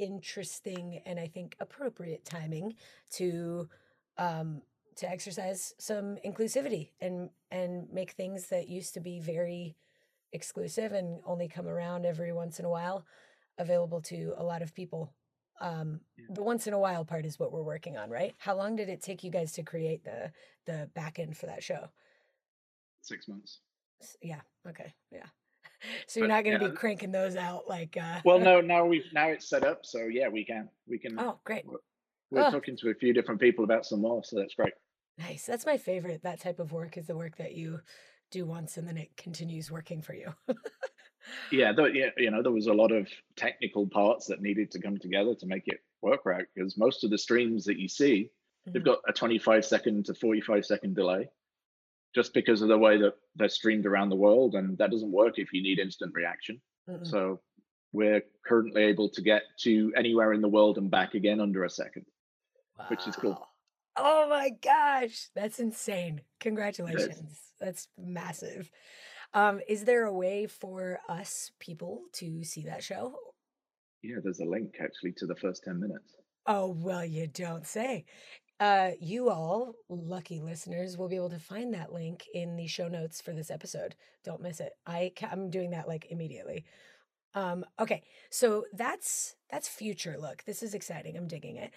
interesting 0.04 1.02
and 1.06 1.20
I 1.20 1.28
think 1.28 1.56
appropriate 1.60 2.26
timing 2.26 2.76
to 3.12 3.68
um, 4.18 4.62
to 4.96 5.10
exercise 5.10 5.74
some 5.80 6.18
inclusivity 6.26 6.90
and 7.02 7.30
and 7.52 7.92
make 7.92 8.12
things 8.12 8.48
that 8.48 8.68
used 8.68 8.94
to 8.94 9.00
be 9.00 9.20
very 9.20 9.76
exclusive 10.32 10.94
and 10.94 11.20
only 11.26 11.48
come 11.48 11.68
around 11.68 12.06
every 12.06 12.34
once 12.34 12.60
in 12.60 12.66
a 12.66 12.70
while 12.70 13.06
available 13.58 14.02
to 14.02 14.34
a 14.38 14.44
lot 14.44 14.62
of 14.62 14.74
people. 14.74 15.14
Um, 15.62 16.02
yeah. 16.18 16.26
the 16.32 16.44
once 16.44 16.66
in 16.66 16.74
a 16.74 16.80
while 16.80 17.06
part 17.06 17.26
is 17.26 17.40
what 17.40 17.54
we're 17.54 17.62
working 17.64 17.96
on 17.96 18.10
right? 18.10 18.34
How 18.38 18.56
long 18.56 18.76
did 18.76 18.90
it 18.90 19.02
take 19.02 19.24
you 19.24 19.32
guys 19.32 19.52
to 19.54 19.64
create 19.64 20.04
the 20.04 20.32
the 20.66 20.90
back 20.94 21.20
end 21.20 21.38
for 21.38 21.46
that 21.46 21.64
show? 21.64 21.90
Six 23.02 23.28
months. 23.28 23.60
Yeah 24.22 24.42
okay 24.68 24.94
yeah 25.12 25.28
so 26.08 26.20
you're 26.20 26.28
but, 26.28 26.36
not 26.36 26.44
going 26.44 26.60
to 26.60 26.66
yeah. 26.66 26.72
be 26.72 26.76
cranking 26.76 27.12
those 27.12 27.36
out 27.36 27.68
like 27.68 27.98
uh 28.02 28.20
well 28.26 28.40
no 28.40 28.62
now 28.62 28.86
we've 28.86 29.06
now 29.14 29.30
it's 29.30 29.50
set 29.50 29.64
up 29.64 29.86
so 29.86 30.00
yeah 30.00 30.28
we 30.28 30.44
can 30.46 30.70
we 30.88 30.98
can 30.98 31.18
oh 31.20 31.38
great 31.44 31.66
we're, 31.66 31.78
we're 32.32 32.48
oh. 32.48 32.52
talking 32.52 32.76
to 32.78 32.90
a 32.90 32.96
few 32.96 33.14
different 33.14 33.40
people 33.40 33.64
about 33.64 33.86
some 33.86 34.02
more 34.02 34.24
so 34.24 34.38
that's 34.38 34.56
great 34.56 34.74
nice 35.18 35.46
that's 35.46 35.66
my 35.66 35.78
favorite 35.78 36.22
that 36.24 36.42
type 36.42 36.60
of 36.60 36.72
work 36.72 36.98
is 36.98 37.08
the 37.08 37.16
work 37.16 37.38
that 37.38 37.54
you 37.54 37.80
do 38.34 38.46
once 38.46 38.78
and 38.78 38.88
then 38.88 38.98
it 38.98 39.16
continues 39.16 39.72
working 39.72 40.02
for 40.02 40.14
you. 40.14 40.34
yeah, 41.52 41.72
yeah, 41.94 42.10
you 42.18 42.32
know, 42.32 42.42
there 42.42 42.52
was 42.52 42.68
a 42.68 42.74
lot 42.74 42.92
of 42.92 43.08
technical 43.38 43.88
parts 43.88 44.26
that 44.26 44.42
needed 44.42 44.72
to 44.72 44.82
come 44.82 44.98
together 44.98 45.36
to 45.36 45.46
make 45.46 45.68
it 45.68 45.80
work 46.02 46.26
right 46.26 46.46
because 46.54 46.78
most 46.78 47.04
of 47.06 47.12
the 47.12 47.18
streams 47.18 47.64
that 47.64 47.80
you 47.80 47.88
see, 47.88 48.30
mm-hmm. 48.68 48.74
they've 48.74 48.84
got 48.84 49.00
a 49.08 49.14
25 49.14 49.64
second 49.64 50.06
to 50.06 50.14
45 50.16 50.66
second 50.66 50.96
delay 50.96 51.30
just 52.14 52.34
because 52.34 52.62
of 52.62 52.68
the 52.68 52.78
way 52.78 52.98
that 52.98 53.14
they're 53.36 53.50
streamed 53.50 53.86
around 53.86 54.10
the 54.10 54.16
world 54.16 54.56
and 54.56 54.78
that 54.78 54.92
doesn't 54.92 55.12
work 55.12 55.40
if 55.40 55.52
you 55.52 55.64
need 55.64 55.80
instant 55.80 56.14
reaction. 56.14 56.62
Mm-hmm. 56.90 57.06
So 57.06 57.40
we're 57.92 58.24
currently 58.46 58.84
able 58.84 59.10
to 59.10 59.22
get 59.22 59.44
to 59.62 59.94
anywhere 59.96 60.34
in 60.34 60.42
the 60.42 60.50
world 60.50 60.78
and 60.78 60.92
back 60.92 61.14
again 61.14 61.40
under 61.40 61.64
a 61.64 61.70
second, 61.70 62.06
wow. 62.78 62.86
which 62.90 63.08
is 63.08 63.16
cool. 63.16 63.48
Oh 63.96 64.28
my 64.30 64.52
gosh, 64.62 65.30
that's 65.36 65.60
insane. 65.60 66.22
Congratulations. 66.40 67.40
That's 67.60 67.88
massive. 67.98 68.70
Um, 69.34 69.62
is 69.68 69.84
there 69.86 70.06
a 70.06 70.14
way 70.14 70.48
for 70.48 71.00
us 71.10 71.52
people 71.60 72.02
to 72.14 72.44
see 72.44 72.64
that 72.64 72.84
show? 72.84 73.16
Yeah, 74.02 74.18
there's 74.24 74.40
a 74.40 74.46
link 74.46 74.76
actually 74.84 75.14
to 75.18 75.26
the 75.26 75.36
first 75.36 75.64
10 75.64 75.80
minutes. 75.80 76.16
Oh, 76.46 76.68
well, 76.68 77.06
you 77.06 77.28
don't 77.28 77.66
say. 77.66 78.06
Uh, 78.60 78.92
you 79.02 79.30
all, 79.30 79.74
lucky 79.90 80.40
listeners, 80.40 80.98
will 80.98 81.10
be 81.10 81.16
able 81.16 81.30
to 81.30 81.40
find 81.40 81.74
that 81.74 81.92
link 81.92 82.26
in 82.34 82.56
the 82.56 82.68
show 82.68 82.88
notes 82.88 83.20
for 83.20 83.34
this 83.34 83.52
episode. 83.52 83.96
Don't 84.24 84.42
miss 84.42 84.60
it. 84.60 84.74
I 84.86 85.12
I'm 85.30 85.50
doing 85.50 85.72
that 85.72 85.88
like 85.88 86.08
immediately. 86.10 86.66
Um, 87.36 87.66
okay, 87.80 88.04
so 88.30 88.66
that's 88.74 89.36
that's 89.50 89.68
future 89.68 90.18
look. 90.20 90.44
This 90.46 90.64
is 90.64 90.74
exciting. 90.74 91.18
I'm 91.18 91.28
digging 91.28 91.58
it. 91.58 91.72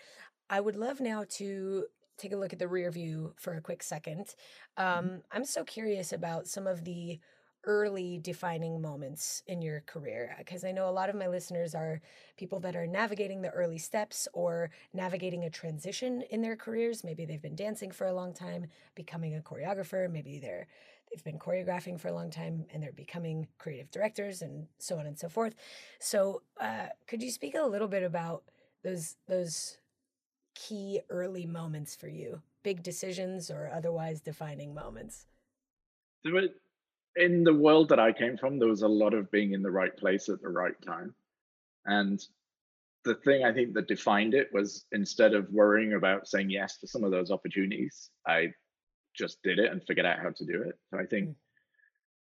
I 0.51 0.61
would 0.61 0.77
love 0.77 1.01
now 1.01 1.25
to 1.31 1.87
take 2.19 2.33
a 2.33 2.37
look 2.37 2.53
at 2.53 2.59
the 2.59 2.69
rear 2.69 2.91
view 2.91 3.35
for 3.37 3.55
a 3.55 3.61
quick 3.61 3.83
second. 3.83 4.35
Mm-hmm. 4.79 4.99
Um, 4.99 5.23
I'm 5.33 5.45
so 5.45 5.65
curious 5.65 6.13
about 6.13 6.47
some 6.47 6.67
of 6.67 6.85
the 6.85 7.19
early 7.67 8.19
defining 8.19 8.81
moments 8.81 9.43
in 9.49 9.61
your 9.61 9.81
career 9.87 10.35
because 10.39 10.65
I 10.65 10.73
know 10.73 10.89
a 10.89 10.91
lot 10.91 11.11
of 11.11 11.17
my 11.17 11.27
listeners 11.27 11.75
are 11.75 12.01
people 12.37 12.61
that 12.61 12.77
are 12.77 12.87
navigating 12.87 13.43
the 13.43 13.51
early 13.51 13.79
steps 13.79 14.29
or 14.33 14.71
navigating 14.95 15.45
a 15.45 15.51
transition 15.51 16.23
in 16.31 16.43
their 16.43 16.57
careers. 16.57 17.05
Maybe 17.05 17.25
they've 17.25 17.43
been 17.43 17.57
dancing 17.57 17.91
for 17.91 18.07
a 18.07 18.15
long 18.15 18.33
time, 18.33 18.67
becoming 18.95 19.35
a 19.35 19.41
choreographer, 19.41 20.11
maybe 20.11 20.39
they're 20.39 20.67
they've 21.11 21.25
been 21.25 21.39
choreographing 21.39 22.01
for 22.01 22.09
a 22.09 22.13
long 22.13 22.31
time 22.31 22.65
and 22.73 22.83
they're 22.83 22.93
becoming 22.93 23.47
creative 23.59 23.91
directors 23.91 24.43
and 24.43 24.67
so 24.79 24.99
on 24.99 25.07
and 25.07 25.19
so 25.19 25.29
forth. 25.29 25.55
So, 26.01 26.43
uh, 26.61 26.87
could 27.07 27.23
you 27.23 27.31
speak 27.31 27.55
a 27.55 27.63
little 27.63 27.89
bit 27.89 28.03
about 28.03 28.45
those 28.83 29.17
those 29.27 29.79
key 30.55 31.01
early 31.11 31.47
moments 31.47 31.95
for 31.95 32.09
you? 32.09 32.43
Big 32.63 32.83
decisions 32.83 33.51
or 33.51 33.71
otherwise 33.73 34.21
defining 34.21 34.75
moments? 34.75 35.27
In 37.17 37.45
the 37.45 37.55
world 37.55 37.89
that 37.89 38.01
I 38.01 38.13
came 38.13 38.37
from, 38.37 38.59
there 38.59 38.69
was 38.69 38.83
a 38.83 38.89
lot 38.89 39.15
of 39.15 39.31
being 39.31 39.53
in 39.53 39.63
the 39.63 39.71
right 39.71 39.97
place 39.97 40.29
at 40.29 40.43
the 40.43 40.49
right 40.49 40.81
time. 40.85 41.15
And 41.87 42.23
the 43.05 43.15
thing 43.15 43.45
I 43.45 43.53
think 43.53 43.73
that 43.75 43.89
defined 43.89 44.35
it 44.35 44.53
was 44.53 44.85
instead 44.93 45.33
of 45.33 45.51
worrying 45.51 45.95
about 45.95 46.27
saying 46.27 46.51
yes 46.51 46.79
to 46.79 46.89
some 46.89 47.05
of 47.05 47.13
those 47.13 47.31
opportunities, 47.31 48.11
I 48.27 48.53
just 49.15 49.43
did 49.43 49.59
it 49.59 49.71
and 49.71 49.83
figured 49.83 50.07
out 50.07 50.19
how 50.19 50.31
to 50.31 50.45
do 50.45 50.63
it. 50.63 50.79
So 50.91 50.99
I 50.99 51.07
think, 51.07 51.31
mm. 51.31 51.35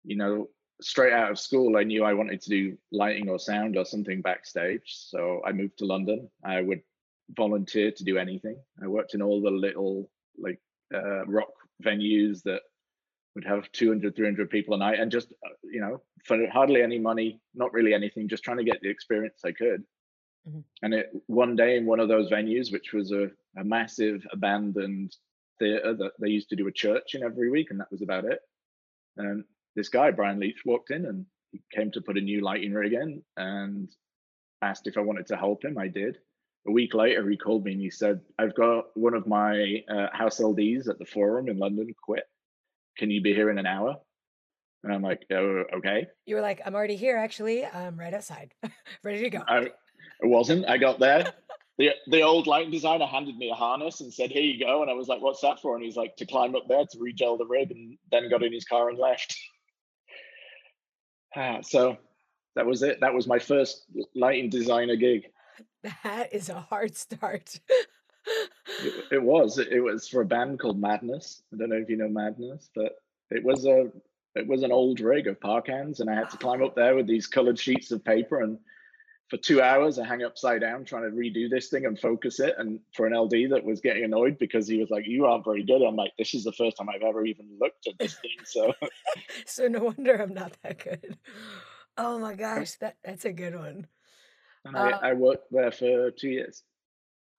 you 0.04 0.16
know, 0.16 0.48
straight 0.80 1.12
out 1.12 1.30
of 1.30 1.38
school, 1.38 1.76
I 1.76 1.82
knew 1.82 2.04
I 2.04 2.14
wanted 2.14 2.40
to 2.42 2.50
do 2.50 2.78
lighting 2.92 3.28
or 3.28 3.38
sound 3.38 3.76
or 3.76 3.84
something 3.84 4.22
backstage. 4.22 4.82
So 4.86 5.42
I 5.44 5.52
moved 5.52 5.78
to 5.78 5.86
London. 5.86 6.30
I 6.44 6.62
would 6.62 6.82
volunteer 7.30 7.90
to 7.90 8.04
do 8.04 8.18
anything. 8.18 8.56
I 8.82 8.86
worked 8.86 9.14
in 9.14 9.22
all 9.22 9.42
the 9.42 9.50
little 9.50 10.10
like 10.38 10.60
uh, 10.94 11.26
rock 11.26 11.52
venues 11.82 12.42
that 12.44 12.62
would 13.36 13.44
have 13.44 13.70
200, 13.72 14.16
300 14.16 14.50
people 14.50 14.74
a 14.74 14.78
night, 14.78 14.98
and 14.98 15.12
just 15.12 15.32
uh, 15.46 15.50
you 15.62 15.80
know 15.80 16.02
for 16.24 16.38
hardly 16.50 16.82
any 16.82 16.98
money, 16.98 17.38
not 17.54 17.72
really 17.72 17.94
anything, 17.94 18.26
just 18.26 18.42
trying 18.42 18.56
to 18.56 18.64
get 18.64 18.80
the 18.80 18.88
experience 18.88 19.42
I 19.44 19.52
could. 19.52 19.84
Mm-hmm. 20.48 20.60
And 20.82 20.94
it 20.94 21.10
one 21.26 21.54
day 21.54 21.76
in 21.76 21.86
one 21.86 22.00
of 22.00 22.08
those 22.08 22.30
venues, 22.30 22.72
which 22.72 22.92
was 22.92 23.12
a, 23.12 23.30
a 23.56 23.62
massive 23.62 24.26
abandoned 24.32 25.14
theater 25.60 25.94
that 25.94 26.12
they 26.20 26.28
used 26.28 26.48
to 26.48 26.56
do 26.56 26.66
a 26.66 26.72
church 26.72 27.14
in 27.14 27.22
every 27.22 27.50
week, 27.50 27.70
and 27.70 27.78
that 27.78 27.92
was 27.92 28.02
about 28.02 28.24
it. 28.24 28.40
And 29.18 29.44
this 29.76 29.90
guy 29.90 30.10
Brian 30.10 30.40
Leach 30.40 30.62
walked 30.64 30.90
in 30.90 31.04
and 31.04 31.26
he 31.52 31.60
came 31.72 31.90
to 31.92 32.00
put 32.00 32.18
a 32.18 32.20
new 32.20 32.40
lighting 32.40 32.72
rig 32.72 32.94
in, 32.94 33.22
and 33.36 33.88
asked 34.62 34.86
if 34.86 34.96
I 34.96 35.02
wanted 35.02 35.26
to 35.26 35.36
help 35.36 35.62
him. 35.62 35.76
I 35.78 35.88
did. 35.88 36.16
A 36.66 36.72
week 36.72 36.94
later, 36.94 37.28
he 37.28 37.36
called 37.36 37.64
me 37.64 37.72
and 37.72 37.80
he 37.82 37.90
said, 37.90 38.22
"I've 38.38 38.54
got 38.54 38.86
one 38.94 39.14
of 39.14 39.26
my 39.26 39.84
uh, 39.90 40.08
house 40.12 40.40
LDs 40.40 40.88
at 40.88 40.98
the 40.98 41.04
Forum 41.04 41.48
in 41.50 41.58
London 41.58 41.94
quit. 42.02 42.24
Can 42.96 43.10
you 43.10 43.20
be 43.20 43.34
here 43.34 43.50
in 43.50 43.58
an 43.58 43.66
hour?" 43.66 43.96
And 44.82 44.92
I'm 44.92 45.02
like, 45.02 45.26
"Oh, 45.30 45.64
okay." 45.78 46.06
You 46.26 46.36
were 46.36 46.40
like, 46.40 46.60
"I'm 46.64 46.74
already 46.74 46.96
here. 46.96 47.16
Actually, 47.16 47.64
I'm 47.64 47.98
right 47.98 48.14
outside, 48.14 48.54
ready 49.02 49.22
to 49.22 49.30
go." 49.30 49.40
I, 49.46 49.58
it 49.62 49.72
wasn't. 50.22 50.68
I 50.68 50.78
got 50.78 50.98
there. 50.98 51.32
the 51.78 51.90
the 52.08 52.22
old 52.22 52.46
lighting 52.46 52.70
designer 52.70 53.06
handed 53.06 53.36
me 53.36 53.50
a 53.50 53.54
harness 53.54 54.00
and 54.00 54.12
said, 54.12 54.30
"Here 54.30 54.42
you 54.42 54.64
go." 54.64 54.82
And 54.82 54.90
I 54.90 54.94
was 54.94 55.08
like, 55.08 55.20
"What's 55.20 55.40
that 55.40 55.60
for?" 55.60 55.74
And 55.74 55.84
he's 55.84 55.96
like, 55.96 56.16
"To 56.16 56.26
climb 56.26 56.54
up 56.54 56.64
there 56.68 56.84
to 56.84 56.98
regel 56.98 57.36
the 57.36 57.46
rig," 57.46 57.70
and 57.70 57.98
then 58.10 58.30
got 58.30 58.42
in 58.42 58.52
his 58.52 58.64
car 58.64 58.88
and 58.88 58.98
left. 58.98 59.36
uh, 61.34 61.60
so 61.62 61.96
that 62.54 62.66
was 62.66 62.82
it. 62.82 63.00
That 63.00 63.14
was 63.14 63.26
my 63.26 63.38
first 63.38 63.84
lighting 64.14 64.50
designer 64.50 64.96
gig. 64.96 65.26
That 66.02 66.32
is 66.34 66.48
a 66.48 66.60
hard 66.60 66.96
start. 66.96 67.60
it, 69.10 69.22
was. 69.22 69.58
It, 69.58 69.80
was 69.80 70.08
for 70.08 70.22
a 70.22 70.26
band 70.26 70.58
called 70.58 70.80
Madness. 70.80 71.42
I 71.52 71.56
don't 71.56 71.70
know 71.70 71.76
if 71.76 71.88
you 71.88 71.96
know 71.96 72.08
Madness, 72.08 72.70
but 72.74 72.92
it 73.30 73.44
was 73.44 73.66
a 73.66 73.90
it 74.34 74.46
was 74.46 74.62
an 74.62 74.72
old 74.72 75.00
rig 75.00 75.26
of 75.28 75.40
PAR 75.40 75.62
cans, 75.62 76.00
and 76.00 76.10
I 76.10 76.14
had 76.14 76.30
to 76.30 76.36
climb 76.36 76.62
up 76.62 76.74
there 76.74 76.94
with 76.94 77.06
these 77.06 77.26
colored 77.26 77.58
sheets 77.58 77.90
of 77.90 78.04
paper 78.04 78.40
and 78.40 78.58
for 79.28 79.36
two 79.36 79.60
hours, 79.60 79.98
I 79.98 80.06
hang 80.06 80.22
upside 80.22 80.60
down 80.60 80.84
trying 80.84 81.02
to 81.02 81.16
redo 81.16 81.50
this 81.50 81.68
thing 81.68 81.84
and 81.84 81.98
focus 81.98 82.38
it. 82.38 82.54
And 82.58 82.78
for 82.94 83.06
an 83.06 83.16
LD 83.16 83.50
that 83.50 83.64
was 83.64 83.80
getting 83.80 84.04
annoyed 84.04 84.38
because 84.38 84.68
he 84.68 84.78
was 84.78 84.90
like, 84.90 85.06
"You 85.06 85.26
aren't 85.26 85.44
very 85.44 85.64
good." 85.64 85.82
I'm 85.82 85.96
like, 85.96 86.12
"This 86.16 86.34
is 86.34 86.44
the 86.44 86.52
first 86.52 86.76
time 86.76 86.88
I've 86.88 87.02
ever 87.02 87.24
even 87.24 87.58
looked 87.60 87.88
at 87.88 87.98
this 87.98 88.14
thing." 88.14 88.36
So, 88.44 88.72
so 89.46 89.66
no 89.66 89.84
wonder 89.84 90.14
I'm 90.14 90.34
not 90.34 90.56
that 90.62 90.78
good. 90.82 91.18
Oh 91.96 92.18
my 92.18 92.34
gosh, 92.34 92.72
that 92.76 92.96
that's 93.04 93.24
a 93.24 93.32
good 93.32 93.56
one. 93.56 93.88
And 94.64 94.76
I, 94.76 94.90
uh, 94.92 94.98
I 95.02 95.12
worked 95.14 95.50
there 95.50 95.72
for 95.72 96.12
two 96.12 96.30
years. 96.30 96.62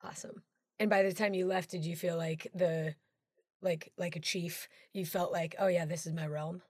Awesome. 0.04 0.44
And 0.80 0.90
by 0.90 1.04
the 1.04 1.14
time 1.14 1.34
you 1.34 1.46
left, 1.46 1.72
did 1.72 1.86
you 1.86 1.96
feel 1.96 2.18
like 2.18 2.48
the 2.54 2.96
like 3.62 3.92
like 3.98 4.16
a 4.16 4.20
chief? 4.20 4.68
You 4.94 5.06
felt 5.06 5.32
like, 5.32 5.56
oh 5.60 5.68
yeah, 5.68 5.86
this 5.86 6.06
is 6.06 6.14
my 6.14 6.28
realm. 6.28 6.62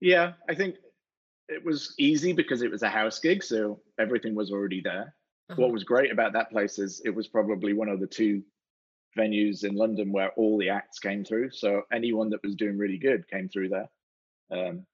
Yeah, 0.00 0.32
I 0.48 0.54
think 0.54 0.76
it 1.48 1.64
was 1.64 1.94
easy 1.98 2.32
because 2.32 2.62
it 2.62 2.70
was 2.70 2.82
a 2.82 2.88
house 2.88 3.18
gig, 3.20 3.42
so 3.42 3.80
everything 3.98 4.34
was 4.34 4.50
already 4.50 4.80
there. 4.80 5.14
Uh-huh. 5.48 5.62
What 5.62 5.72
was 5.72 5.84
great 5.84 6.10
about 6.10 6.32
that 6.32 6.50
place 6.50 6.78
is 6.78 7.00
it 7.04 7.14
was 7.14 7.28
probably 7.28 7.72
one 7.72 7.88
of 7.88 8.00
the 8.00 8.06
two 8.06 8.42
venues 9.16 9.64
in 9.64 9.74
London 9.74 10.12
where 10.12 10.30
all 10.36 10.58
the 10.58 10.68
acts 10.68 10.98
came 10.98 11.24
through. 11.24 11.50
So 11.50 11.82
anyone 11.92 12.30
that 12.30 12.42
was 12.42 12.56
doing 12.56 12.76
really 12.76 12.98
good 12.98 13.28
came 13.28 13.48
through 13.48 13.70
there. 13.70 13.88
Um, 14.50 14.84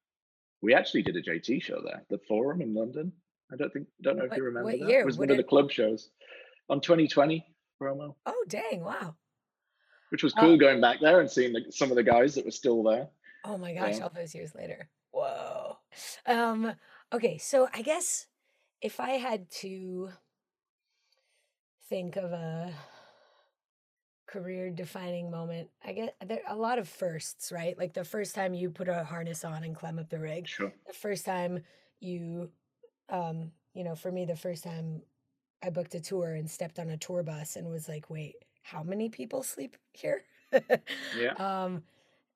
we 0.61 0.75
actually 0.75 1.03
did 1.03 1.17
a 1.17 1.23
JT 1.23 1.63
show 1.63 1.81
there, 1.85 2.05
the 2.09 2.21
Forum 2.29 2.61
in 2.61 2.75
London. 2.75 3.13
I 3.53 3.57
don't 3.57 3.73
think, 3.73 3.87
don't 4.01 4.17
know 4.17 4.25
if 4.31 4.37
you 4.37 4.45
remember 4.45 4.71
what 4.71 4.79
that. 4.79 4.89
Year? 4.89 5.01
It 5.01 5.07
was 5.07 5.19
what 5.19 5.29
one 5.29 5.31
of 5.33 5.37
the 5.39 5.49
club 5.49 5.71
shows 5.71 6.11
on 6.71 6.81
2020 6.81 7.45
promo. 7.83 8.15
Oh, 8.27 8.45
dang! 8.49 8.85
Wow. 8.85 9.17
Which 10.11 10.23
was 10.23 10.35
cool 10.35 10.55
uh, 10.55 10.57
going 10.57 10.81
back 10.81 11.01
there 11.01 11.21
and 11.21 11.31
seeing 11.31 11.53
the, 11.53 11.65
some 11.71 11.91
of 11.91 11.97
the 11.97 12.03
guys 12.03 12.35
that 12.35 12.45
were 12.45 12.51
still 12.51 12.83
there. 12.83 13.09
Oh 13.45 13.59
my 13.59 13.75
gosh! 13.75 14.01
all 14.01 14.13
those 14.15 14.35
years 14.35 14.55
later. 14.55 14.89
Whoa. 15.11 15.77
Um, 16.27 16.73
okay, 17.13 17.39
so 17.39 17.69
I 17.75 17.83
guess 17.83 18.27
if 18.81 19.01
I 19.01 19.11
had 19.11 19.51
to 19.61 20.11
think 21.89 22.17
of 22.17 22.33
a 22.33 22.73
career 24.27 24.71
defining 24.71 25.31
moment, 25.31 25.69
I 25.85 25.93
get 25.93 26.17
there 26.27 26.41
a 26.49 26.57
lot 26.57 26.79
of 26.79 26.89
firsts, 26.89 27.53
right? 27.53 27.77
Like 27.77 27.95
the 27.95 28.05
first 28.05 28.35
time 28.35 28.55
you 28.55 28.71
put 28.71 28.89
a 28.89 29.05
harness 29.05 29.45
on 29.45 29.65
and 29.65 29.75
climb 29.75 29.99
up 29.99 30.09
the 30.09 30.19
rig. 30.19 30.49
Sure. 30.49 30.73
The 30.87 30.95
first 30.95 31.27
time 31.27 31.63
you 32.01 32.51
um, 33.09 33.53
you 33.75 33.85
know, 33.85 33.95
for 33.95 34.11
me 34.11 34.25
the 34.25 34.37
first 34.37 34.65
time 34.65 35.03
I 35.63 35.71
booked 35.71 35.95
a 35.95 36.01
tour 36.01 36.35
and 36.35 36.51
stepped 36.51 36.79
on 36.79 36.91
a 36.91 36.97
tour 36.97 37.23
bus 37.23 37.57
and 37.57 37.71
was 37.71 37.89
like, 37.89 38.11
"Wait, 38.11 38.37
how 38.63 38.83
many 38.83 39.09
people 39.09 39.43
sleep 39.43 39.77
here?" 39.93 40.25
yeah. 41.19 41.35
Um 41.39 41.83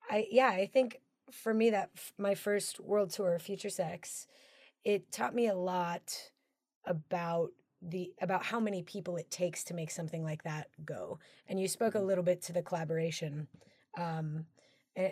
I 0.09 0.27
yeah, 0.31 0.49
I 0.49 0.65
think 0.65 0.99
for 1.31 1.53
me 1.53 1.69
that 1.71 1.89
my 2.17 2.35
first 2.35 2.79
world 2.79 3.09
tour 3.09 3.37
future 3.39 3.69
sex 3.69 4.27
it 4.85 5.11
taught 5.11 5.35
me 5.35 5.47
a 5.47 5.55
lot 5.55 6.31
about 6.85 7.51
the 7.81 8.13
about 8.21 8.43
how 8.43 8.59
many 8.59 8.81
people 8.81 9.17
it 9.17 9.29
takes 9.29 9.63
to 9.65 9.73
make 9.73 9.91
something 9.91 10.23
like 10.23 10.43
that 10.43 10.67
go 10.85 11.19
and 11.47 11.59
you 11.59 11.67
spoke 11.67 11.93
a 11.93 11.97
mm-hmm. 11.97 12.07
little 12.07 12.23
bit 12.23 12.41
to 12.41 12.53
the 12.53 12.61
collaboration 12.61 13.47
um, 13.97 14.45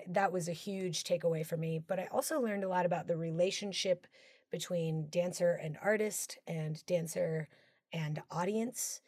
that 0.08 0.32
was 0.32 0.48
a 0.48 0.54
huge 0.54 1.04
takeaway 1.04 1.46
for 1.46 1.58
me 1.58 1.80
but 1.86 2.00
i 2.00 2.08
also 2.12 2.40
learned 2.40 2.64
a 2.64 2.70
lot 2.70 2.86
about 2.86 3.08
the 3.08 3.18
relationship 3.18 4.08
between 4.50 5.08
dancer 5.10 5.60
and 5.62 5.78
artist 5.84 6.40
and 6.48 6.84
dancer 6.86 7.48
and 7.96 8.22
audience 8.30 9.02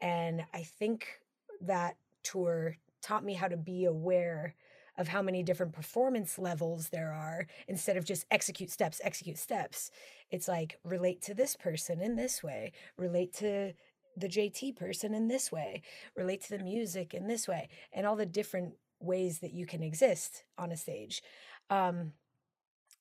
and 0.00 0.44
i 0.54 0.62
think 0.62 1.20
that 1.60 1.96
tour 2.22 2.76
taught 3.02 3.24
me 3.24 3.34
how 3.34 3.48
to 3.48 3.56
be 3.56 3.84
aware 3.84 4.54
of 4.96 5.08
how 5.08 5.22
many 5.22 5.42
different 5.42 5.72
performance 5.72 6.38
levels 6.38 6.88
there 6.88 7.12
are 7.12 7.46
instead 7.66 7.96
of 7.96 8.04
just 8.04 8.26
execute 8.30 8.70
steps, 8.70 9.00
execute 9.02 9.38
steps. 9.38 9.90
It's 10.30 10.48
like 10.48 10.78
relate 10.84 11.20
to 11.22 11.34
this 11.34 11.56
person 11.56 12.00
in 12.00 12.16
this 12.16 12.42
way, 12.42 12.72
relate 12.96 13.32
to 13.34 13.72
the 14.16 14.28
JT 14.28 14.76
person 14.76 15.12
in 15.12 15.26
this 15.28 15.50
way, 15.50 15.82
relate 16.16 16.42
to 16.42 16.56
the 16.56 16.62
music 16.62 17.12
in 17.12 17.26
this 17.26 17.48
way, 17.48 17.68
and 17.92 18.06
all 18.06 18.14
the 18.14 18.26
different 18.26 18.74
ways 19.00 19.40
that 19.40 19.52
you 19.52 19.66
can 19.66 19.82
exist 19.82 20.44
on 20.56 20.70
a 20.70 20.76
stage. 20.76 21.22
Um, 21.70 22.12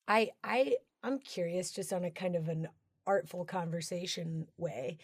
I 0.07 0.31
I 0.43 0.77
I'm 1.03 1.19
curious, 1.19 1.71
just 1.71 1.93
on 1.93 2.03
a 2.03 2.11
kind 2.11 2.35
of 2.35 2.49
an 2.49 2.67
artful 3.05 3.45
conversation 3.45 4.47
way. 4.57 4.97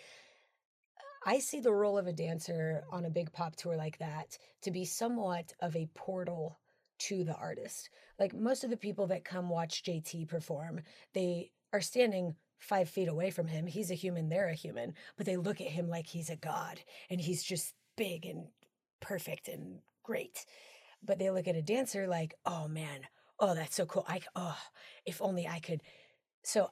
I 1.26 1.40
see 1.40 1.60
the 1.60 1.74
role 1.74 1.98
of 1.98 2.08
a 2.08 2.14
dancer 2.14 2.84
on 2.92 3.06
a 3.06 3.10
big 3.10 3.32
pop 3.32 3.56
tour 3.56 3.76
like 3.76 3.98
that 4.00 4.38
to 4.62 4.72
be 4.72 4.86
somewhat 4.86 5.54
of 5.62 5.76
a 5.76 5.90
portal 5.94 6.60
to 7.00 7.24
the 7.24 7.36
artist. 7.36 7.90
Like 8.20 8.34
most 8.34 8.64
of 8.64 8.70
the 8.70 8.78
people 8.78 9.08
that 9.08 9.26
come 9.26 9.50
watch 9.50 9.84
JT 9.84 10.28
perform, 10.28 10.82
they 11.14 11.52
are 11.74 11.82
standing 11.82 12.36
five 12.60 12.90
feet 12.90 13.08
away 13.08 13.32
from 13.32 13.48
him. 13.48 13.68
He's 13.68 13.92
a 13.92 13.96
human, 13.96 14.30
they're 14.30 14.50
a 14.50 14.54
human, 14.54 14.94
but 15.18 15.26
they 15.26 15.38
look 15.38 15.62
at 15.62 15.68
him 15.68 15.90
like 15.90 16.08
he's 16.08 16.30
a 16.30 16.36
god 16.36 16.82
and 17.10 17.20
he's 17.20 17.44
just 17.44 17.74
big 17.96 18.26
and 18.26 18.48
perfect 19.00 19.48
and 19.48 19.80
great. 20.04 20.46
But 21.04 21.20
they 21.20 21.30
look 21.32 21.48
at 21.48 21.56
a 21.56 21.62
dancer 21.62 22.08
like, 22.08 22.36
oh 22.46 22.68
man, 22.68 23.02
oh, 23.40 23.56
that's 23.56 23.76
so 23.76 23.86
cool. 23.86 24.06
I, 24.08 24.22
oh, 24.36 24.58
if 25.06 25.22
only 25.22 25.48
I 25.48 25.60
could. 25.60 25.82
So 26.44 26.70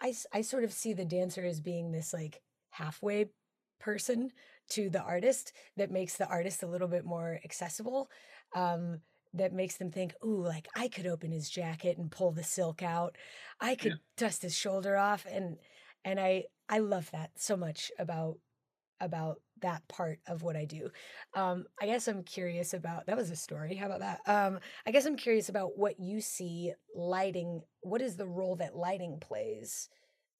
I, 0.00 0.14
I 0.32 0.42
sort 0.42 0.64
of 0.64 0.72
see 0.72 0.92
the 0.92 1.04
dancer 1.04 1.44
as 1.44 1.60
being 1.60 1.90
this 1.90 2.12
like 2.12 2.40
halfway 2.70 3.26
person 3.78 4.30
to 4.70 4.90
the 4.90 5.02
artist 5.02 5.52
that 5.76 5.90
makes 5.90 6.16
the 6.16 6.26
artist 6.28 6.62
a 6.62 6.66
little 6.66 6.88
bit 6.88 7.04
more 7.04 7.40
accessible. 7.44 8.10
Um, 8.54 9.00
that 9.34 9.52
makes 9.52 9.76
them 9.76 9.90
think, 9.90 10.14
ooh, 10.24 10.42
like 10.42 10.66
I 10.74 10.88
could 10.88 11.06
open 11.06 11.30
his 11.30 11.50
jacket 11.50 11.98
and 11.98 12.10
pull 12.10 12.32
the 12.32 12.42
silk 12.42 12.82
out. 12.82 13.16
I 13.60 13.74
could 13.74 13.92
yeah. 13.92 13.98
dust 14.16 14.42
his 14.42 14.56
shoulder 14.56 14.96
off. 14.96 15.26
And 15.30 15.58
and 16.04 16.18
I 16.18 16.44
I 16.68 16.78
love 16.78 17.10
that 17.10 17.30
so 17.36 17.56
much 17.56 17.90
about 17.98 18.38
about 19.00 19.40
that 19.62 19.86
part 19.88 20.20
of 20.26 20.42
what 20.42 20.56
I 20.56 20.64
do. 20.64 20.90
Um, 21.34 21.64
I 21.80 21.86
guess 21.86 22.08
I'm 22.08 22.22
curious 22.22 22.74
about 22.74 23.06
that 23.06 23.16
was 23.16 23.30
a 23.30 23.36
story. 23.36 23.74
How 23.74 23.86
about 23.86 24.00
that? 24.00 24.20
Um, 24.26 24.58
I 24.86 24.90
guess 24.90 25.06
I'm 25.06 25.16
curious 25.16 25.48
about 25.48 25.76
what 25.76 25.98
you 26.00 26.20
see 26.20 26.72
lighting. 26.94 27.62
What 27.80 28.02
is 28.02 28.16
the 28.16 28.26
role 28.26 28.56
that 28.56 28.76
lighting 28.76 29.18
plays 29.20 29.88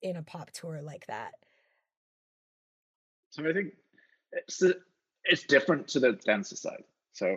in 0.02 0.16
a 0.16 0.22
pop 0.22 0.50
tour 0.50 0.80
like 0.82 1.06
that? 1.06 1.32
So 3.36 3.46
I 3.46 3.52
think 3.52 3.74
it's 4.32 4.62
it's 5.24 5.42
different 5.44 5.88
to 5.88 6.00
the 6.00 6.12
dancer 6.12 6.56
side. 6.56 6.84
So 7.12 7.36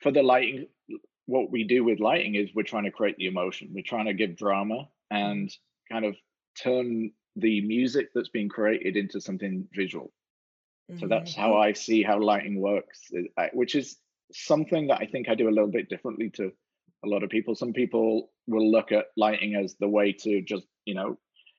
for 0.00 0.12
the 0.12 0.22
lighting, 0.22 0.66
what 1.26 1.50
we 1.50 1.64
do 1.64 1.84
with 1.84 2.00
lighting 2.00 2.34
is 2.34 2.50
we're 2.54 2.64
trying 2.64 2.84
to 2.84 2.90
create 2.90 3.16
the 3.16 3.28
emotion. 3.28 3.70
We're 3.72 3.82
trying 3.82 4.06
to 4.06 4.14
give 4.14 4.36
drama 4.36 4.88
and 5.10 5.50
kind 5.90 6.04
of 6.04 6.16
turn 6.62 7.12
the 7.36 7.62
music 7.62 8.10
that's 8.14 8.28
being 8.28 8.50
created 8.50 8.96
into 8.96 9.20
something 9.20 9.66
visual. 9.74 10.12
Mm-hmm. 10.90 11.00
So 11.00 11.06
that's 11.06 11.34
how 11.34 11.56
I 11.56 11.72
see 11.72 12.02
how 12.02 12.20
lighting 12.20 12.60
works, 12.60 13.10
which 13.54 13.74
is 13.74 13.96
something 14.32 14.88
that 14.88 15.00
I 15.00 15.06
think 15.06 15.28
I 15.30 15.34
do 15.34 15.48
a 15.48 15.56
little 15.56 15.70
bit 15.70 15.88
differently 15.88 16.28
to 16.30 16.52
a 17.04 17.08
lot 17.08 17.22
of 17.22 17.30
people. 17.30 17.54
Some 17.54 17.72
people 17.72 18.30
will 18.46 18.70
look 18.70 18.92
at 18.92 19.06
lighting 19.16 19.54
as 19.54 19.76
the 19.80 19.88
way 19.88 20.12
to 20.12 20.42
just, 20.42 20.66
you 20.84 20.94
know, 20.94 21.18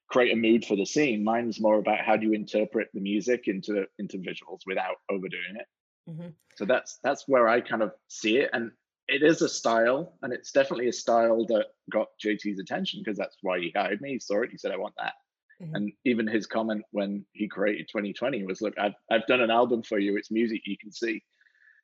create 0.10 0.34
a 0.34 0.36
mood 0.36 0.66
for 0.66 0.76
the 0.76 0.86
scene. 0.86 1.24
Mine's 1.24 1.60
more 1.60 1.80
about 1.80 2.00
how 2.00 2.16
do 2.16 2.26
you 2.26 2.34
interpret 2.34 2.90
the 2.94 3.02
music 3.02 3.48
into 3.48 3.86
into 4.00 4.18
visuals 4.18 4.62
without 4.66 4.98
overdoing 5.10 5.56
it. 5.56 5.68
Mm-hmm. 6.10 6.30
So 6.56 6.66
that's 6.66 7.00
that's 7.04 7.24
where 7.28 7.48
I 7.48 7.62
kind 7.62 7.82
of 7.82 7.92
see 8.08 8.38
it, 8.38 8.50
and 8.54 8.72
it 9.08 9.24
is 9.24 9.42
a 9.42 9.50
style, 9.50 10.14
and 10.22 10.32
it's 10.32 10.52
definitely 10.52 10.88
a 10.88 10.94
style 10.94 11.46
that 11.48 11.68
got 11.92 12.08
JT's 12.24 12.60
attention 12.60 13.02
because 13.04 13.18
that's 13.18 13.38
why 13.42 13.60
he 13.60 13.74
hired 13.76 14.02
me. 14.02 14.14
He 14.14 14.20
saw 14.20 14.42
it, 14.42 14.52
he 14.52 14.58
said, 14.58 14.72
"I 14.72 14.78
want 14.78 14.96
that." 14.98 15.14
Mm-hmm. 15.62 15.76
And 15.76 15.92
even 16.06 16.28
his 16.28 16.48
comment 16.48 16.84
when 16.92 17.26
he 17.34 17.48
created 17.48 17.88
2020 17.90 18.46
was, 18.46 18.62
"Look, 18.62 18.78
I've 18.78 18.96
I've 19.12 19.28
done 19.28 19.42
an 19.42 19.52
album 19.52 19.84
for 19.84 20.00
you. 20.00 20.18
It's 20.18 20.32
music 20.32 20.62
you 20.66 20.78
can 20.78 20.92
see." 20.92 21.24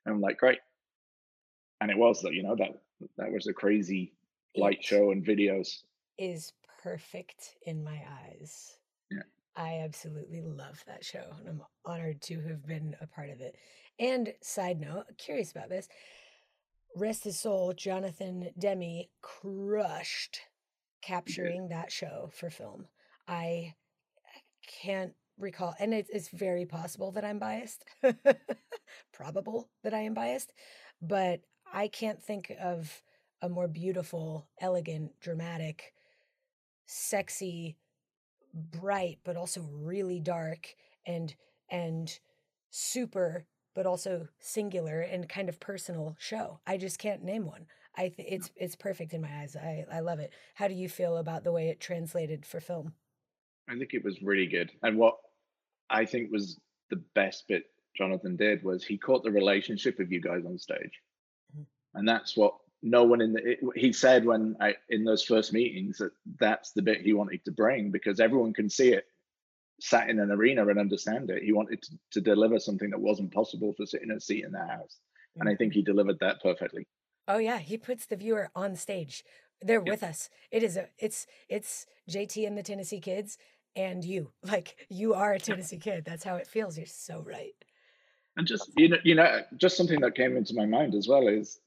And 0.05 0.15
I'm 0.15 0.21
like, 0.21 0.37
"Great," 0.37 0.59
and 1.81 1.91
it 1.91 1.97
was 1.97 2.21
that 2.21 2.33
you 2.33 2.43
know 2.43 2.55
that 2.55 2.71
that 3.17 3.31
was 3.31 3.47
a 3.47 3.53
crazy 3.53 4.13
light 4.55 4.79
it 4.79 4.85
show 4.85 5.11
and 5.11 5.25
videos. 5.25 5.81
Is 6.17 6.51
perfect 6.83 7.55
in 7.63 7.83
my 7.83 8.01
eyes. 8.25 8.77
Yeah. 9.11 9.23
I 9.55 9.79
absolutely 9.83 10.41
love 10.41 10.83
that 10.87 11.03
show, 11.03 11.25
and 11.39 11.49
I'm 11.49 11.61
honored 11.85 12.21
to 12.23 12.39
have 12.41 12.65
been 12.65 12.95
a 13.01 13.07
part 13.07 13.29
of 13.29 13.41
it. 13.41 13.55
And 13.99 14.33
side 14.41 14.79
note, 14.79 15.05
curious 15.17 15.51
about 15.51 15.69
this. 15.69 15.89
Rest 16.95 17.25
his 17.25 17.39
soul, 17.39 17.73
Jonathan 17.73 18.49
Demme 18.57 19.03
crushed 19.21 20.41
capturing 21.01 21.69
that 21.69 21.91
show 21.91 22.29
for 22.33 22.49
film. 22.49 22.87
I 23.27 23.73
can't 24.81 25.13
recall, 25.37 25.75
and 25.79 25.93
it's, 25.93 26.09
it's 26.09 26.29
very 26.29 26.65
possible 26.65 27.11
that 27.11 27.25
I'm 27.25 27.39
biased, 27.39 27.85
probable 29.13 29.69
that 29.83 29.93
I 29.93 29.99
am 29.99 30.13
biased, 30.13 30.53
but 31.01 31.41
I 31.71 31.87
can't 31.87 32.21
think 32.21 32.51
of 32.61 33.01
a 33.41 33.49
more 33.49 33.67
beautiful, 33.67 34.47
elegant, 34.59 35.11
dramatic, 35.19 35.93
sexy, 36.89 37.77
bright, 38.51 39.19
but 39.23 39.37
also 39.37 39.61
really 39.71 40.19
dark 40.19 40.75
and 41.05 41.35
and 41.69 42.19
super, 42.71 43.45
but 43.75 43.85
also 43.85 44.27
singular 44.39 45.01
and 45.01 45.29
kind 45.29 45.49
of 45.49 45.59
personal 45.59 46.15
show. 46.19 46.59
I 46.65 46.77
just 46.77 46.97
can't 46.97 47.23
name 47.23 47.45
one. 47.45 47.67
I 47.95 48.09
th- 48.09 48.27
it's 48.27 48.51
it's 48.55 48.75
perfect 48.75 49.13
in 49.13 49.21
my 49.21 49.29
eyes. 49.41 49.55
I 49.55 49.85
I 49.91 49.99
love 49.99 50.19
it. 50.19 50.33
How 50.55 50.67
do 50.67 50.73
you 50.73 50.89
feel 50.89 51.17
about 51.17 51.43
the 51.43 51.51
way 51.51 51.69
it 51.69 51.79
translated 51.79 52.43
for 52.43 52.59
film? 52.59 52.93
I 53.69 53.77
think 53.77 53.93
it 53.93 54.03
was 54.03 54.23
really 54.23 54.47
good. 54.47 54.71
And 54.81 54.97
what 54.97 55.17
I 55.91 56.05
think 56.05 56.31
was 56.31 56.59
the 56.89 57.03
best 57.13 57.47
bit 57.47 57.65
Jonathan 57.95 58.35
did 58.35 58.63
was 58.63 58.83
he 58.83 58.97
caught 58.97 59.23
the 59.23 59.31
relationship 59.31 59.99
of 59.99 60.11
you 60.11 60.21
guys 60.21 60.43
on 60.43 60.57
stage. 60.57 61.01
Mm-hmm. 61.53 61.99
And 61.99 62.07
that's 62.07 62.35
what 62.35 62.55
no 62.81 63.03
one 63.03 63.21
in 63.21 63.33
the 63.33 63.51
it, 63.51 63.59
he 63.75 63.91
said 63.91 64.25
when 64.25 64.55
I 64.59 64.75
in 64.89 65.03
those 65.03 65.23
first 65.23 65.53
meetings 65.53 65.97
that 65.97 66.11
that's 66.39 66.71
the 66.71 66.81
bit 66.81 67.01
he 67.01 67.13
wanted 67.13 67.43
to 67.45 67.51
bring 67.51 67.91
because 67.91 68.19
everyone 68.19 68.53
can 68.53 68.69
see 68.69 68.93
it 68.93 69.05
sat 69.81 70.09
in 70.09 70.19
an 70.19 70.31
arena 70.31 70.67
and 70.67 70.79
understand 70.79 71.29
it. 71.29 71.43
He 71.43 71.53
wanted 71.53 71.81
to, 71.83 71.91
to 72.11 72.21
deliver 72.21 72.59
something 72.59 72.89
that 72.89 72.99
wasn't 72.99 73.33
possible 73.33 73.73
for 73.73 73.85
sitting 73.85 74.09
in 74.09 74.17
a 74.17 74.21
seat 74.21 74.43
in 74.43 74.51
the 74.51 74.59
house. 74.59 74.99
Mm-hmm. 74.99 75.41
And 75.41 75.49
I 75.49 75.55
think 75.55 75.73
he 75.73 75.81
delivered 75.81 76.19
that 76.19 76.41
perfectly. 76.41 76.85
Oh 77.27 77.37
yeah, 77.37 77.59
he 77.59 77.77
puts 77.77 78.05
the 78.05 78.15
viewer 78.15 78.49
on 78.55 78.75
stage. 78.75 79.23
They're 79.61 79.81
with 79.81 80.03
us. 80.03 80.29
It 80.51 80.63
is 80.63 80.77
a 80.77 80.87
it's 80.97 81.27
it's 81.49 81.85
JT 82.09 82.47
and 82.47 82.57
the 82.57 82.63
Tennessee 82.63 82.99
Kids 82.99 83.37
and 83.75 84.03
you. 84.03 84.31
Like 84.43 84.87
you 84.89 85.13
are 85.13 85.33
a 85.33 85.39
Tennessee 85.39 85.77
kid. 85.77 86.05
That's 86.05 86.23
how 86.23 86.35
it 86.35 86.47
feels. 86.47 86.77
You're 86.77 86.87
so 86.87 87.21
right. 87.21 87.53
And 88.37 88.47
just 88.47 88.71
you 88.77 88.89
know, 88.89 88.97
you 89.03 89.15
know, 89.15 89.41
just 89.57 89.77
something 89.77 89.99
that 90.01 90.15
came 90.15 90.37
into 90.37 90.55
my 90.55 90.65
mind 90.65 90.95
as 90.95 91.07
well 91.07 91.27
is 91.27 91.59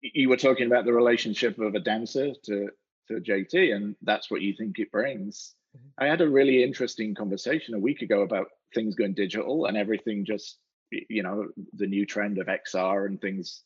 you 0.00 0.28
were 0.28 0.36
talking 0.36 0.66
about 0.66 0.84
the 0.84 0.92
relationship 0.92 1.58
of 1.58 1.74
a 1.74 1.80
dancer 1.80 2.32
to 2.44 2.68
to 3.08 3.14
JT, 3.14 3.74
and 3.74 3.96
that's 4.02 4.30
what 4.30 4.42
you 4.42 4.54
think 4.54 4.78
it 4.78 4.92
brings. 4.92 5.54
Mm-hmm. 5.76 6.04
I 6.04 6.06
had 6.08 6.20
a 6.20 6.28
really 6.28 6.62
interesting 6.62 7.14
conversation 7.14 7.74
a 7.74 7.78
week 7.78 8.02
ago 8.02 8.22
about 8.22 8.48
things 8.74 8.94
going 8.94 9.14
digital 9.14 9.66
and 9.66 9.76
everything 9.76 10.24
just 10.24 10.58
you 10.90 11.22
know 11.22 11.48
the 11.74 11.86
new 11.86 12.06
trend 12.06 12.38
of 12.38 12.46
XR 12.46 13.06
and 13.06 13.20
things 13.20 13.62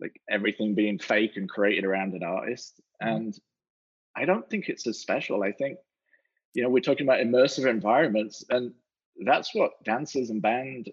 like 0.00 0.20
everything 0.30 0.74
being 0.74 0.98
fake 0.98 1.32
and 1.36 1.48
created 1.48 1.84
around 1.84 2.14
an 2.14 2.22
artist. 2.22 2.80
Mm-hmm. 3.02 3.16
And 3.16 3.38
I 4.16 4.24
don't 4.24 4.48
think 4.48 4.68
it's 4.68 4.86
as 4.86 4.98
special. 4.98 5.42
I 5.42 5.52
think 5.52 5.78
you 6.54 6.62
know 6.62 6.68
we're 6.68 6.80
talking 6.80 7.06
about 7.06 7.20
immersive 7.20 7.68
environments, 7.68 8.44
and 8.50 8.72
that's 9.24 9.54
what 9.54 9.72
dancers 9.84 10.30
and 10.30 10.42
band 10.42 10.90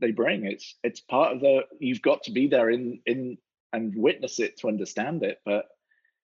they 0.00 0.10
bring. 0.10 0.44
It's 0.44 0.76
it's 0.82 1.00
part 1.00 1.34
of 1.34 1.40
the 1.40 1.62
you've 1.78 2.02
got 2.02 2.22
to 2.24 2.32
be 2.32 2.46
there 2.46 2.70
in 2.70 3.00
in 3.06 3.38
and 3.72 3.94
witness 3.96 4.40
it 4.40 4.58
to 4.58 4.68
understand 4.68 5.22
it, 5.22 5.38
but 5.44 5.66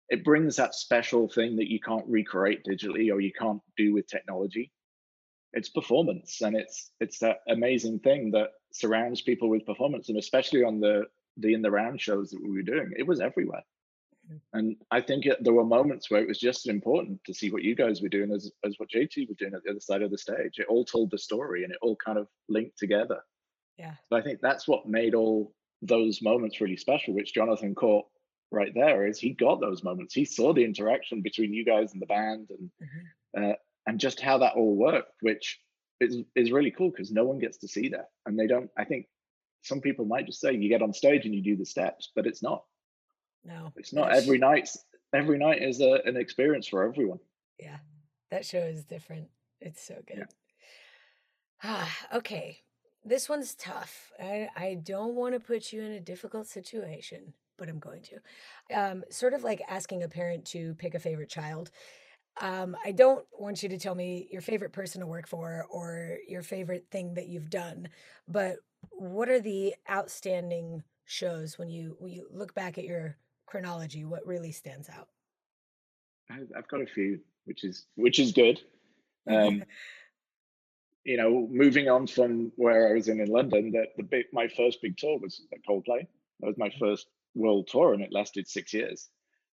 it 0.09 0.25
brings 0.25 0.57
that 0.57 0.75
special 0.75 1.29
thing 1.29 1.57
that 1.57 1.71
you 1.71 1.81
can't 1.81 2.07
recreate 2.07 2.65
digitally 2.65 3.13
or 3.13 3.21
you 3.21 3.33
can't 3.33 3.63
do 3.77 3.93
with 3.93 4.07
technology. 4.07 4.71
It's 5.53 5.69
performance, 5.69 6.41
and 6.41 6.57
it's 6.57 6.91
it's 7.01 7.19
that 7.21 7.39
amazing 7.49 8.01
thing 8.01 8.33
that 8.33 8.51
surrounds 8.73 9.23
people 9.23 9.49
with 9.49 9.65
performance, 9.65 10.09
and 10.09 10.19
especially 10.19 10.65
on 10.65 10.81
the 10.81 11.05
the 11.37 11.55
in 11.55 11.63
the 11.63 11.71
round 11.71 12.01
shows 12.01 12.31
that 12.31 12.43
we 12.43 12.51
were 12.51 12.63
doing, 12.63 12.93
it 12.97 13.07
was 13.07 13.21
everywhere. 13.21 13.63
Mm-hmm. 14.27 14.59
And 14.59 14.77
I 14.91 15.01
think 15.01 15.27
it, 15.27 15.43
there 15.43 15.53
were 15.53 15.65
moments 15.65 16.11
where 16.11 16.21
it 16.21 16.29
was 16.29 16.39
just 16.41 16.67
as 16.67 16.71
important 16.71 17.23
to 17.25 17.35
see 17.35 17.51
what 17.51 17.63
you 17.63 17.75
guys 17.77 18.03
were 18.03 18.09
doing 18.09 18.33
as 18.33 18.51
as 18.65 18.75
what 18.79 18.91
JT 18.91 19.29
were 19.29 19.37
doing 19.39 19.55
at 19.55 19.63
the 19.63 19.71
other 19.71 19.81
side 19.81 20.03
of 20.03 20.11
the 20.11 20.19
stage. 20.19 20.59
It 20.59 20.67
all 20.69 20.85
told 20.85 21.11
the 21.13 21.19
story, 21.19 21.63
and 21.63 21.73
it 21.73 21.79
all 21.83 21.97
kind 21.97 22.19
of 22.19 22.27
linked 22.49 22.77
together. 22.77 23.21
Yeah. 23.79 23.95
So 24.09 24.17
I 24.17 24.23
think 24.23 24.41
that's 24.41 24.67
what 24.67 24.89
made 24.89 25.15
all 25.15 25.53
those 25.87 26.23
moments 26.23 26.61
really 26.61 26.77
special, 26.77 27.15
which 27.15 27.35
Jonathan 27.35 27.75
caught 27.75 28.07
right 28.51 28.73
there. 28.75 29.07
Is 29.07 29.19
he 29.19 29.31
got 29.31 29.61
those 29.61 29.83
moments? 29.83 30.15
He 30.15 30.25
saw 30.25 30.53
the 30.53 30.65
interaction 30.65 31.23
between 31.23 31.53
you 31.53 31.65
guys 31.65 31.93
and 31.93 32.01
the 32.01 32.07
band, 32.07 32.49
and 32.51 32.71
mm-hmm. 32.83 33.51
uh, 33.51 33.55
and 33.87 34.01
just 34.01 34.21
how 34.21 34.39
that 34.39 34.55
all 34.55 34.75
worked, 34.75 35.13
which 35.21 35.61
is 36.01 36.23
is 36.35 36.53
really 36.53 36.71
cool 36.71 36.91
because 36.91 37.11
no 37.11 37.25
one 37.25 37.39
gets 37.39 37.59
to 37.59 37.69
see 37.69 37.89
that, 37.91 38.09
and 38.27 38.39
they 38.39 38.47
don't. 38.47 38.71
I 38.77 38.85
think 38.85 39.07
some 39.63 39.81
people 39.81 40.05
might 40.05 40.27
just 40.27 40.41
say 40.41 40.55
you 40.55 40.69
get 40.69 40.83
on 40.83 40.93
stage 40.93 41.25
and 41.25 41.35
you 41.35 41.43
do 41.43 41.57
the 41.57 41.67
steps, 41.67 42.11
but 42.15 42.27
it's 42.27 42.43
not. 42.43 42.65
No, 43.45 43.73
it's 43.77 43.93
not 43.93 44.15
every 44.15 44.39
night. 44.39 44.69
Every 45.15 45.39
night 45.39 45.63
is 45.63 45.81
a, 45.81 46.01
an 46.07 46.17
experience 46.17 46.67
for 46.67 46.85
everyone. 46.85 47.21
Yeah, 47.59 47.77
that 48.31 48.45
show 48.47 48.59
is 48.59 48.85
different. 48.85 49.29
It's 49.61 49.83
so 49.83 49.97
good. 50.07 50.19
Yeah. 50.19 50.25
Ah, 51.67 51.97
okay 52.17 52.64
this 53.05 53.29
one's 53.29 53.55
tough. 53.55 54.13
I, 54.21 54.49
I 54.57 54.79
don't 54.83 55.15
want 55.15 55.35
to 55.35 55.41
put 55.41 55.73
you 55.73 55.83
in 55.83 55.93
a 55.93 56.01
difficult 56.01 56.47
situation, 56.47 57.35
but 57.59 57.69
I'm 57.69 57.79
going 57.79 58.03
to. 58.03 58.79
Um, 58.79 59.05
sort 59.11 59.35
of 59.35 59.45
like 59.45 59.63
asking 59.69 60.03
a 60.03 60.09
parent 60.09 60.45
to 60.47 60.75
pick 60.75 60.95
a 60.95 60.99
favorite 60.99 61.29
child. 61.29 61.71
Um, 62.41 62.77
I 62.85 62.93
don't 62.93 63.25
want 63.33 63.63
you 63.63 63.69
to 63.69 63.79
tell 63.79 63.95
me 63.95 64.29
your 64.31 64.43
favorite 64.43 64.73
person 64.73 65.01
to 65.01 65.07
work 65.07 65.29
for 65.29 65.67
or 65.71 66.19
your 66.27 66.43
favorite 66.43 66.87
thing 66.91 67.15
that 67.15 67.29
you've 67.29 67.51
done, 67.51 67.89
but 68.27 68.57
what 68.91 69.29
are 69.29 69.41
the 69.41 69.75
outstanding 69.91 70.83
shows 71.05 71.59
when 71.59 71.69
you 71.69 71.97
when 72.01 72.13
you 72.13 72.27
look 72.33 72.55
back 72.55 72.77
at 72.77 72.85
your 72.85 73.17
chronology? 73.47 74.05
What 74.05 74.27
really 74.27 74.51
stands 74.51 74.89
out? 74.89 75.09
I've 76.31 76.69
got 76.69 76.81
a 76.81 76.87
few, 76.87 77.21
which 77.45 77.65
is 77.65 77.87
which 77.97 78.19
is 78.19 78.33
good. 78.33 78.61
Um, 79.27 79.65
you 81.05 81.17
know, 81.17 81.47
moving 81.51 81.89
on 81.89 82.07
from 82.07 82.51
where 82.57 82.89
I 82.91 82.95
was 82.95 83.09
in 83.09 83.21
in 83.21 83.29
London, 83.29 83.73
that 83.73 83.89
the 83.97 84.03
big, 84.03 84.27
my 84.33 84.49
first 84.49 84.81
big 84.81 84.97
tour 84.97 85.19
was 85.19 85.43
at 85.53 85.65
Coldplay. 85.69 86.07
That 86.41 86.47
was 86.47 86.59
my 86.59 86.71
first 86.79 87.07
world 87.35 87.69
tour, 87.69 87.93
and 87.93 88.03
it 88.03 88.13
lasted 88.13 88.49
six 88.49 88.73
years, 88.73 89.09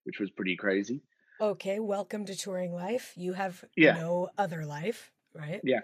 which 0.05 0.19
was 0.19 0.31
pretty 0.31 0.55
crazy. 0.55 1.01
Okay, 1.41 1.79
welcome 1.79 2.25
to 2.25 2.35
touring 2.35 2.73
life. 2.73 3.13
You 3.15 3.33
have 3.33 3.63
yeah. 3.75 3.93
no 3.93 4.29
other 4.37 4.65
life, 4.65 5.11
right? 5.33 5.59
Yeah. 5.63 5.81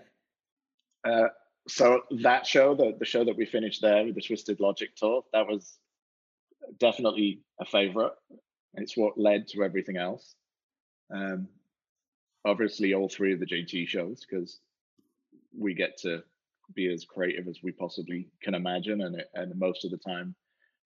Uh, 1.03 1.30
so 1.68 2.01
that 2.22 2.47
show, 2.47 2.74
the 2.74 2.95
the 2.97 3.05
show 3.05 3.26
that 3.26 3.36
we 3.36 3.45
finished 3.45 3.82
there, 3.82 4.05
with 4.05 4.15
the 4.15 4.22
Twisted 4.22 4.59
Logic 4.59 4.95
tour, 4.95 5.24
that 5.34 5.47
was 5.47 5.78
definitely 6.80 7.41
a 7.59 7.65
favorite. 7.65 8.13
It's 8.76 8.95
what 8.95 9.18
led 9.18 9.47
to 9.49 9.63
everything 9.63 9.97
else. 9.97 10.36
Um, 11.13 11.49
obviously, 12.45 12.93
all 12.93 13.09
three 13.09 13.34
of 13.34 13.39
the 13.39 13.45
JT 13.45 13.88
shows 13.88 14.26
because 14.30 14.59
we 15.57 15.73
get 15.73 15.97
to 15.99 16.23
be 16.73 16.91
as 16.91 17.05
creative 17.05 17.47
as 17.47 17.59
we 17.63 17.71
possibly 17.71 18.27
can 18.41 18.53
imagine, 18.53 19.01
and 19.01 19.19
it, 19.19 19.29
and 19.33 19.57
most 19.57 19.85
of 19.85 19.91
the 19.91 19.97
time 19.97 20.35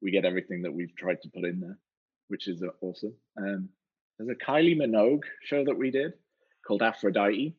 we 0.02 0.12
get 0.12 0.26
everything 0.26 0.62
that 0.62 0.74
we've 0.74 0.96
tried 0.96 1.22
to 1.22 1.30
put 1.30 1.44
in 1.44 1.60
there, 1.60 1.78
which 2.28 2.48
is 2.48 2.64
uh, 2.64 2.68
awesome. 2.82 3.14
Um, 3.38 3.70
there's 4.18 4.30
a 4.30 4.46
Kylie 4.46 4.78
Minogue 4.78 5.24
show 5.44 5.64
that 5.66 5.78
we 5.78 5.92
did 5.92 6.14
called 6.66 6.82
Aphrodite, 6.82 7.56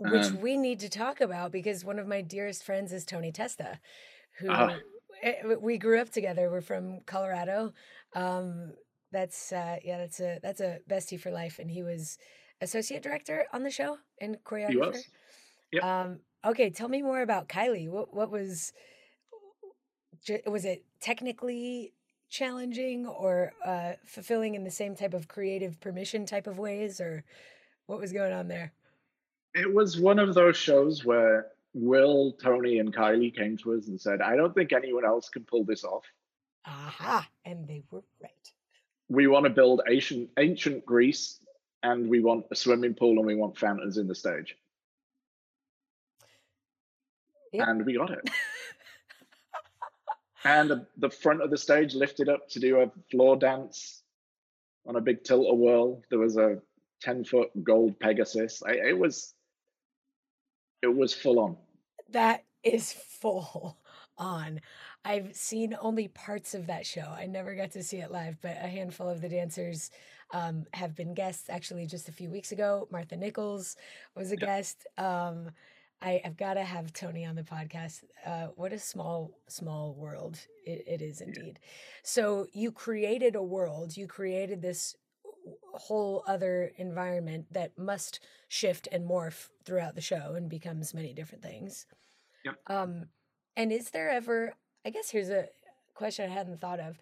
which 0.00 0.26
um, 0.26 0.40
we 0.40 0.56
need 0.56 0.80
to 0.80 0.88
talk 0.88 1.20
about 1.20 1.52
because 1.52 1.84
one 1.84 1.98
of 1.98 2.06
my 2.06 2.20
dearest 2.20 2.64
friends 2.64 2.92
is 2.92 3.04
Tony 3.04 3.32
Testa, 3.32 3.80
who 4.38 4.50
uh, 4.50 4.76
we 5.60 5.78
grew 5.78 6.00
up 6.00 6.10
together. 6.10 6.50
We're 6.50 6.60
from 6.60 7.00
Colorado. 7.06 7.72
Um, 8.14 8.72
that's 9.12 9.52
uh, 9.52 9.76
yeah, 9.82 9.98
that's 9.98 10.20
a 10.20 10.38
that's 10.42 10.60
a 10.60 10.80
bestie 10.88 11.18
for 11.18 11.30
life, 11.30 11.58
and 11.58 11.70
he 11.70 11.82
was 11.82 12.18
associate 12.60 13.02
director 13.02 13.46
on 13.52 13.62
the 13.62 13.70
show 13.70 13.98
and 14.20 14.36
choreographer. 14.44 15.02
Yep. 15.72 15.84
Um, 15.84 16.20
okay, 16.44 16.70
tell 16.70 16.88
me 16.88 17.02
more 17.02 17.22
about 17.22 17.48
Kylie. 17.48 17.88
What 17.88 18.14
what 18.14 18.30
was 18.30 18.72
was 20.46 20.64
it 20.64 20.84
technically 21.00 21.92
challenging 22.28 23.06
or 23.06 23.52
uh, 23.64 23.92
fulfilling 24.04 24.54
in 24.54 24.64
the 24.64 24.70
same 24.70 24.96
type 24.96 25.14
of 25.14 25.28
creative 25.28 25.80
permission 25.80 26.26
type 26.26 26.46
of 26.46 26.58
ways, 26.58 27.00
or 27.00 27.24
what 27.86 28.00
was 28.00 28.12
going 28.12 28.32
on 28.32 28.48
there? 28.48 28.72
It 29.54 29.72
was 29.72 29.98
one 29.98 30.18
of 30.18 30.34
those 30.34 30.56
shows 30.56 31.04
where 31.04 31.48
Will, 31.74 32.32
Tony, 32.32 32.78
and 32.78 32.94
Kylie 32.94 33.34
came 33.34 33.56
to 33.58 33.74
us 33.74 33.88
and 33.88 34.00
said, 34.00 34.20
"I 34.20 34.36
don't 34.36 34.54
think 34.54 34.72
anyone 34.72 35.04
else 35.04 35.28
can 35.28 35.44
pull 35.44 35.64
this 35.64 35.84
off." 35.84 36.04
Aha! 36.64 37.28
And 37.44 37.66
they 37.66 37.82
were 37.90 38.02
right. 38.22 38.32
We 39.08 39.28
want 39.28 39.44
to 39.44 39.50
build 39.50 39.82
ancient 39.88 40.30
ancient 40.38 40.84
Greece, 40.84 41.40
and 41.82 42.08
we 42.08 42.20
want 42.20 42.46
a 42.50 42.56
swimming 42.56 42.94
pool, 42.94 43.18
and 43.18 43.26
we 43.26 43.34
want 43.34 43.56
fountains 43.58 43.98
in 43.98 44.08
the 44.08 44.14
stage 44.14 44.56
yep. 47.56 47.68
and 47.68 47.84
we 47.84 47.96
got 47.96 48.10
it. 48.10 48.30
and 50.44 50.70
the, 50.70 50.86
the, 50.98 51.10
front 51.10 51.42
of 51.42 51.50
the 51.50 51.58
stage 51.58 51.94
lifted 51.94 52.28
up 52.28 52.48
to 52.50 52.60
do 52.60 52.80
a 52.80 52.90
floor 53.10 53.36
dance 53.36 54.02
on 54.86 54.96
a 54.96 55.00
big 55.00 55.24
tilt 55.24 55.46
a 55.50 55.54
whirl. 55.54 56.02
There 56.10 56.18
was 56.18 56.36
a 56.36 56.58
10 57.02 57.24
foot 57.24 57.50
gold 57.64 57.98
Pegasus. 58.00 58.62
I, 58.66 58.72
it 58.72 58.98
was 58.98 59.34
It 60.82 60.94
was 60.94 61.12
full 61.12 61.40
on. 61.40 61.56
That 62.10 62.44
is 62.62 62.92
full 62.92 63.78
on. 64.18 64.60
I've 65.04 65.34
seen 65.36 65.76
only 65.80 66.08
parts 66.08 66.54
of 66.54 66.66
that 66.66 66.86
show. 66.86 67.14
I 67.16 67.26
never 67.26 67.54
got 67.54 67.72
to 67.72 67.82
see 67.82 67.98
it 67.98 68.10
live, 68.10 68.38
but 68.42 68.56
a 68.56 68.68
handful 68.68 69.08
of 69.08 69.20
the 69.20 69.28
dancers 69.28 69.90
um, 70.32 70.64
have 70.72 70.96
been 70.96 71.14
guests. 71.14 71.48
Actually, 71.48 71.86
just 71.86 72.08
a 72.08 72.12
few 72.12 72.30
weeks 72.30 72.52
ago, 72.52 72.88
Martha 72.90 73.16
Nichols 73.16 73.76
was 74.16 74.32
a 74.32 74.36
guest. 74.36 74.86
Um, 74.98 75.50
I, 76.02 76.20
have 76.24 76.36
got 76.36 76.54
to 76.54 76.62
have 76.62 76.92
Tony 76.92 77.24
on 77.24 77.34
the 77.34 77.42
podcast. 77.42 78.04
Uh, 78.24 78.48
what 78.56 78.72
a 78.72 78.78
small, 78.78 79.30
small 79.48 79.94
world 79.94 80.38
it, 80.64 80.84
it 80.86 81.02
is 81.02 81.20
indeed. 81.20 81.58
So 82.02 82.46
you 82.52 82.70
created 82.70 83.34
a 83.34 83.42
world. 83.42 83.96
You 83.96 84.06
created 84.06 84.62
this 84.62 84.94
whole 85.74 86.24
other 86.26 86.72
environment 86.76 87.46
that 87.52 87.78
must 87.78 88.20
shift 88.48 88.88
and 88.90 89.08
morph 89.08 89.48
throughout 89.64 89.94
the 89.94 90.00
show 90.00 90.34
and 90.34 90.48
becomes 90.48 90.94
many 90.94 91.12
different 91.12 91.42
things. 91.42 91.86
Yep. 92.44 92.54
Um, 92.66 93.06
and 93.56 93.72
is 93.72 93.90
there 93.90 94.10
ever? 94.10 94.54
I 94.84 94.90
guess 94.90 95.10
here's 95.10 95.30
a 95.30 95.46
question 95.94 96.30
I 96.30 96.34
hadn't 96.34 96.60
thought 96.60 96.80
of. 96.80 96.98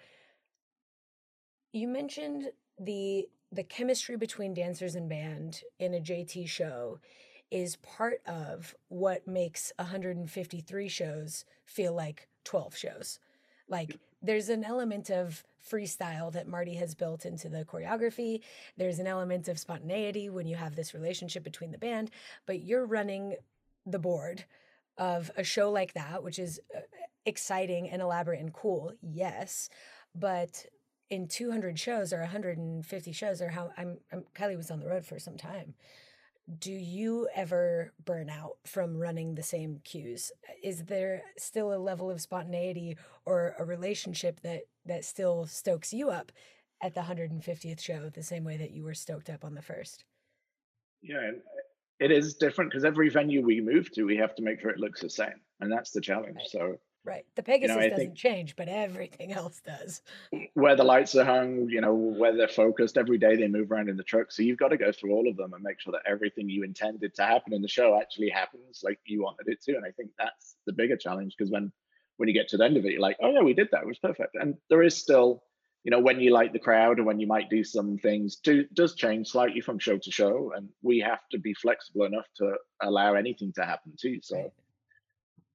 You 1.72 1.88
mentioned 1.88 2.50
the 2.78 3.28
the 3.52 3.64
chemistry 3.64 4.16
between 4.16 4.54
dancers 4.54 4.94
and 4.94 5.08
band 5.08 5.60
in 5.78 5.94
a 5.94 6.00
JT 6.00 6.48
show 6.48 6.98
is 7.54 7.76
part 7.76 8.20
of 8.26 8.74
what 8.88 9.28
makes 9.28 9.72
153 9.76 10.88
shows 10.88 11.44
feel 11.64 11.94
like 11.94 12.26
12 12.42 12.76
shows. 12.76 13.20
Like 13.68 13.96
there's 14.20 14.48
an 14.48 14.64
element 14.64 15.08
of 15.08 15.44
freestyle 15.64 16.32
that 16.32 16.48
Marty 16.48 16.74
has 16.74 16.96
built 16.96 17.24
into 17.24 17.48
the 17.48 17.64
choreography. 17.64 18.40
There's 18.76 18.98
an 18.98 19.06
element 19.06 19.46
of 19.46 19.60
spontaneity 19.60 20.28
when 20.28 20.48
you 20.48 20.56
have 20.56 20.74
this 20.74 20.94
relationship 20.94 21.44
between 21.44 21.70
the 21.70 21.78
band, 21.78 22.10
but 22.44 22.64
you're 22.64 22.86
running 22.86 23.36
the 23.86 24.00
board 24.00 24.44
of 24.98 25.30
a 25.36 25.44
show 25.44 25.70
like 25.70 25.94
that, 25.94 26.24
which 26.24 26.40
is 26.40 26.60
uh, 26.76 26.80
exciting 27.24 27.88
and 27.88 28.02
elaborate 28.02 28.40
and 28.40 28.52
cool. 28.52 28.94
Yes, 29.00 29.68
but 30.12 30.66
in 31.08 31.28
200 31.28 31.78
shows 31.78 32.12
or 32.12 32.18
150 32.18 33.12
shows 33.12 33.40
or 33.40 33.50
how 33.50 33.70
I'm, 33.78 33.98
I'm 34.12 34.24
Kylie 34.34 34.56
was 34.56 34.72
on 34.72 34.80
the 34.80 34.88
road 34.88 35.06
for 35.06 35.20
some 35.20 35.36
time 35.36 35.74
do 36.58 36.72
you 36.72 37.26
ever 37.34 37.92
burn 38.04 38.28
out 38.28 38.56
from 38.66 38.96
running 38.96 39.34
the 39.34 39.42
same 39.42 39.80
cues 39.84 40.30
is 40.62 40.84
there 40.84 41.22
still 41.38 41.72
a 41.72 41.78
level 41.78 42.10
of 42.10 42.20
spontaneity 42.20 42.96
or 43.24 43.54
a 43.58 43.64
relationship 43.64 44.40
that 44.40 44.62
that 44.84 45.04
still 45.04 45.46
stokes 45.46 45.92
you 45.92 46.10
up 46.10 46.30
at 46.82 46.94
the 46.94 47.00
150th 47.00 47.80
show 47.80 48.10
the 48.10 48.22
same 48.22 48.44
way 48.44 48.58
that 48.58 48.72
you 48.72 48.84
were 48.84 48.94
stoked 48.94 49.30
up 49.30 49.44
on 49.44 49.54
the 49.54 49.62
first 49.62 50.04
yeah 51.02 51.16
uh, 51.16 51.60
it 51.98 52.10
is 52.10 52.34
different 52.34 52.70
because 52.70 52.84
every 52.84 53.08
venue 53.08 53.42
we 53.42 53.60
move 53.60 53.90
to 53.90 54.04
we 54.04 54.16
have 54.16 54.34
to 54.34 54.42
make 54.42 54.60
sure 54.60 54.70
it 54.70 54.80
looks 54.80 55.00
the 55.00 55.08
same 55.08 55.40
and 55.60 55.72
that's 55.72 55.92
the 55.92 56.00
challenge 56.00 56.36
right. 56.36 56.50
so 56.50 56.76
Right. 57.04 57.26
The 57.34 57.42
Pegasus 57.42 57.76
you 57.76 57.82
know, 57.82 57.90
doesn't 57.90 58.14
change, 58.14 58.56
but 58.56 58.66
everything 58.66 59.32
else 59.32 59.60
does. 59.60 60.00
Where 60.54 60.74
the 60.74 60.84
lights 60.84 61.14
are 61.14 61.24
hung, 61.24 61.68
you 61.68 61.82
know, 61.82 61.92
where 61.92 62.34
they're 62.34 62.48
focused, 62.48 62.96
every 62.96 63.18
day 63.18 63.36
they 63.36 63.46
move 63.46 63.70
around 63.70 63.90
in 63.90 63.98
the 63.98 64.02
truck. 64.02 64.32
So 64.32 64.42
you've 64.42 64.58
got 64.58 64.68
to 64.68 64.78
go 64.78 64.90
through 64.90 65.12
all 65.12 65.28
of 65.28 65.36
them 65.36 65.52
and 65.52 65.62
make 65.62 65.80
sure 65.80 65.92
that 65.92 66.10
everything 66.10 66.48
you 66.48 66.64
intended 66.64 67.14
to 67.16 67.22
happen 67.22 67.52
in 67.52 67.60
the 67.60 67.68
show 67.68 68.00
actually 68.00 68.30
happens 68.30 68.80
like 68.82 68.98
you 69.04 69.22
wanted 69.22 69.48
it 69.48 69.62
to. 69.64 69.76
And 69.76 69.84
I 69.84 69.90
think 69.90 70.10
that's 70.18 70.56
the 70.66 70.72
bigger 70.72 70.96
challenge 70.96 71.34
because 71.36 71.50
when 71.50 71.70
when 72.16 72.28
you 72.28 72.34
get 72.34 72.48
to 72.48 72.56
the 72.56 72.64
end 72.64 72.76
of 72.76 72.84
it, 72.84 72.92
you're 72.92 73.00
like, 73.00 73.18
oh 73.20 73.32
yeah, 73.32 73.42
we 73.42 73.54
did 73.54 73.68
that. 73.72 73.82
It 73.82 73.88
was 73.88 73.98
perfect. 73.98 74.36
And 74.36 74.54
there 74.70 74.82
is 74.82 74.96
still, 74.96 75.42
you 75.82 75.90
know, 75.90 75.98
when 75.98 76.20
you 76.20 76.32
like 76.32 76.52
the 76.52 76.58
crowd 76.58 77.00
or 77.00 77.04
when 77.04 77.18
you 77.18 77.26
might 77.26 77.50
do 77.50 77.64
some 77.64 77.98
things, 77.98 78.36
do 78.36 78.64
does 78.72 78.94
change 78.94 79.28
slightly 79.28 79.60
from 79.60 79.78
show 79.78 79.98
to 79.98 80.10
show. 80.10 80.52
And 80.56 80.68
we 80.80 81.00
have 81.00 81.28
to 81.32 81.38
be 81.38 81.52
flexible 81.54 82.04
enough 82.04 82.26
to 82.36 82.54
allow 82.82 83.14
anything 83.14 83.52
to 83.56 83.64
happen 83.64 83.92
too. 84.00 84.20
So 84.22 84.52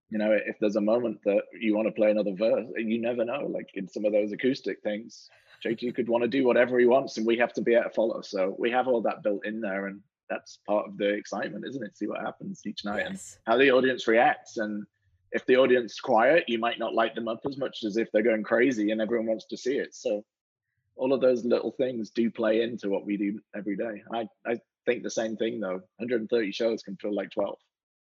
you 0.10 0.18
know, 0.18 0.32
if 0.32 0.58
there's 0.60 0.76
a 0.76 0.82
moment 0.82 1.20
that 1.26 1.44
you 1.60 1.76
want 1.76 1.88
to 1.88 1.92
play 1.92 2.10
another 2.10 2.34
verse, 2.34 2.66
you 2.76 3.00
never 3.00 3.24
know. 3.24 3.46
Like 3.48 3.70
in 3.76 3.88
some 3.88 4.06
of 4.06 4.12
those 4.12 4.32
acoustic 4.32 4.82
things, 4.82 5.30
JT 5.64 5.94
could 5.96 6.10
want 6.10 6.24
to 6.24 6.28
do 6.28 6.46
whatever 6.46 6.80
he 6.80 6.86
wants, 6.86 7.18
and 7.18 7.28
we 7.28 7.38
have 7.38 7.54
to 7.54 7.62
be 7.62 7.76
able 7.76 7.84
to 7.84 7.90
follow. 7.92 8.22
So 8.22 8.56
we 8.58 8.72
have 8.72 8.88
all 8.88 9.02
that 9.02 9.24
built 9.24 9.46
in 9.46 9.62
there, 9.62 9.88
and 9.88 10.02
that's 10.30 10.60
part 10.66 10.88
of 10.88 10.98
the 10.98 11.10
excitement, 11.10 11.66
isn't 11.68 11.84
it? 11.84 11.98
See 11.98 12.08
what 12.08 12.22
happens 12.22 12.62
each 12.66 12.86
night 12.86 13.06
yes. 13.08 13.38
and 13.46 13.54
how 13.54 13.58
the 13.58 13.72
audience 13.72 14.08
reacts. 14.08 14.58
And 14.58 14.86
if 15.32 15.46
the 15.46 15.58
audience 15.58 16.00
quiet, 16.00 16.46
you 16.48 16.58
might 16.58 16.80
not 16.80 16.96
light 16.96 17.14
them 17.14 17.28
up 17.28 17.42
as 17.48 17.58
much 17.58 17.84
as 17.84 17.98
if 17.98 18.12
they're 18.12 18.24
going 18.24 18.44
crazy 18.44 18.92
and 18.92 19.02
everyone 19.02 19.28
wants 19.28 19.46
to 19.46 19.58
see 19.58 19.78
it. 19.78 19.94
So 19.94 20.24
all 20.96 21.14
of 21.14 21.22
those 21.22 21.46
little 21.46 21.72
things 21.72 22.10
do 22.10 22.32
play 22.32 22.62
into 22.62 22.90
what 22.90 23.06
we 23.06 23.18
do 23.18 23.40
every 23.56 23.76
day. 23.76 24.04
I 24.14 24.28
I 24.46 24.60
think 24.86 25.04
the 25.04 25.10
same 25.10 25.36
thing 25.36 25.60
though. 25.60 25.82
130 25.98 26.52
shows 26.52 26.82
can 26.82 26.96
feel 26.98 27.14
like 27.14 27.32
12. 27.32 27.58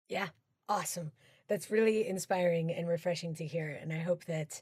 Yeah, 0.09 0.29
awesome 0.69 1.13
that's 1.49 1.71
really 1.71 2.07
inspiring 2.07 2.73
and 2.73 2.89
refreshing 2.89 3.35
to 3.37 3.47
hear. 3.47 3.79
And 3.81 3.93
I 3.93 3.99
hope 3.99 4.25
that 4.27 4.61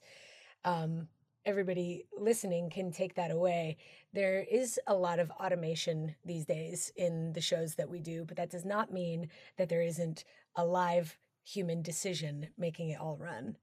um, 0.65 1.09
everybody 1.45 2.07
listening 2.19 2.71
can 2.71 2.91
take 2.91 3.15
that 3.15 3.31
away. 3.31 3.77
There 4.13 4.45
is 4.51 4.79
a 4.87 4.95
lot 4.95 5.19
of 5.19 5.31
automation 5.33 6.15
these 6.25 6.45
days 6.45 6.93
in 6.97 7.33
the 7.33 7.41
shows 7.41 7.75
that 7.75 7.89
we 7.89 8.01
do, 8.01 8.25
but 8.25 8.37
that 8.37 8.51
does 8.51 8.65
not 8.65 8.93
mean 8.93 9.29
that 9.57 9.69
there 9.69 9.83
isn't 9.83 10.25
a 10.57 10.65
live 10.65 11.17
human 11.45 11.83
decision 11.83 12.49
making 12.59 12.91
it 12.91 13.01
all 13.01 13.17
run. 13.17 13.57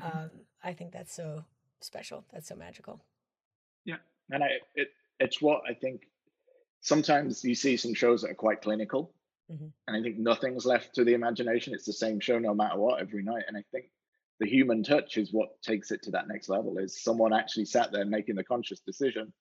Mm-hmm. 0.00 0.18
Um, 0.18 0.30
I 0.62 0.72
think 0.72 0.92
that's 0.92 1.14
so 1.14 1.44
special. 1.80 2.24
That's 2.32 2.48
so 2.48 2.54
magical. 2.54 3.00
Yeah, 3.84 3.96
and 4.30 4.42
I 4.42 4.48
it 4.74 4.88
it's 5.20 5.40
what 5.40 5.62
I 5.68 5.74
think. 5.74 6.02
Sometimes 6.82 7.42
you 7.42 7.56
see 7.56 7.76
some 7.76 7.94
shows 7.94 8.22
that 8.22 8.30
are 8.30 8.34
quite 8.34 8.62
clinical, 8.62 9.12
Mm-hmm. 9.50 9.66
And 9.86 9.96
I 9.96 10.02
think 10.02 10.18
nothing's 10.18 10.66
left 10.66 10.94
to 10.94 11.04
the 11.04 11.14
imagination. 11.14 11.74
It's 11.74 11.86
the 11.86 11.92
same 11.92 12.20
show 12.20 12.38
no 12.38 12.54
matter 12.54 12.78
what 12.78 13.00
every 13.00 13.22
night. 13.22 13.44
And 13.46 13.56
I 13.56 13.62
think 13.72 13.86
the 14.40 14.48
human 14.48 14.82
touch 14.82 15.16
is 15.16 15.32
what 15.32 15.60
takes 15.62 15.90
it 15.90 16.02
to 16.04 16.10
that 16.12 16.28
next 16.28 16.48
level. 16.48 16.78
Is 16.78 17.02
someone 17.02 17.32
actually 17.32 17.66
sat 17.66 17.92
there 17.92 18.04
making 18.04 18.34
the 18.34 18.44
conscious 18.44 18.80
decision 18.80 19.32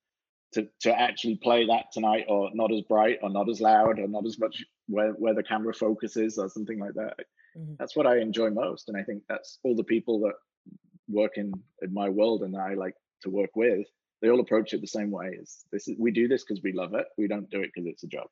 to 0.54 0.68
to 0.82 0.98
actually 0.98 1.36
play 1.36 1.66
that 1.68 1.92
tonight, 1.92 2.26
or 2.28 2.50
not 2.54 2.72
as 2.72 2.82
bright, 2.82 3.20
or 3.22 3.30
not 3.30 3.50
as 3.50 3.60
loud, 3.60 4.00
or 4.00 4.08
not 4.08 4.26
as 4.26 4.40
much 4.40 4.64
where 4.88 5.12
where 5.14 5.34
the 5.34 5.44
camera 5.44 5.74
focuses, 5.74 6.38
or 6.38 6.50
something 6.50 6.80
like 6.80 6.94
that. 6.94 7.20
Mm-hmm. 7.58 7.74
That's 7.80 7.96
what 7.96 8.08
I 8.08 8.20
enjoy 8.20 8.50
most, 8.52 8.90
and 8.90 8.98
I 8.98 9.04
think 9.04 9.24
that's 9.28 9.60
all 9.64 9.76
the 9.76 9.84
people 9.84 10.20
that 10.22 10.36
work 11.08 11.38
in 11.38 11.52
in 11.82 11.94
my 11.94 12.10
world 12.10 12.44
and 12.44 12.54
that 12.54 12.62
I 12.62 12.76
like 12.76 12.96
to 13.24 13.30
work 13.30 13.56
with. 13.56 13.88
They 14.22 14.30
all 14.30 14.40
approach 14.40 14.74
it 14.74 14.82
the 14.82 14.88
same 14.88 15.12
way. 15.12 15.38
Is 15.40 15.66
this 15.72 15.88
is 15.88 15.98
we 16.00 16.12
do 16.12 16.28
this 16.28 16.44
because 16.44 16.64
we 16.64 16.72
love 16.72 16.94
it. 16.94 17.08
We 17.18 17.28
don't 17.28 17.50
do 17.50 17.62
it 17.62 17.72
because 17.74 17.88
it's 17.88 18.04
a 18.04 18.08
job. 18.08 18.28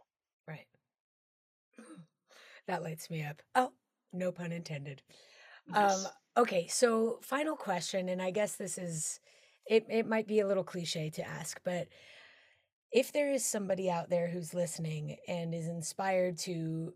That 2.67 2.83
lights 2.83 3.09
me 3.09 3.23
up. 3.23 3.41
Oh, 3.55 3.71
no 4.11 4.31
pun 4.31 4.51
intended. 4.51 5.01
Yes. 5.73 6.05
Um, 6.05 6.43
okay, 6.43 6.67
so 6.67 7.19
final 7.21 7.55
question, 7.55 8.09
and 8.09 8.21
I 8.21 8.31
guess 8.31 8.55
this 8.55 8.77
is 8.77 9.19
it, 9.65 9.85
it 9.89 10.07
might 10.07 10.27
be 10.27 10.39
a 10.39 10.47
little 10.47 10.63
cliche 10.63 11.09
to 11.11 11.27
ask, 11.27 11.59
but 11.63 11.87
if 12.91 13.11
there 13.11 13.31
is 13.31 13.45
somebody 13.45 13.89
out 13.89 14.09
there 14.09 14.27
who's 14.27 14.53
listening 14.53 15.17
and 15.27 15.53
is 15.53 15.67
inspired 15.67 16.37
to 16.39 16.93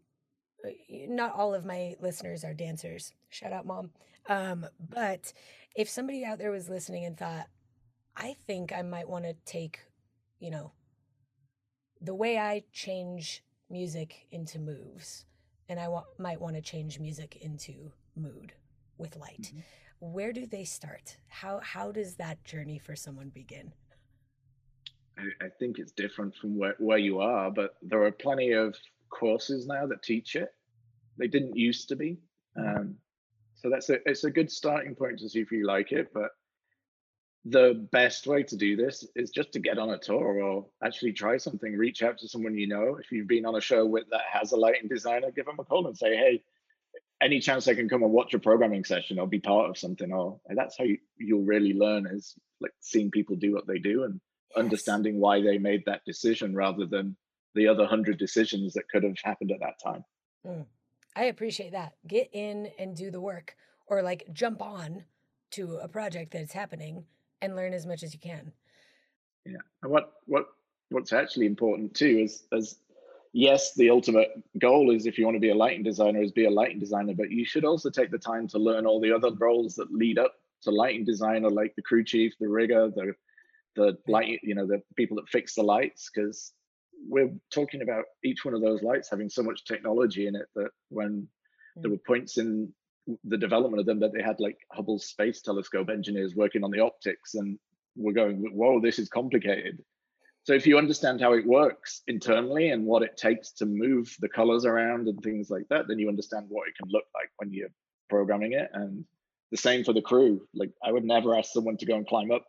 uh, 0.65 0.69
not 1.07 1.33
all 1.33 1.53
of 1.53 1.65
my 1.65 1.95
listeners 1.99 2.43
are 2.43 2.53
dancers. 2.53 3.13
Shout 3.29 3.53
out, 3.53 3.65
mom. 3.65 3.91
Um, 4.29 4.65
but 4.79 5.33
if 5.75 5.89
somebody 5.89 6.23
out 6.25 6.37
there 6.39 6.51
was 6.51 6.69
listening 6.69 7.05
and 7.05 7.17
thought, 7.17 7.47
I 8.15 8.35
think 8.45 8.73
I 8.73 8.81
might 8.81 9.09
want 9.09 9.25
to 9.25 9.35
take, 9.45 9.79
you 10.39 10.51
know, 10.51 10.71
the 12.01 12.15
way 12.15 12.37
I 12.37 12.63
change 12.71 13.43
music 13.69 14.27
into 14.31 14.59
moves 14.59 15.25
and 15.69 15.79
I 15.79 15.87
wa- 15.87 16.05
might 16.17 16.39
want 16.39 16.55
to 16.55 16.61
change 16.61 16.99
music 16.99 17.37
into 17.37 17.91
mood 18.15 18.53
with 18.97 19.15
light. 19.17 19.51
Mm-hmm. 19.53 19.59
Where 19.99 20.31
do 20.31 20.45
they 20.45 20.63
start? 20.63 21.17
How 21.27 21.59
how 21.59 21.91
does 21.91 22.15
that 22.15 22.43
journey 22.43 22.77
for 22.77 22.95
someone 22.95 23.29
begin? 23.29 23.73
I, 25.17 25.45
I 25.45 25.49
think 25.59 25.79
it's 25.79 25.91
different 25.91 26.35
from 26.35 26.57
where, 26.57 26.75
where 26.77 26.97
you 26.99 27.19
are, 27.19 27.49
but 27.49 27.75
there 27.81 28.03
are 28.03 28.11
plenty 28.11 28.51
of 28.51 28.75
courses 29.09 29.65
now 29.65 29.87
that 29.87 30.03
teach 30.03 30.35
it. 30.35 30.53
They 31.17 31.27
didn't 31.27 31.55
used 31.55 31.89
to 31.89 31.95
be. 31.95 32.17
Mm-hmm. 32.57 32.77
Um, 32.77 32.95
so 33.55 33.69
that's 33.69 33.89
a 33.89 33.97
it's 34.07 34.23
a 34.23 34.31
good 34.31 34.51
starting 34.51 34.93
point 34.93 35.19
to 35.19 35.29
see 35.29 35.39
if 35.39 35.51
you 35.51 35.65
like 35.65 35.91
it. 35.91 36.11
But 36.13 36.29
the 37.49 37.87
best 37.91 38.27
way 38.27 38.43
to 38.43 38.57
do 38.57 38.75
this 38.75 39.05
is 39.15 39.29
just 39.29 39.51
to 39.53 39.59
get 39.59 39.77
on 39.77 39.91
a 39.91 39.97
tour 39.97 40.41
or 40.41 40.65
actually 40.83 41.13
try 41.13 41.37
something. 41.37 41.77
Reach 41.77 42.03
out 42.03 42.17
to 42.19 42.27
someone 42.27 42.57
you 42.57 42.67
know. 42.67 42.97
If 42.99 43.11
you've 43.11 43.27
been 43.27 43.45
on 43.45 43.55
a 43.55 43.61
show 43.61 43.85
with 43.85 44.09
that 44.11 44.21
has 44.31 44.51
a 44.51 44.57
lighting 44.57 44.89
designer, 44.89 45.31
give 45.31 45.45
them 45.45 45.59
a 45.59 45.63
call 45.63 45.87
and 45.87 45.97
say, 45.97 46.15
"Hey, 46.15 46.43
any 47.21 47.39
chance 47.39 47.67
I 47.67 47.75
can 47.75 47.87
come 47.87 48.03
and 48.03 48.11
watch 48.11 48.33
a 48.33 48.39
programming 48.39 48.83
session 48.83 49.19
or 49.19 49.27
be 49.27 49.39
part 49.39 49.69
of 49.69 49.77
something?" 49.77 50.11
Or 50.11 50.39
that's 50.49 50.77
how 50.77 50.83
you, 50.83 50.97
you'll 51.17 51.45
really 51.45 51.73
learn 51.73 52.05
is 52.07 52.35
like 52.59 52.73
seeing 52.81 53.11
people 53.11 53.35
do 53.35 53.53
what 53.53 53.67
they 53.67 53.79
do 53.79 54.03
and 54.03 54.19
yes. 54.49 54.63
understanding 54.63 55.19
why 55.19 55.41
they 55.41 55.57
made 55.57 55.83
that 55.85 56.03
decision 56.05 56.53
rather 56.53 56.85
than 56.85 57.15
the 57.55 57.67
other 57.67 57.85
hundred 57.85 58.17
decisions 58.17 58.73
that 58.73 58.89
could 58.89 59.03
have 59.03 59.15
happened 59.23 59.51
at 59.51 59.59
that 59.61 59.79
time. 59.81 60.03
Mm. 60.45 60.65
I 61.15 61.25
appreciate 61.25 61.71
that. 61.71 61.93
Get 62.05 62.29
in 62.33 62.71
and 62.77 62.95
do 62.95 63.09
the 63.09 63.21
work, 63.21 63.55
or 63.85 64.01
like 64.01 64.27
jump 64.33 64.61
on 64.61 65.05
to 65.51 65.77
a 65.77 65.87
project 65.87 66.31
that's 66.33 66.53
happening 66.53 67.05
and 67.41 67.55
learn 67.55 67.73
as 67.73 67.85
much 67.85 68.03
as 68.03 68.13
you 68.13 68.19
can. 68.19 68.51
Yeah, 69.45 69.57
and 69.83 69.91
what 69.91 70.13
what 70.25 70.47
what's 70.89 71.13
actually 71.13 71.45
important 71.45 71.93
too 71.93 72.19
is 72.25 72.43
as 72.51 72.77
yes, 73.33 73.73
the 73.75 73.89
ultimate 73.89 74.29
goal 74.57 74.91
is 74.91 75.05
if 75.05 75.17
you 75.17 75.25
want 75.25 75.35
to 75.35 75.41
be 75.41 75.49
a 75.49 75.55
lighting 75.55 75.83
designer, 75.83 76.21
is 76.21 76.31
be 76.31 76.45
a 76.45 76.49
lighting 76.49 76.79
designer, 76.79 77.13
but 77.15 77.31
you 77.31 77.45
should 77.45 77.65
also 77.65 77.89
take 77.89 78.11
the 78.11 78.17
time 78.17 78.47
to 78.49 78.57
learn 78.57 78.85
all 78.85 78.99
the 78.99 79.11
other 79.11 79.31
roles 79.35 79.75
that 79.75 79.93
lead 79.93 80.17
up 80.17 80.33
to 80.63 80.71
lighting 80.71 81.05
designer, 81.05 81.49
like 81.49 81.75
the 81.75 81.81
crew 81.81 82.03
chief, 82.03 82.33
the 82.39 82.47
rigger, 82.47 82.89
the 82.89 83.13
the 83.75 83.97
light, 84.07 84.39
you 84.41 84.55
know, 84.55 84.65
the 84.65 84.81
people 84.95 85.15
that 85.17 85.29
fix 85.29 85.53
the 85.53 85.61
lights, 85.61 86.09
because 86.13 86.53
we're 87.07 87.31
talking 87.53 87.83
about 87.83 88.05
each 88.23 88.43
one 88.43 88.55
of 88.55 88.61
those 88.61 88.81
lights 88.81 89.09
having 89.09 89.29
so 89.29 89.43
much 89.43 89.65
technology 89.65 90.25
in 90.25 90.35
it 90.35 90.47
that 90.55 90.69
when 90.89 91.27
mm. 91.77 91.81
there 91.81 91.91
were 91.91 91.97
points 91.97 92.39
in 92.39 92.73
the 93.23 93.37
development 93.37 93.79
of 93.79 93.85
them 93.85 93.99
that 93.99 94.13
they 94.13 94.21
had 94.21 94.39
like 94.39 94.57
Hubble 94.71 94.99
Space 94.99 95.41
Telescope 95.41 95.89
engineers 95.89 96.35
working 96.35 96.63
on 96.63 96.71
the 96.71 96.79
optics 96.79 97.35
and 97.35 97.57
we're 97.95 98.13
going, 98.13 98.37
whoa, 98.53 98.79
this 98.79 98.99
is 98.99 99.09
complicated. 99.09 99.81
So 100.43 100.53
if 100.53 100.65
you 100.65 100.77
understand 100.77 101.19
how 101.19 101.33
it 101.33 101.45
works 101.45 102.03
internally 102.07 102.69
and 102.69 102.85
what 102.85 103.03
it 103.03 103.17
takes 103.17 103.51
to 103.53 103.65
move 103.65 104.15
the 104.19 104.29
colors 104.29 104.65
around 104.65 105.07
and 105.07 105.21
things 105.21 105.49
like 105.49 105.67
that, 105.69 105.87
then 105.87 105.99
you 105.99 106.07
understand 106.07 106.45
what 106.47 106.67
it 106.67 106.75
can 106.77 106.89
look 106.89 107.03
like 107.13 107.29
when 107.37 107.51
you're 107.51 107.69
programming 108.09 108.53
it. 108.53 108.69
And 108.73 109.03
the 109.51 109.57
same 109.57 109.83
for 109.83 109.93
the 109.93 110.01
crew. 110.01 110.47
Like 110.53 110.71
I 110.83 110.91
would 110.91 111.03
never 111.03 111.35
ask 111.35 111.51
someone 111.51 111.77
to 111.77 111.85
go 111.85 111.95
and 111.95 112.07
climb 112.07 112.31
up 112.31 112.45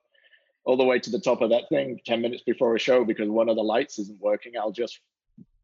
all 0.65 0.77
the 0.77 0.85
way 0.85 0.99
to 1.01 1.11
the 1.11 1.21
top 1.21 1.41
of 1.41 1.51
that 1.51 1.69
thing 1.71 1.99
10 2.05 2.21
minutes 2.21 2.43
before 2.43 2.75
a 2.75 2.79
show 2.79 3.05
because 3.05 3.29
one 3.29 3.49
of 3.49 3.57
the 3.57 3.63
lights 3.63 3.99
isn't 3.99 4.21
working. 4.21 4.53
I'll 4.57 4.71
just, 4.71 5.01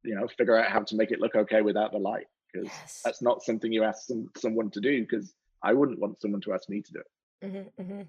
you 0.02 0.14
know, 0.14 0.26
figure 0.26 0.56
out 0.56 0.70
how 0.70 0.80
to 0.80 0.96
make 0.96 1.10
it 1.10 1.20
look 1.20 1.36
okay 1.36 1.62
without 1.62 1.92
the 1.92 1.98
light 1.98 2.26
because 2.54 2.68
yes. 2.68 3.02
that's 3.04 3.22
not 3.22 3.42
something 3.42 3.72
you 3.72 3.84
ask 3.84 4.06
some, 4.06 4.30
someone 4.36 4.70
to 4.70 4.80
do 4.80 5.00
because 5.00 5.34
I 5.62 5.72
wouldn't 5.72 5.98
want 5.98 6.20
someone 6.20 6.40
to 6.42 6.52
ask 6.52 6.68
me 6.68 6.82
to 6.82 6.92
do 6.92 6.98
it. 7.00 7.46
Mm-hmm, 7.46 7.82
mm-hmm. 7.82 8.02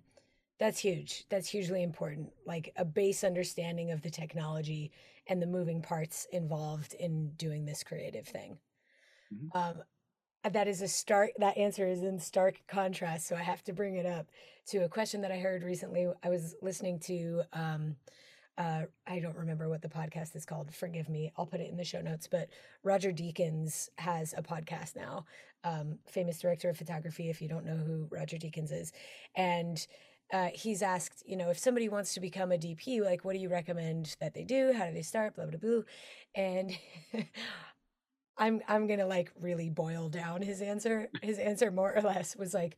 That's 0.59 0.79
huge. 0.79 1.25
That's 1.29 1.49
hugely 1.49 1.83
important. 1.83 2.31
Like 2.45 2.71
a 2.77 2.85
base 2.85 3.23
understanding 3.23 3.91
of 3.91 4.01
the 4.01 4.09
technology 4.09 4.91
and 5.27 5.41
the 5.41 5.47
moving 5.47 5.81
parts 5.81 6.27
involved 6.31 6.93
in 6.93 7.31
doing 7.31 7.65
this 7.65 7.83
creative 7.83 8.27
thing. 8.27 8.57
Mm-hmm. 9.33 9.57
Um, 9.57 9.83
that 10.49 10.67
is 10.67 10.81
a 10.81 10.87
stark, 10.87 11.31
that 11.39 11.57
answer 11.57 11.87
is 11.87 12.03
in 12.03 12.19
stark 12.19 12.61
contrast. 12.67 13.27
So 13.27 13.35
I 13.35 13.41
have 13.41 13.63
to 13.63 13.73
bring 13.73 13.95
it 13.95 14.05
up 14.05 14.27
to 14.67 14.85
a 14.85 14.89
question 14.89 15.21
that 15.21 15.31
I 15.31 15.39
heard 15.39 15.63
recently. 15.63 16.07
I 16.23 16.29
was 16.29 16.55
listening 16.61 16.99
to, 16.99 17.41
um, 17.51 17.95
uh, 18.57 18.83
I 19.05 19.19
don't 19.19 19.35
remember 19.35 19.67
what 19.69 19.81
the 19.81 19.89
podcast 19.89 20.35
is 20.35 20.45
called. 20.45 20.73
Forgive 20.73 21.09
me. 21.09 21.31
I'll 21.37 21.45
put 21.45 21.59
it 21.59 21.69
in 21.69 21.77
the 21.77 21.83
show 21.83 22.01
notes. 22.01 22.27
But 22.27 22.49
Roger 22.83 23.11
Deakins 23.11 23.89
has 23.97 24.33
a 24.37 24.41
podcast 24.41 24.95
now, 24.95 25.25
um, 25.63 25.99
famous 26.07 26.39
director 26.39 26.69
of 26.69 26.77
photography, 26.77 27.29
if 27.29 27.41
you 27.41 27.49
don't 27.49 27.65
know 27.65 27.75
who 27.75 28.07
Roger 28.09 28.37
Deakins 28.37 28.71
is. 28.71 28.93
And 29.35 29.85
uh, 30.31 30.49
he's 30.53 30.81
asked, 30.81 31.23
you 31.25 31.35
know, 31.37 31.49
if 31.49 31.59
somebody 31.59 31.89
wants 31.89 32.13
to 32.13 32.19
become 32.19 32.51
a 32.51 32.57
DP, 32.57 33.01
like, 33.01 33.25
what 33.25 33.33
do 33.33 33.39
you 33.39 33.49
recommend 33.49 34.15
that 34.21 34.33
they 34.33 34.43
do? 34.43 34.73
How 34.73 34.85
do 34.85 34.93
they 34.93 35.01
start? 35.01 35.35
Blah 35.35 35.47
blah 35.47 35.59
blah. 35.59 35.81
And 36.33 36.77
I'm 38.37 38.61
I'm 38.67 38.87
gonna 38.87 39.05
like 39.07 39.31
really 39.39 39.69
boil 39.69 40.09
down 40.09 40.41
his 40.41 40.61
answer. 40.61 41.09
His 41.21 41.39
answer 41.39 41.71
more 41.71 41.95
or 41.95 42.01
less 42.01 42.35
was 42.35 42.53
like, 42.53 42.77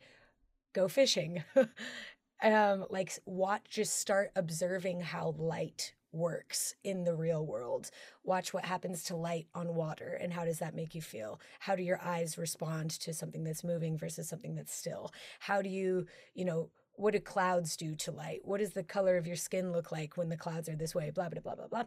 go 0.73 0.87
fishing. 0.87 1.43
um, 2.43 2.85
like 2.89 3.13
watch, 3.25 3.63
just 3.69 3.99
start 3.99 4.31
observing 4.35 5.01
how 5.01 5.35
light 5.37 5.93
works 6.11 6.73
in 6.83 7.03
the 7.03 7.13
real 7.13 7.45
world. 7.45 7.89
Watch 8.23 8.53
what 8.53 8.65
happens 8.65 9.03
to 9.03 9.15
light 9.15 9.47
on 9.53 9.75
water 9.75 10.17
and 10.21 10.33
how 10.33 10.45
does 10.45 10.59
that 10.59 10.75
make 10.75 10.95
you 10.95 11.01
feel? 11.01 11.39
How 11.59 11.75
do 11.75 11.83
your 11.83 12.01
eyes 12.01 12.37
respond 12.37 12.91
to 12.91 13.13
something 13.13 13.43
that's 13.43 13.63
moving 13.63 13.97
versus 13.97 14.27
something 14.27 14.55
that's 14.55 14.75
still? 14.75 15.11
How 15.39 15.61
do 15.61 15.69
you, 15.69 16.07
you 16.33 16.45
know, 16.45 16.69
what 16.93 17.13
do 17.13 17.19
clouds 17.19 17.77
do 17.77 17.95
to 17.95 18.11
light? 18.11 18.39
What 18.43 18.59
does 18.59 18.71
the 18.71 18.83
color 18.83 19.17
of 19.17 19.27
your 19.27 19.35
skin 19.35 19.71
look 19.71 19.91
like 19.91 20.17
when 20.17 20.29
the 20.29 20.37
clouds 20.37 20.67
are 20.67 20.75
this 20.75 20.95
way? 20.95 21.11
Blah 21.11 21.29
blah 21.29 21.41
blah 21.41 21.55
blah 21.55 21.67
blah. 21.67 21.83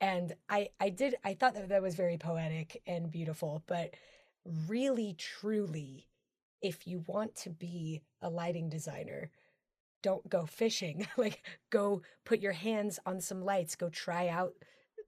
And 0.00 0.34
I 0.48 0.68
I 0.80 0.88
did 0.88 1.16
I 1.24 1.34
thought 1.34 1.54
that 1.54 1.68
that 1.68 1.82
was 1.82 1.96
very 1.96 2.16
poetic 2.16 2.80
and 2.86 3.10
beautiful, 3.10 3.64
but 3.66 3.94
really 4.68 5.14
truly, 5.18 6.06
if 6.60 6.86
you 6.86 7.02
want 7.06 7.34
to 7.36 7.50
be 7.50 8.02
a 8.20 8.30
lighting 8.30 8.68
designer, 8.68 9.30
don't 10.02 10.28
go 10.28 10.46
fishing. 10.46 11.06
like 11.16 11.42
go 11.70 12.02
put 12.24 12.40
your 12.40 12.52
hands 12.52 12.98
on 13.06 13.20
some 13.20 13.44
lights. 13.44 13.76
Go 13.76 13.88
try 13.88 14.28
out 14.28 14.54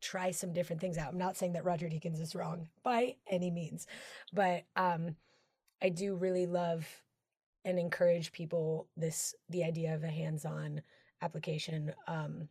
try 0.01 0.31
some 0.31 0.53
different 0.53 0.81
things 0.81 0.99
out. 0.99 1.13
I'm 1.13 1.19
not 1.19 1.37
saying 1.37 1.55
that 1.55 1.65
Roger 1.65 1.87
Deakins 1.87 2.21
is 2.21 2.35
wrong 2.35 2.69
by 2.83 3.17
any 3.31 3.51
means, 3.51 3.87
but 4.33 4.65
um, 4.77 5.17
I 5.83 5.89
do 5.89 6.15
really 6.15 6.47
love 6.47 6.87
and 7.65 7.79
encourage 7.79 8.33
people 8.33 8.89
this 8.97 9.35
the 9.49 9.65
idea 9.65 9.95
of 9.95 10.05
a 10.05 10.09
hands-on 10.09 10.83
application 11.23 11.93
um, 12.07 12.49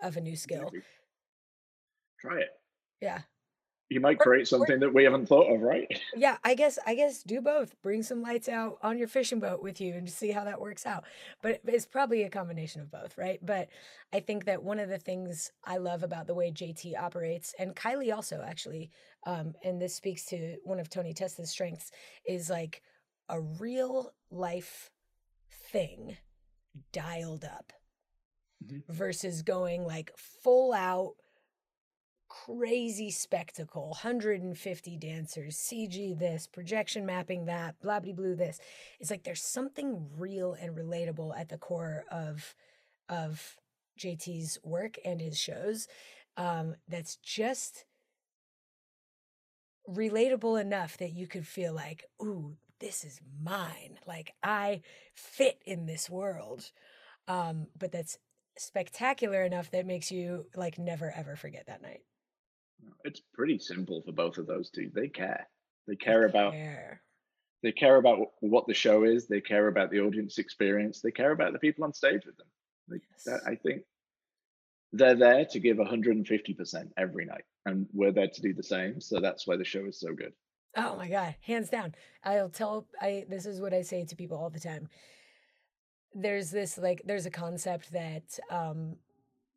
of 0.00 0.16
a 0.16 0.20
new 0.20 0.36
skill. 0.36 0.70
Try 2.20 2.40
it. 2.40 2.50
Yeah. 3.00 3.20
You 3.88 4.00
might 4.00 4.18
create 4.18 4.48
something 4.48 4.80
that 4.80 4.94
we 4.94 5.04
haven't 5.04 5.26
thought 5.26 5.52
of, 5.52 5.60
right? 5.60 5.86
Yeah, 6.16 6.38
I 6.44 6.54
guess 6.54 6.78
I 6.86 6.94
guess 6.94 7.22
do 7.22 7.40
both. 7.40 7.74
Bring 7.82 8.02
some 8.02 8.22
lights 8.22 8.48
out 8.48 8.78
on 8.82 8.98
your 8.98 9.08
fishing 9.08 9.38
boat 9.38 9.62
with 9.62 9.80
you 9.80 9.94
and 9.94 10.08
see 10.08 10.30
how 10.30 10.44
that 10.44 10.60
works 10.60 10.86
out. 10.86 11.04
But 11.42 11.60
it's 11.66 11.86
probably 11.86 12.22
a 12.22 12.30
combination 12.30 12.80
of 12.80 12.90
both, 12.90 13.18
right? 13.18 13.38
But 13.44 13.68
I 14.12 14.20
think 14.20 14.46
that 14.46 14.62
one 14.62 14.78
of 14.78 14.88
the 14.88 14.98
things 14.98 15.52
I 15.64 15.76
love 15.76 16.02
about 16.02 16.26
the 16.26 16.34
way 16.34 16.50
JT 16.50 16.98
operates, 16.98 17.54
and 17.58 17.76
Kylie 17.76 18.14
also 18.14 18.42
actually, 18.46 18.90
um, 19.26 19.52
and 19.62 19.80
this 19.80 19.94
speaks 19.94 20.24
to 20.26 20.56
one 20.64 20.80
of 20.80 20.88
Tony 20.88 21.12
Testa's 21.12 21.50
strengths, 21.50 21.90
is 22.26 22.48
like 22.48 22.82
a 23.28 23.40
real 23.40 24.12
life 24.30 24.90
thing 25.70 26.16
dialed 26.92 27.44
up 27.44 27.72
mm-hmm. 28.64 28.92
versus 28.92 29.42
going 29.42 29.84
like 29.84 30.12
full 30.16 30.72
out 30.72 31.14
crazy 32.46 33.10
spectacle 33.10 33.88
150 33.88 34.96
dancers 34.96 35.56
cg 35.56 36.18
this 36.18 36.46
projection 36.46 37.04
mapping 37.04 37.44
that 37.44 37.78
blah 37.80 38.00
blue 38.00 38.34
this 38.34 38.58
it's 39.00 39.10
like 39.10 39.22
there's 39.24 39.42
something 39.42 40.08
real 40.16 40.54
and 40.54 40.74
relatable 40.76 41.38
at 41.38 41.48
the 41.48 41.58
core 41.58 42.04
of 42.10 42.54
of 43.08 43.56
jt's 43.98 44.58
work 44.64 44.96
and 45.04 45.20
his 45.20 45.38
shows 45.38 45.88
um, 46.38 46.76
that's 46.88 47.16
just 47.16 47.84
relatable 49.86 50.58
enough 50.58 50.96
that 50.96 51.12
you 51.12 51.26
could 51.26 51.46
feel 51.46 51.74
like 51.74 52.04
ooh 52.22 52.56
this 52.82 53.04
is 53.04 53.20
mine. 53.40 53.98
Like 54.06 54.34
I 54.42 54.82
fit 55.14 55.62
in 55.64 55.86
this 55.86 56.10
world. 56.10 56.70
Um, 57.28 57.68
but 57.78 57.92
that's 57.92 58.18
spectacular 58.58 59.44
enough 59.44 59.70
that 59.70 59.86
makes 59.86 60.12
you 60.12 60.46
like 60.54 60.78
never 60.78 61.10
ever 61.16 61.36
forget 61.36 61.66
that 61.68 61.80
night. 61.80 62.02
It's 63.04 63.20
pretty 63.34 63.58
simple 63.58 64.02
for 64.02 64.12
both 64.12 64.38
of 64.38 64.46
those 64.46 64.70
two. 64.70 64.90
They 64.94 65.08
care. 65.08 65.46
They 65.86 65.96
care 65.96 66.22
they 66.22 66.30
about 66.30 66.52
care. 66.52 67.02
they 67.62 67.72
care 67.72 67.96
about 67.96 68.18
what 68.40 68.66
the 68.66 68.74
show 68.74 69.04
is. 69.04 69.26
They 69.26 69.40
care 69.40 69.68
about 69.68 69.90
the 69.90 70.00
audience 70.00 70.38
experience. 70.38 71.00
They 71.00 71.10
care 71.10 71.32
about 71.32 71.52
the 71.52 71.58
people 71.58 71.84
on 71.84 71.92
stage 71.92 72.22
with 72.24 72.36
them. 72.36 72.46
They, 72.88 72.98
yes. 73.26 73.40
I 73.46 73.56
think 73.56 73.82
they're 74.92 75.14
there 75.14 75.44
to 75.46 75.58
give 75.58 75.78
150% 75.78 76.88
every 76.98 77.24
night, 77.24 77.44
and 77.66 77.86
we're 77.92 78.12
there 78.12 78.28
to 78.28 78.42
do 78.42 78.52
the 78.52 78.62
same. 78.62 79.00
So 79.00 79.20
that's 79.20 79.46
why 79.46 79.56
the 79.56 79.64
show 79.64 79.86
is 79.86 79.98
so 79.98 80.12
good. 80.14 80.32
Oh 80.76 80.96
my 80.96 81.08
god, 81.08 81.34
hands 81.42 81.68
down. 81.68 81.94
I'll 82.24 82.48
tell 82.48 82.86
I 83.00 83.26
this 83.28 83.44
is 83.46 83.60
what 83.60 83.74
I 83.74 83.82
say 83.82 84.04
to 84.04 84.16
people 84.16 84.38
all 84.38 84.50
the 84.50 84.60
time. 84.60 84.88
There's 86.14 86.50
this 86.50 86.78
like 86.78 87.02
there's 87.04 87.26
a 87.26 87.30
concept 87.30 87.92
that 87.92 88.38
um 88.50 88.96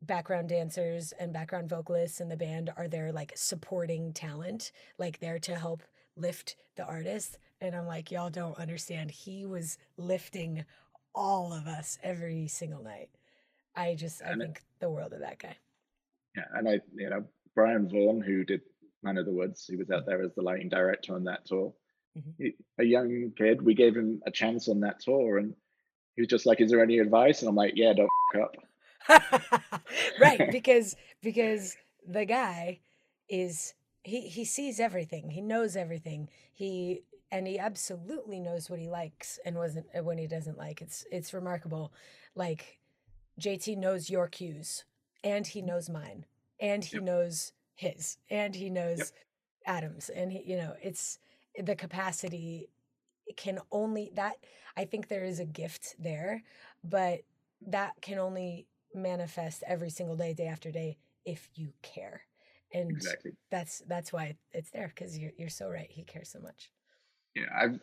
background 0.02 0.48
dancers 0.48 1.12
and 1.18 1.32
background 1.32 1.68
vocalists 1.68 2.20
in 2.20 2.28
the 2.28 2.36
band 2.36 2.70
are 2.76 2.88
there 2.88 3.12
like 3.12 3.32
supporting 3.34 4.12
talent, 4.12 4.72
like 4.98 5.18
there 5.20 5.38
to 5.40 5.54
help 5.54 5.82
lift 6.16 6.56
the 6.76 6.84
artist. 6.84 7.38
And 7.60 7.74
I'm 7.74 7.86
like, 7.86 8.10
y'all 8.10 8.30
don't 8.30 8.58
understand. 8.58 9.10
He 9.10 9.46
was 9.46 9.78
lifting 9.96 10.64
all 11.14 11.52
of 11.52 11.66
us 11.66 11.98
every 12.02 12.46
single 12.48 12.82
night. 12.82 13.08
I 13.74 13.94
just 13.94 14.22
I 14.22 14.34
think 14.34 14.62
the 14.80 14.90
world 14.90 15.12
of 15.12 15.20
that 15.20 15.38
guy. 15.38 15.56
Yeah, 16.36 16.44
and 16.54 16.68
I 16.68 16.80
you 16.94 17.10
know 17.10 17.24
Brian 17.54 17.88
Vaughan, 17.88 18.20
who 18.20 18.44
did 18.44 18.62
Man 19.02 19.18
of 19.18 19.26
the 19.26 19.32
Woods. 19.32 19.66
He 19.66 19.76
was 19.76 19.90
out 19.90 20.06
there 20.06 20.22
as 20.22 20.34
the 20.34 20.42
lighting 20.42 20.68
director 20.68 21.14
on 21.14 21.24
that 21.24 21.44
tour. 21.44 21.72
Mm-hmm. 22.16 22.42
He, 22.42 22.54
a 22.78 22.84
young 22.84 23.32
kid, 23.36 23.60
we 23.60 23.74
gave 23.74 23.94
him 23.94 24.22
a 24.26 24.30
chance 24.30 24.68
on 24.68 24.80
that 24.80 25.00
tour, 25.00 25.38
and 25.38 25.54
he 26.14 26.22
was 26.22 26.28
just 26.28 26.46
like, 26.46 26.60
"Is 26.60 26.70
there 26.70 26.82
any 26.82 26.98
advice?" 26.98 27.40
And 27.40 27.48
I'm 27.48 27.56
like, 27.56 27.72
"Yeah, 27.76 27.92
don't 27.92 28.08
up." 28.40 28.56
right, 30.20 30.48
because 30.52 30.96
because 31.22 31.76
the 32.06 32.24
guy 32.24 32.80
is 33.28 33.74
he 34.02 34.22
he 34.22 34.44
sees 34.44 34.80
everything. 34.80 35.30
He 35.30 35.40
knows 35.40 35.76
everything. 35.76 36.28
He 36.52 37.02
and 37.30 37.46
he 37.46 37.58
absolutely 37.58 38.38
knows 38.40 38.70
what 38.70 38.78
he 38.78 38.88
likes 38.88 39.38
and 39.44 39.56
wasn't 39.56 39.86
when 40.04 40.18
he 40.18 40.26
doesn't 40.26 40.58
like. 40.58 40.80
It's 40.80 41.04
it's 41.10 41.34
remarkable. 41.34 41.92
Like 42.34 42.78
JT 43.40 43.76
knows 43.76 44.10
your 44.10 44.28
cues 44.28 44.84
and 45.24 45.46
he 45.46 45.60
mm-hmm. 45.60 45.68
knows 45.68 45.90
mine 45.90 46.24
and 46.60 46.84
he 46.84 46.96
yep. 46.96 47.04
knows 47.04 47.52
his 47.74 48.18
and 48.30 48.54
he 48.54 48.70
knows 48.70 48.98
yep. 48.98 49.08
Adams 49.66 50.08
and 50.08 50.32
he 50.32 50.42
you 50.46 50.56
know 50.56 50.74
it's 50.82 51.18
the 51.58 51.74
capacity 51.74 52.68
can 53.36 53.58
only 53.72 54.10
that 54.14 54.36
I 54.76 54.84
think 54.84 55.08
there 55.08 55.24
is 55.24 55.40
a 55.40 55.44
gift 55.44 55.96
there 55.98 56.42
but 56.84 57.20
that 57.66 57.94
can 58.00 58.18
only 58.18 58.66
manifest 58.96 59.62
every 59.66 59.90
single 59.90 60.16
day 60.16 60.34
day 60.34 60.46
after 60.46 60.70
day 60.70 60.96
if 61.24 61.48
you 61.54 61.72
care 61.82 62.22
and 62.72 62.90
exactly. 62.90 63.32
that's 63.50 63.82
that's 63.88 64.12
why 64.12 64.36
it's 64.52 64.70
there 64.70 64.88
because 64.94 65.18
you're 65.18 65.32
you're 65.36 65.48
so 65.48 65.68
right. 65.68 65.88
He 65.90 66.02
cares 66.02 66.30
so 66.30 66.40
much. 66.40 66.70
Yeah, 67.34 67.44
I've 67.56 67.80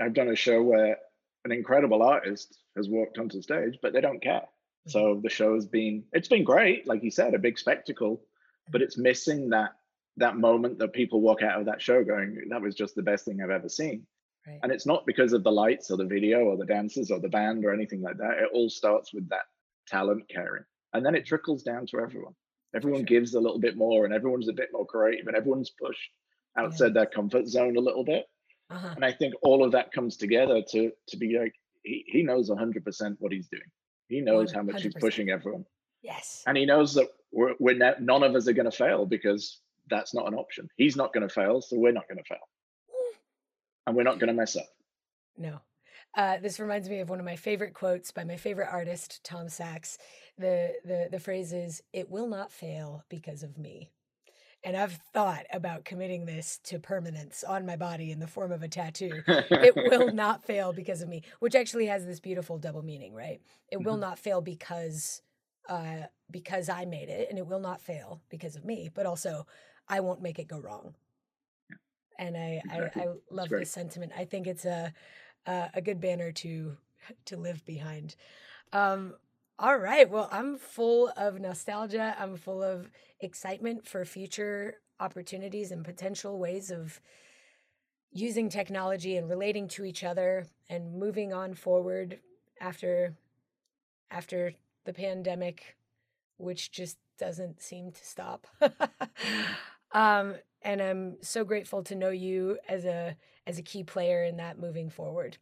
I've 0.00 0.14
done 0.14 0.28
a 0.28 0.36
show 0.36 0.62
where 0.62 0.98
an 1.44 1.52
incredible 1.52 2.02
artist 2.02 2.58
has 2.76 2.88
walked 2.88 3.18
onto 3.18 3.42
stage, 3.42 3.78
but 3.82 3.92
they 3.92 4.00
don't 4.00 4.22
care. 4.22 4.42
Mm-hmm. 4.42 4.90
So 4.90 5.20
the 5.22 5.30
show's 5.30 5.66
been 5.66 6.04
it's 6.12 6.28
been 6.28 6.44
great, 6.44 6.86
like 6.86 7.02
you 7.02 7.10
said, 7.10 7.34
a 7.34 7.38
big 7.38 7.58
spectacle, 7.58 8.22
but 8.70 8.78
mm-hmm. 8.78 8.84
it's 8.86 8.98
missing 8.98 9.50
that 9.50 9.72
that 10.16 10.36
moment 10.36 10.78
that 10.78 10.92
people 10.92 11.20
walk 11.20 11.42
out 11.42 11.58
of 11.58 11.66
that 11.66 11.82
show 11.82 12.04
going, 12.04 12.38
that 12.48 12.62
was 12.62 12.74
just 12.74 12.94
the 12.94 13.02
best 13.02 13.24
thing 13.24 13.40
I've 13.42 13.50
ever 13.50 13.68
seen. 13.68 14.06
Right. 14.46 14.60
And 14.62 14.70
it's 14.70 14.86
not 14.86 15.06
because 15.06 15.32
of 15.32 15.42
the 15.42 15.50
lights 15.50 15.90
or 15.90 15.96
the 15.96 16.04
video 16.04 16.40
or 16.40 16.56
the 16.56 16.66
dancers 16.66 17.10
or 17.10 17.18
the 17.18 17.28
band 17.28 17.64
or 17.64 17.72
anything 17.72 18.02
like 18.02 18.18
that. 18.18 18.38
It 18.38 18.50
all 18.52 18.68
starts 18.68 19.12
with 19.12 19.28
that 19.30 19.46
talent 19.86 20.28
caring. 20.28 20.64
And 20.92 21.04
then 21.04 21.14
it 21.14 21.26
trickles 21.26 21.62
down 21.62 21.86
to 21.86 22.00
everyone. 22.00 22.34
Everyone 22.74 23.00
sure. 23.00 23.06
gives 23.06 23.34
a 23.34 23.40
little 23.40 23.58
bit 23.58 23.76
more 23.76 24.04
and 24.04 24.14
everyone's 24.14 24.48
a 24.48 24.52
bit 24.52 24.70
more 24.72 24.86
creative 24.86 25.26
and 25.26 25.36
everyone's 25.36 25.70
pushed 25.70 26.10
outside 26.56 26.88
yeah. 26.88 26.92
their 26.92 27.06
comfort 27.06 27.46
zone 27.46 27.76
a 27.76 27.80
little 27.80 28.04
bit. 28.04 28.26
Uh-huh. 28.70 28.94
And 28.96 29.04
I 29.04 29.12
think 29.12 29.34
all 29.42 29.64
of 29.64 29.72
that 29.72 29.92
comes 29.92 30.16
together 30.16 30.62
to 30.70 30.90
to 31.08 31.16
be 31.16 31.38
like 31.38 31.54
he, 31.84 32.04
he 32.06 32.22
knows 32.22 32.50
100% 32.50 33.16
what 33.18 33.32
he's 33.32 33.48
doing. 33.48 33.62
He 34.08 34.20
knows 34.20 34.52
100%. 34.52 34.54
how 34.54 34.62
much 34.62 34.82
he's 34.82 34.94
pushing 34.94 35.30
everyone. 35.30 35.64
Yes. 36.02 36.42
And 36.46 36.56
he 36.56 36.66
knows 36.66 36.94
that 36.94 37.08
we're, 37.32 37.54
we're 37.58 37.76
not, 37.76 38.02
none 38.02 38.22
of 38.22 38.34
us 38.34 38.48
are 38.48 38.52
going 38.52 38.70
to 38.70 38.76
fail 38.76 39.06
because 39.06 39.60
that's 39.88 40.14
not 40.14 40.26
an 40.26 40.34
option. 40.34 40.68
He's 40.76 40.96
not 40.96 41.12
going 41.12 41.26
to 41.26 41.32
fail, 41.32 41.60
so 41.60 41.78
we're 41.78 41.92
not 41.92 42.08
going 42.08 42.18
to 42.18 42.24
fail. 42.24 42.38
and 43.86 43.96
we're 43.96 44.02
not 44.02 44.18
going 44.18 44.28
to 44.28 44.34
mess 44.34 44.56
up. 44.56 44.66
No. 45.36 45.60
Uh, 46.16 46.38
this 46.38 46.60
reminds 46.60 46.88
me 46.88 47.00
of 47.00 47.10
one 47.10 47.18
of 47.18 47.24
my 47.24 47.36
favorite 47.36 47.74
quotes 47.74 48.12
by 48.12 48.24
my 48.24 48.36
favorite 48.36 48.68
artist, 48.70 49.20
Tom 49.24 49.48
Sachs. 49.48 49.98
The, 50.38 50.74
the, 50.84 51.08
the 51.10 51.20
phrase 51.20 51.52
is, 51.52 51.82
It 51.92 52.10
will 52.10 52.28
not 52.28 52.52
fail 52.52 53.04
because 53.08 53.42
of 53.42 53.58
me. 53.58 53.90
And 54.62 54.76
I've 54.76 54.98
thought 55.12 55.44
about 55.52 55.84
committing 55.84 56.24
this 56.24 56.58
to 56.64 56.78
permanence 56.78 57.44
on 57.44 57.66
my 57.66 57.76
body 57.76 58.10
in 58.10 58.18
the 58.18 58.26
form 58.26 58.50
of 58.50 58.62
a 58.62 58.68
tattoo. 58.68 59.22
it 59.26 59.74
will 59.76 60.10
not 60.14 60.44
fail 60.44 60.72
because 60.72 61.02
of 61.02 61.08
me, 61.08 61.22
which 61.40 61.54
actually 61.54 61.86
has 61.86 62.06
this 62.06 62.18
beautiful 62.18 62.56
double 62.58 62.82
meaning, 62.82 63.12
right? 63.12 63.42
It 63.70 63.82
will 63.82 63.94
mm-hmm. 63.94 64.00
not 64.00 64.18
fail 64.18 64.40
because 64.40 65.20
uh, 65.68 66.04
because 66.30 66.68
I 66.68 66.84
made 66.84 67.08
it, 67.08 67.28
and 67.30 67.38
it 67.38 67.46
will 67.46 67.60
not 67.60 67.80
fail 67.80 68.20
because 68.28 68.56
of 68.56 68.64
me, 68.64 68.90
but 68.92 69.06
also 69.06 69.46
I 69.88 70.00
won't 70.00 70.22
make 70.22 70.38
it 70.38 70.48
go 70.48 70.58
wrong. 70.58 70.94
And 72.18 72.36
I, 72.36 72.60
exactly. 72.64 73.02
I, 73.02 73.04
I 73.06 73.08
love 73.30 73.48
this 73.48 73.70
sentiment. 73.70 74.12
I 74.16 74.24
think 74.24 74.46
it's 74.46 74.64
a, 74.64 74.92
a, 75.46 75.70
a 75.74 75.80
good 75.80 76.00
banner 76.00 76.32
to 76.32 76.76
to 77.26 77.36
live 77.36 77.64
behind. 77.64 78.16
Um, 78.72 79.14
all 79.58 79.76
right. 79.76 80.08
Well, 80.08 80.28
I'm 80.32 80.56
full 80.56 81.12
of 81.16 81.38
nostalgia. 81.38 82.16
I'm 82.18 82.36
full 82.36 82.62
of 82.62 82.90
excitement 83.20 83.86
for 83.86 84.04
future 84.04 84.80
opportunities 84.98 85.70
and 85.70 85.84
potential 85.84 86.38
ways 86.38 86.70
of 86.70 87.00
using 88.10 88.48
technology 88.48 89.16
and 89.16 89.28
relating 89.28 89.68
to 89.68 89.84
each 89.84 90.04
other 90.04 90.46
and 90.68 90.98
moving 90.98 91.32
on 91.32 91.54
forward 91.54 92.20
after 92.60 93.14
after 94.10 94.52
the 94.84 94.92
pandemic 94.92 95.76
which 96.36 96.70
just 96.70 96.98
doesn't 97.18 97.62
seem 97.62 97.92
to 97.92 98.04
stop. 98.04 98.46
um, 99.92 100.34
and 100.62 100.80
I'm 100.80 101.16
so 101.20 101.44
grateful 101.44 101.82
to 101.84 101.94
know 101.94 102.10
you 102.10 102.58
as 102.68 102.84
a 102.84 103.16
as 103.46 103.58
a 103.58 103.62
key 103.62 103.82
player 103.84 104.24
in 104.24 104.36
that 104.38 104.58
moving 104.58 104.90
forward. 104.90 105.36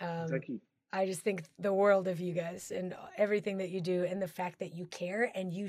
Um, 0.00 0.28
Thank 0.28 0.48
you. 0.48 0.60
I 0.92 1.06
just 1.06 1.22
think 1.22 1.42
the 1.58 1.72
world 1.72 2.06
of 2.06 2.20
you 2.20 2.32
guys 2.32 2.70
and 2.70 2.94
everything 3.16 3.58
that 3.58 3.70
you 3.70 3.80
do, 3.80 4.04
and 4.04 4.22
the 4.22 4.28
fact 4.28 4.60
that 4.60 4.74
you 4.74 4.86
care 4.86 5.32
and 5.34 5.52
you 5.52 5.68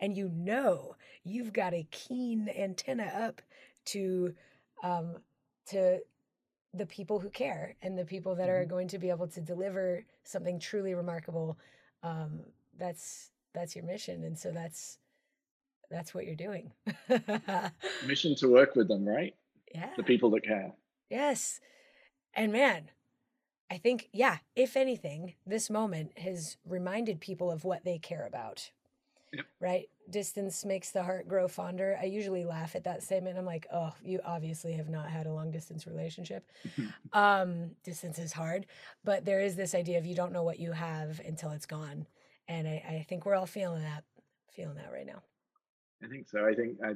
and 0.00 0.16
you 0.16 0.28
know 0.28 0.96
you've 1.24 1.52
got 1.52 1.72
a 1.72 1.86
keen 1.90 2.50
antenna 2.56 3.04
up 3.04 3.40
to 3.86 4.34
um, 4.82 5.16
to 5.70 6.00
the 6.74 6.86
people 6.86 7.18
who 7.18 7.30
care 7.30 7.74
and 7.80 7.98
the 7.98 8.04
people 8.04 8.34
that 8.34 8.48
mm-hmm. 8.48 8.62
are 8.62 8.66
going 8.66 8.88
to 8.88 8.98
be 8.98 9.08
able 9.08 9.26
to 9.28 9.40
deliver 9.40 10.04
something 10.24 10.58
truly 10.58 10.94
remarkable. 10.94 11.58
Um, 12.02 12.40
that's 12.78 13.30
that's 13.56 13.74
your 13.74 13.84
mission 13.84 14.24
and 14.24 14.38
so 14.38 14.52
that's 14.52 14.98
that's 15.90 16.14
what 16.14 16.26
you're 16.26 16.34
doing 16.34 16.70
mission 18.06 18.34
to 18.34 18.48
work 18.48 18.76
with 18.76 18.88
them 18.88 19.06
right 19.06 19.34
yeah. 19.76 19.90
the 19.96 20.02
people 20.02 20.30
that 20.30 20.44
care 20.44 20.72
yes. 21.10 21.60
And 22.34 22.52
man 22.52 22.90
i 23.68 23.76
think 23.76 24.08
yeah 24.12 24.38
if 24.54 24.76
anything 24.76 25.34
this 25.44 25.68
moment 25.68 26.16
has 26.18 26.56
reminded 26.64 27.20
people 27.20 27.50
of 27.50 27.64
what 27.64 27.84
they 27.84 27.98
care 27.98 28.26
about. 28.26 28.70
Yep. 29.32 29.46
right? 29.60 29.88
Distance 30.08 30.64
makes 30.64 30.92
the 30.92 31.02
heart 31.02 31.26
grow 31.26 31.48
fonder. 31.48 31.98
I 32.00 32.04
usually 32.04 32.44
laugh 32.44 32.76
at 32.76 32.84
that 32.84 33.02
statement. 33.02 33.36
I'm 33.36 33.44
like 33.44 33.66
oh 33.72 33.92
you 34.02 34.20
obviously 34.24 34.74
have 34.74 34.88
not 34.88 35.10
had 35.10 35.26
a 35.26 35.32
long 35.32 35.50
distance 35.50 35.86
relationship. 35.86 36.50
Um 37.12 37.72
distance 37.84 38.18
is 38.18 38.32
hard 38.32 38.66
but 39.04 39.24
there 39.24 39.40
is 39.40 39.56
this 39.56 39.74
idea 39.74 39.98
of 39.98 40.06
you 40.06 40.14
don't 40.14 40.32
know 40.32 40.44
what 40.44 40.60
you 40.60 40.72
have 40.72 41.20
until 41.26 41.50
it's 41.50 41.66
gone 41.66 42.06
and 42.48 42.68
I, 42.68 42.84
I 42.88 43.06
think 43.08 43.26
we're 43.26 43.34
all 43.34 43.46
feeling 43.46 43.82
that 43.82 44.04
feeling 44.52 44.76
that 44.76 44.92
right 44.92 45.06
now. 45.06 45.22
I 46.02 46.08
think 46.08 46.28
so. 46.28 46.46
I 46.46 46.54
think 46.54 46.78
I, 46.84 46.94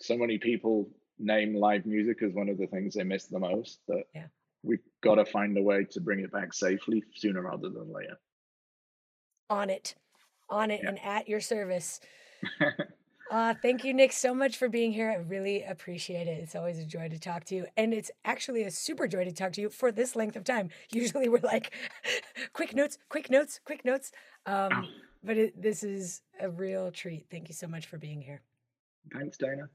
so 0.00 0.16
many 0.16 0.38
people 0.38 0.88
name 1.20 1.54
live 1.54 1.86
music 1.86 2.22
as 2.22 2.32
one 2.32 2.48
of 2.48 2.58
the 2.58 2.66
things 2.66 2.94
they 2.94 3.04
miss 3.04 3.26
the 3.26 3.38
most 3.38 3.80
that 3.88 4.04
yeah. 4.14 4.26
we've 4.62 4.82
got 5.02 5.16
to 5.16 5.24
find 5.24 5.56
a 5.58 5.62
way 5.62 5.84
to 5.84 6.00
bring 6.00 6.20
it 6.20 6.32
back 6.32 6.52
safely 6.52 7.04
sooner 7.14 7.42
rather 7.42 7.68
than 7.68 7.92
later 7.92 8.18
on 9.48 9.70
it 9.70 9.94
on 10.48 10.70
it 10.70 10.80
yeah. 10.82 10.88
and 10.88 10.98
at 11.04 11.28
your 11.28 11.40
service 11.40 12.00
Uh, 13.30 13.54
thank 13.62 13.84
you, 13.84 13.94
Nick, 13.94 14.10
so 14.10 14.34
much 14.34 14.56
for 14.56 14.68
being 14.68 14.92
here. 14.92 15.08
I 15.08 15.14
really 15.14 15.62
appreciate 15.62 16.26
it. 16.26 16.42
It's 16.42 16.56
always 16.56 16.80
a 16.80 16.84
joy 16.84 17.08
to 17.08 17.18
talk 17.18 17.44
to 17.44 17.54
you. 17.54 17.66
And 17.76 17.94
it's 17.94 18.10
actually 18.24 18.64
a 18.64 18.72
super 18.72 19.06
joy 19.06 19.24
to 19.24 19.32
talk 19.32 19.52
to 19.52 19.60
you 19.60 19.70
for 19.70 19.92
this 19.92 20.16
length 20.16 20.34
of 20.34 20.42
time. 20.42 20.70
Usually 20.90 21.28
we're 21.28 21.38
like, 21.44 21.72
quick 22.52 22.74
notes, 22.74 22.98
quick 23.08 23.30
notes, 23.30 23.60
quick 23.64 23.84
notes. 23.84 24.10
Um, 24.46 24.88
but 25.22 25.36
it, 25.36 25.62
this 25.62 25.84
is 25.84 26.22
a 26.40 26.50
real 26.50 26.90
treat. 26.90 27.26
Thank 27.30 27.48
you 27.48 27.54
so 27.54 27.68
much 27.68 27.86
for 27.86 27.98
being 27.98 28.20
here. 28.20 28.42
Thanks, 29.12 29.38
Dana. 29.38 29.68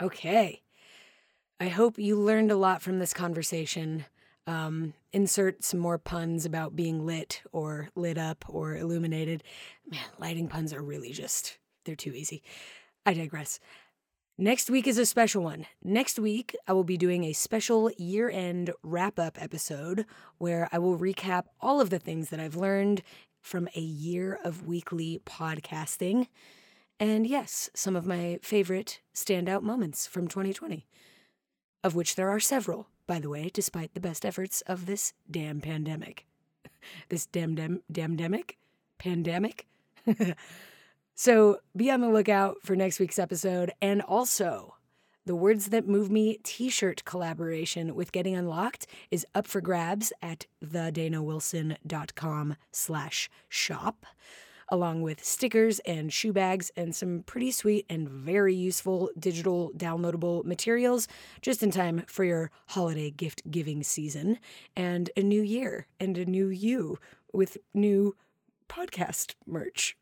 Okay. 0.00 0.62
I 1.60 1.68
hope 1.68 1.98
you 1.98 2.16
learned 2.16 2.52
a 2.52 2.56
lot 2.56 2.82
from 2.82 2.98
this 2.98 3.12
conversation. 3.12 4.04
Um, 4.46 4.94
insert 5.12 5.64
some 5.64 5.80
more 5.80 5.98
puns 5.98 6.46
about 6.46 6.76
being 6.76 7.04
lit 7.04 7.42
or 7.52 7.90
lit 7.96 8.16
up 8.16 8.44
or 8.48 8.76
illuminated. 8.76 9.42
Man, 9.90 10.00
lighting 10.18 10.48
puns 10.48 10.72
are 10.72 10.82
really 10.82 11.12
just, 11.12 11.58
they're 11.84 11.96
too 11.96 12.12
easy. 12.12 12.42
I 13.04 13.12
digress. 13.12 13.58
Next 14.40 14.70
week 14.70 14.86
is 14.86 14.98
a 14.98 15.04
special 15.04 15.42
one. 15.42 15.66
Next 15.82 16.16
week, 16.16 16.54
I 16.68 16.72
will 16.72 16.84
be 16.84 16.96
doing 16.96 17.24
a 17.24 17.32
special 17.32 17.90
year 17.98 18.30
end 18.30 18.70
wrap 18.84 19.18
up 19.18 19.36
episode 19.42 20.06
where 20.38 20.68
I 20.70 20.78
will 20.78 20.96
recap 20.96 21.46
all 21.60 21.80
of 21.80 21.90
the 21.90 21.98
things 21.98 22.30
that 22.30 22.38
I've 22.38 22.54
learned 22.54 23.02
from 23.40 23.68
a 23.74 23.80
year 23.80 24.38
of 24.44 24.64
weekly 24.64 25.20
podcasting. 25.26 26.28
And 27.00 27.26
yes, 27.26 27.70
some 27.74 27.96
of 27.96 28.06
my 28.06 28.38
favorite 28.42 29.00
standout 29.14 29.62
moments 29.62 30.06
from 30.06 30.28
2020, 30.28 30.86
of 31.84 31.94
which 31.94 32.16
there 32.16 32.28
are 32.28 32.40
several 32.40 32.88
by 33.08 33.18
the 33.18 33.30
way, 33.30 33.50
despite 33.52 33.94
the 33.94 34.00
best 34.00 34.24
efforts 34.24 34.60
of 34.68 34.86
this 34.86 35.14
damn 35.28 35.60
pandemic. 35.60 36.26
this 37.08 37.26
damn 37.26 37.56
damn 37.56 37.80
damn 37.90 38.16
demic? 38.16 38.52
Pandemic? 38.98 39.66
so 41.16 41.58
be 41.74 41.90
on 41.90 42.00
the 42.00 42.10
lookout 42.10 42.58
for 42.62 42.76
next 42.76 43.00
week's 43.00 43.18
episode 43.18 43.72
and 43.82 44.02
also 44.02 44.74
the 45.24 45.34
Words 45.34 45.70
That 45.70 45.88
Move 45.88 46.10
Me 46.10 46.38
t 46.44 46.68
shirt 46.68 47.04
collaboration 47.04 47.94
with 47.94 48.12
Getting 48.12 48.36
Unlocked 48.36 48.86
is 49.10 49.26
up 49.34 49.46
for 49.46 49.60
grabs 49.60 50.12
at 50.22 50.46
thedanawilson.com 50.64 52.56
slash 52.70 53.30
shop 53.48 54.06
along 54.70 55.02
with 55.02 55.24
stickers 55.24 55.78
and 55.80 56.12
shoe 56.12 56.32
bags 56.32 56.70
and 56.76 56.94
some 56.94 57.22
pretty 57.26 57.50
sweet 57.50 57.86
and 57.88 58.08
very 58.08 58.54
useful 58.54 59.10
digital 59.18 59.70
downloadable 59.76 60.44
materials 60.44 61.08
just 61.40 61.62
in 61.62 61.70
time 61.70 62.02
for 62.06 62.24
your 62.24 62.50
holiday 62.68 63.10
gift 63.10 63.42
giving 63.50 63.82
season 63.82 64.38
and 64.76 65.10
a 65.16 65.22
new 65.22 65.42
year 65.42 65.86
and 66.00 66.18
a 66.18 66.24
new 66.24 66.48
you 66.48 66.98
with 67.32 67.56
new 67.74 68.14
podcast 68.68 69.34
merch. 69.46 69.96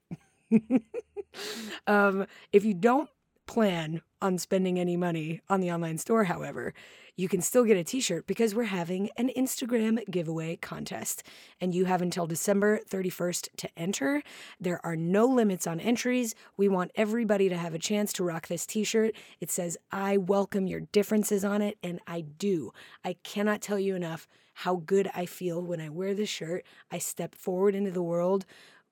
um, 1.86 2.26
if 2.52 2.64
you 2.64 2.74
don't 2.74 3.08
plan 3.46 4.02
on 4.20 4.38
spending 4.38 4.78
any 4.78 4.96
money 4.96 5.40
on 5.48 5.60
the 5.60 5.70
online 5.70 5.98
store, 5.98 6.24
however, 6.24 6.74
you 7.18 7.28
can 7.28 7.40
still 7.40 7.64
get 7.64 7.78
a 7.78 7.84
t 7.84 8.00
shirt 8.00 8.26
because 8.26 8.54
we're 8.54 8.64
having 8.64 9.08
an 9.16 9.30
Instagram 9.36 9.98
giveaway 10.10 10.56
contest. 10.56 11.22
And 11.60 11.74
you 11.74 11.86
have 11.86 12.02
until 12.02 12.26
December 12.26 12.80
31st 12.90 13.48
to 13.56 13.70
enter. 13.76 14.22
There 14.60 14.84
are 14.84 14.96
no 14.96 15.24
limits 15.24 15.66
on 15.66 15.80
entries. 15.80 16.34
We 16.58 16.68
want 16.68 16.90
everybody 16.94 17.48
to 17.48 17.56
have 17.56 17.72
a 17.72 17.78
chance 17.78 18.12
to 18.14 18.24
rock 18.24 18.48
this 18.48 18.66
t 18.66 18.84
shirt. 18.84 19.14
It 19.40 19.50
says, 19.50 19.78
I 19.90 20.18
welcome 20.18 20.66
your 20.66 20.80
differences 20.80 21.44
on 21.44 21.62
it. 21.62 21.78
And 21.82 22.00
I 22.06 22.20
do. 22.20 22.72
I 23.02 23.16
cannot 23.24 23.62
tell 23.62 23.78
you 23.78 23.94
enough 23.94 24.28
how 24.52 24.76
good 24.76 25.10
I 25.14 25.26
feel 25.26 25.62
when 25.62 25.80
I 25.80 25.88
wear 25.88 26.12
this 26.12 26.28
shirt. 26.28 26.66
I 26.90 26.98
step 26.98 27.34
forward 27.34 27.74
into 27.74 27.90
the 27.90 28.02
world 28.02 28.44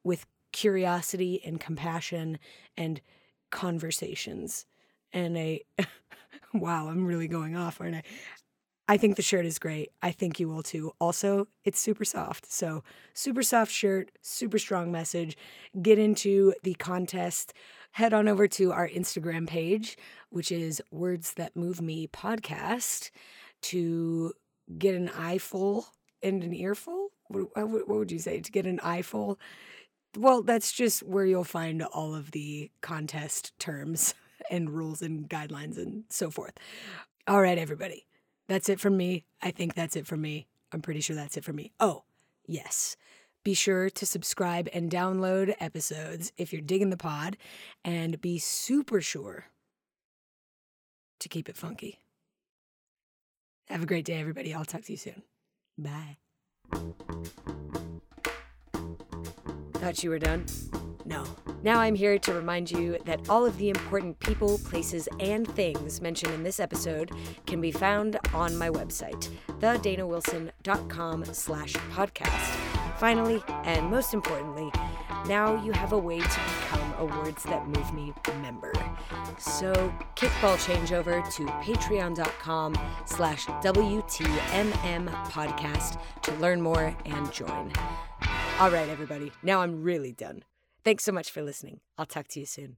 with 0.02 0.26
curiosity 0.52 1.42
and 1.44 1.60
compassion 1.60 2.38
and 2.76 3.00
conversations. 3.54 4.66
And 5.12 5.36
a 5.38 5.64
wow, 6.52 6.88
I'm 6.88 7.06
really 7.06 7.28
going 7.28 7.56
off, 7.56 7.80
aren't 7.80 7.96
I? 7.96 8.02
I 8.86 8.98
think 8.98 9.16
the 9.16 9.22
shirt 9.22 9.46
is 9.46 9.58
great. 9.58 9.92
I 10.02 10.10
think 10.10 10.38
you 10.38 10.48
will 10.48 10.62
too. 10.62 10.92
Also, 11.00 11.48
it's 11.64 11.80
super 11.80 12.04
soft. 12.04 12.52
So, 12.52 12.84
super 13.14 13.42
soft 13.42 13.72
shirt, 13.72 14.10
super 14.20 14.58
strong 14.58 14.92
message. 14.92 15.38
Get 15.80 15.98
into 15.98 16.52
the 16.62 16.74
contest. 16.74 17.54
Head 17.92 18.12
on 18.12 18.28
over 18.28 18.46
to 18.48 18.72
our 18.72 18.88
Instagram 18.88 19.46
page, 19.46 19.96
which 20.28 20.52
is 20.52 20.82
Words 20.90 21.34
That 21.34 21.56
Move 21.56 21.80
Me 21.80 22.08
podcast, 22.08 23.10
to 23.62 24.34
get 24.76 24.94
an 24.94 25.08
eyeful 25.16 25.86
and 26.22 26.44
an 26.44 26.52
earful. 26.52 27.08
What, 27.28 27.56
what 27.56 27.88
would 27.88 28.12
you 28.12 28.18
say? 28.18 28.40
To 28.40 28.52
get 28.52 28.66
an 28.66 28.80
eyeful? 28.82 29.38
Well, 30.16 30.42
that's 30.42 30.72
just 30.72 31.02
where 31.02 31.24
you'll 31.24 31.44
find 31.44 31.82
all 31.82 32.14
of 32.14 32.30
the 32.30 32.70
contest 32.80 33.58
terms 33.58 34.14
and 34.50 34.70
rules 34.70 35.02
and 35.02 35.28
guidelines 35.28 35.76
and 35.76 36.04
so 36.08 36.30
forth. 36.30 36.54
All 37.26 37.40
right, 37.40 37.58
everybody. 37.58 38.06
That's 38.48 38.68
it 38.68 38.78
from 38.78 38.96
me. 38.96 39.24
I 39.42 39.50
think 39.50 39.74
that's 39.74 39.96
it 39.96 40.06
from 40.06 40.20
me. 40.20 40.46
I'm 40.72 40.82
pretty 40.82 41.00
sure 41.00 41.16
that's 41.16 41.36
it 41.36 41.44
for 41.44 41.52
me. 41.52 41.72
Oh, 41.80 42.04
yes. 42.46 42.96
Be 43.44 43.54
sure 43.54 43.90
to 43.90 44.06
subscribe 44.06 44.68
and 44.72 44.90
download 44.90 45.54
episodes 45.60 46.32
if 46.36 46.52
you're 46.52 46.62
digging 46.62 46.90
the 46.90 46.96
pod, 46.96 47.36
and 47.84 48.20
be 48.20 48.38
super 48.38 49.00
sure 49.00 49.46
to 51.20 51.28
keep 51.28 51.48
it 51.48 51.56
funky. 51.56 52.00
Have 53.68 53.82
a 53.82 53.86
great 53.86 54.04
day, 54.04 54.18
everybody. 54.20 54.54
I'll 54.54 54.64
talk 54.64 54.82
to 54.84 54.92
you 54.92 54.98
soon. 54.98 55.22
Bye. 55.78 56.18
Thought 59.84 60.02
you 60.02 60.08
were 60.08 60.18
done? 60.18 60.46
No. 61.04 61.26
Now 61.62 61.78
I'm 61.78 61.94
here 61.94 62.18
to 62.18 62.32
remind 62.32 62.70
you 62.70 62.96
that 63.04 63.28
all 63.28 63.44
of 63.44 63.58
the 63.58 63.68
important 63.68 64.18
people, 64.18 64.56
places, 64.56 65.10
and 65.20 65.46
things 65.46 66.00
mentioned 66.00 66.32
in 66.32 66.42
this 66.42 66.58
episode 66.58 67.10
can 67.46 67.60
be 67.60 67.70
found 67.70 68.18
on 68.32 68.56
my 68.56 68.70
website, 68.70 69.28
thedanawilson.com 69.60 71.26
slash 71.26 71.74
podcast. 71.92 72.56
Finally, 72.96 73.42
and 73.64 73.90
most 73.90 74.14
importantly, 74.14 74.72
now 75.26 75.62
you 75.62 75.72
have 75.72 75.92
a 75.92 75.98
way 75.98 76.18
to 76.18 76.40
become 76.62 76.94
a 76.96 77.04
Words 77.04 77.42
That 77.42 77.68
Move 77.68 77.92
Me 77.92 78.14
member. 78.40 78.72
So 79.36 79.92
kickball 80.16 80.56
changeover 80.56 81.30
to 81.34 81.44
patreon.com 81.44 82.74
slash 83.04 83.44
WTMM 83.44 85.08
podcast 85.28 86.00
to 86.22 86.32
learn 86.36 86.62
more 86.62 86.96
and 87.04 87.30
join. 87.30 87.70
All 88.60 88.70
right, 88.70 88.88
everybody, 88.88 89.32
now 89.42 89.62
I'm 89.62 89.82
really 89.82 90.12
done. 90.12 90.44
Thanks 90.84 91.02
so 91.02 91.10
much 91.10 91.28
for 91.28 91.42
listening. 91.42 91.80
I'll 91.98 92.06
talk 92.06 92.28
to 92.28 92.40
you 92.40 92.46
soon. 92.46 92.76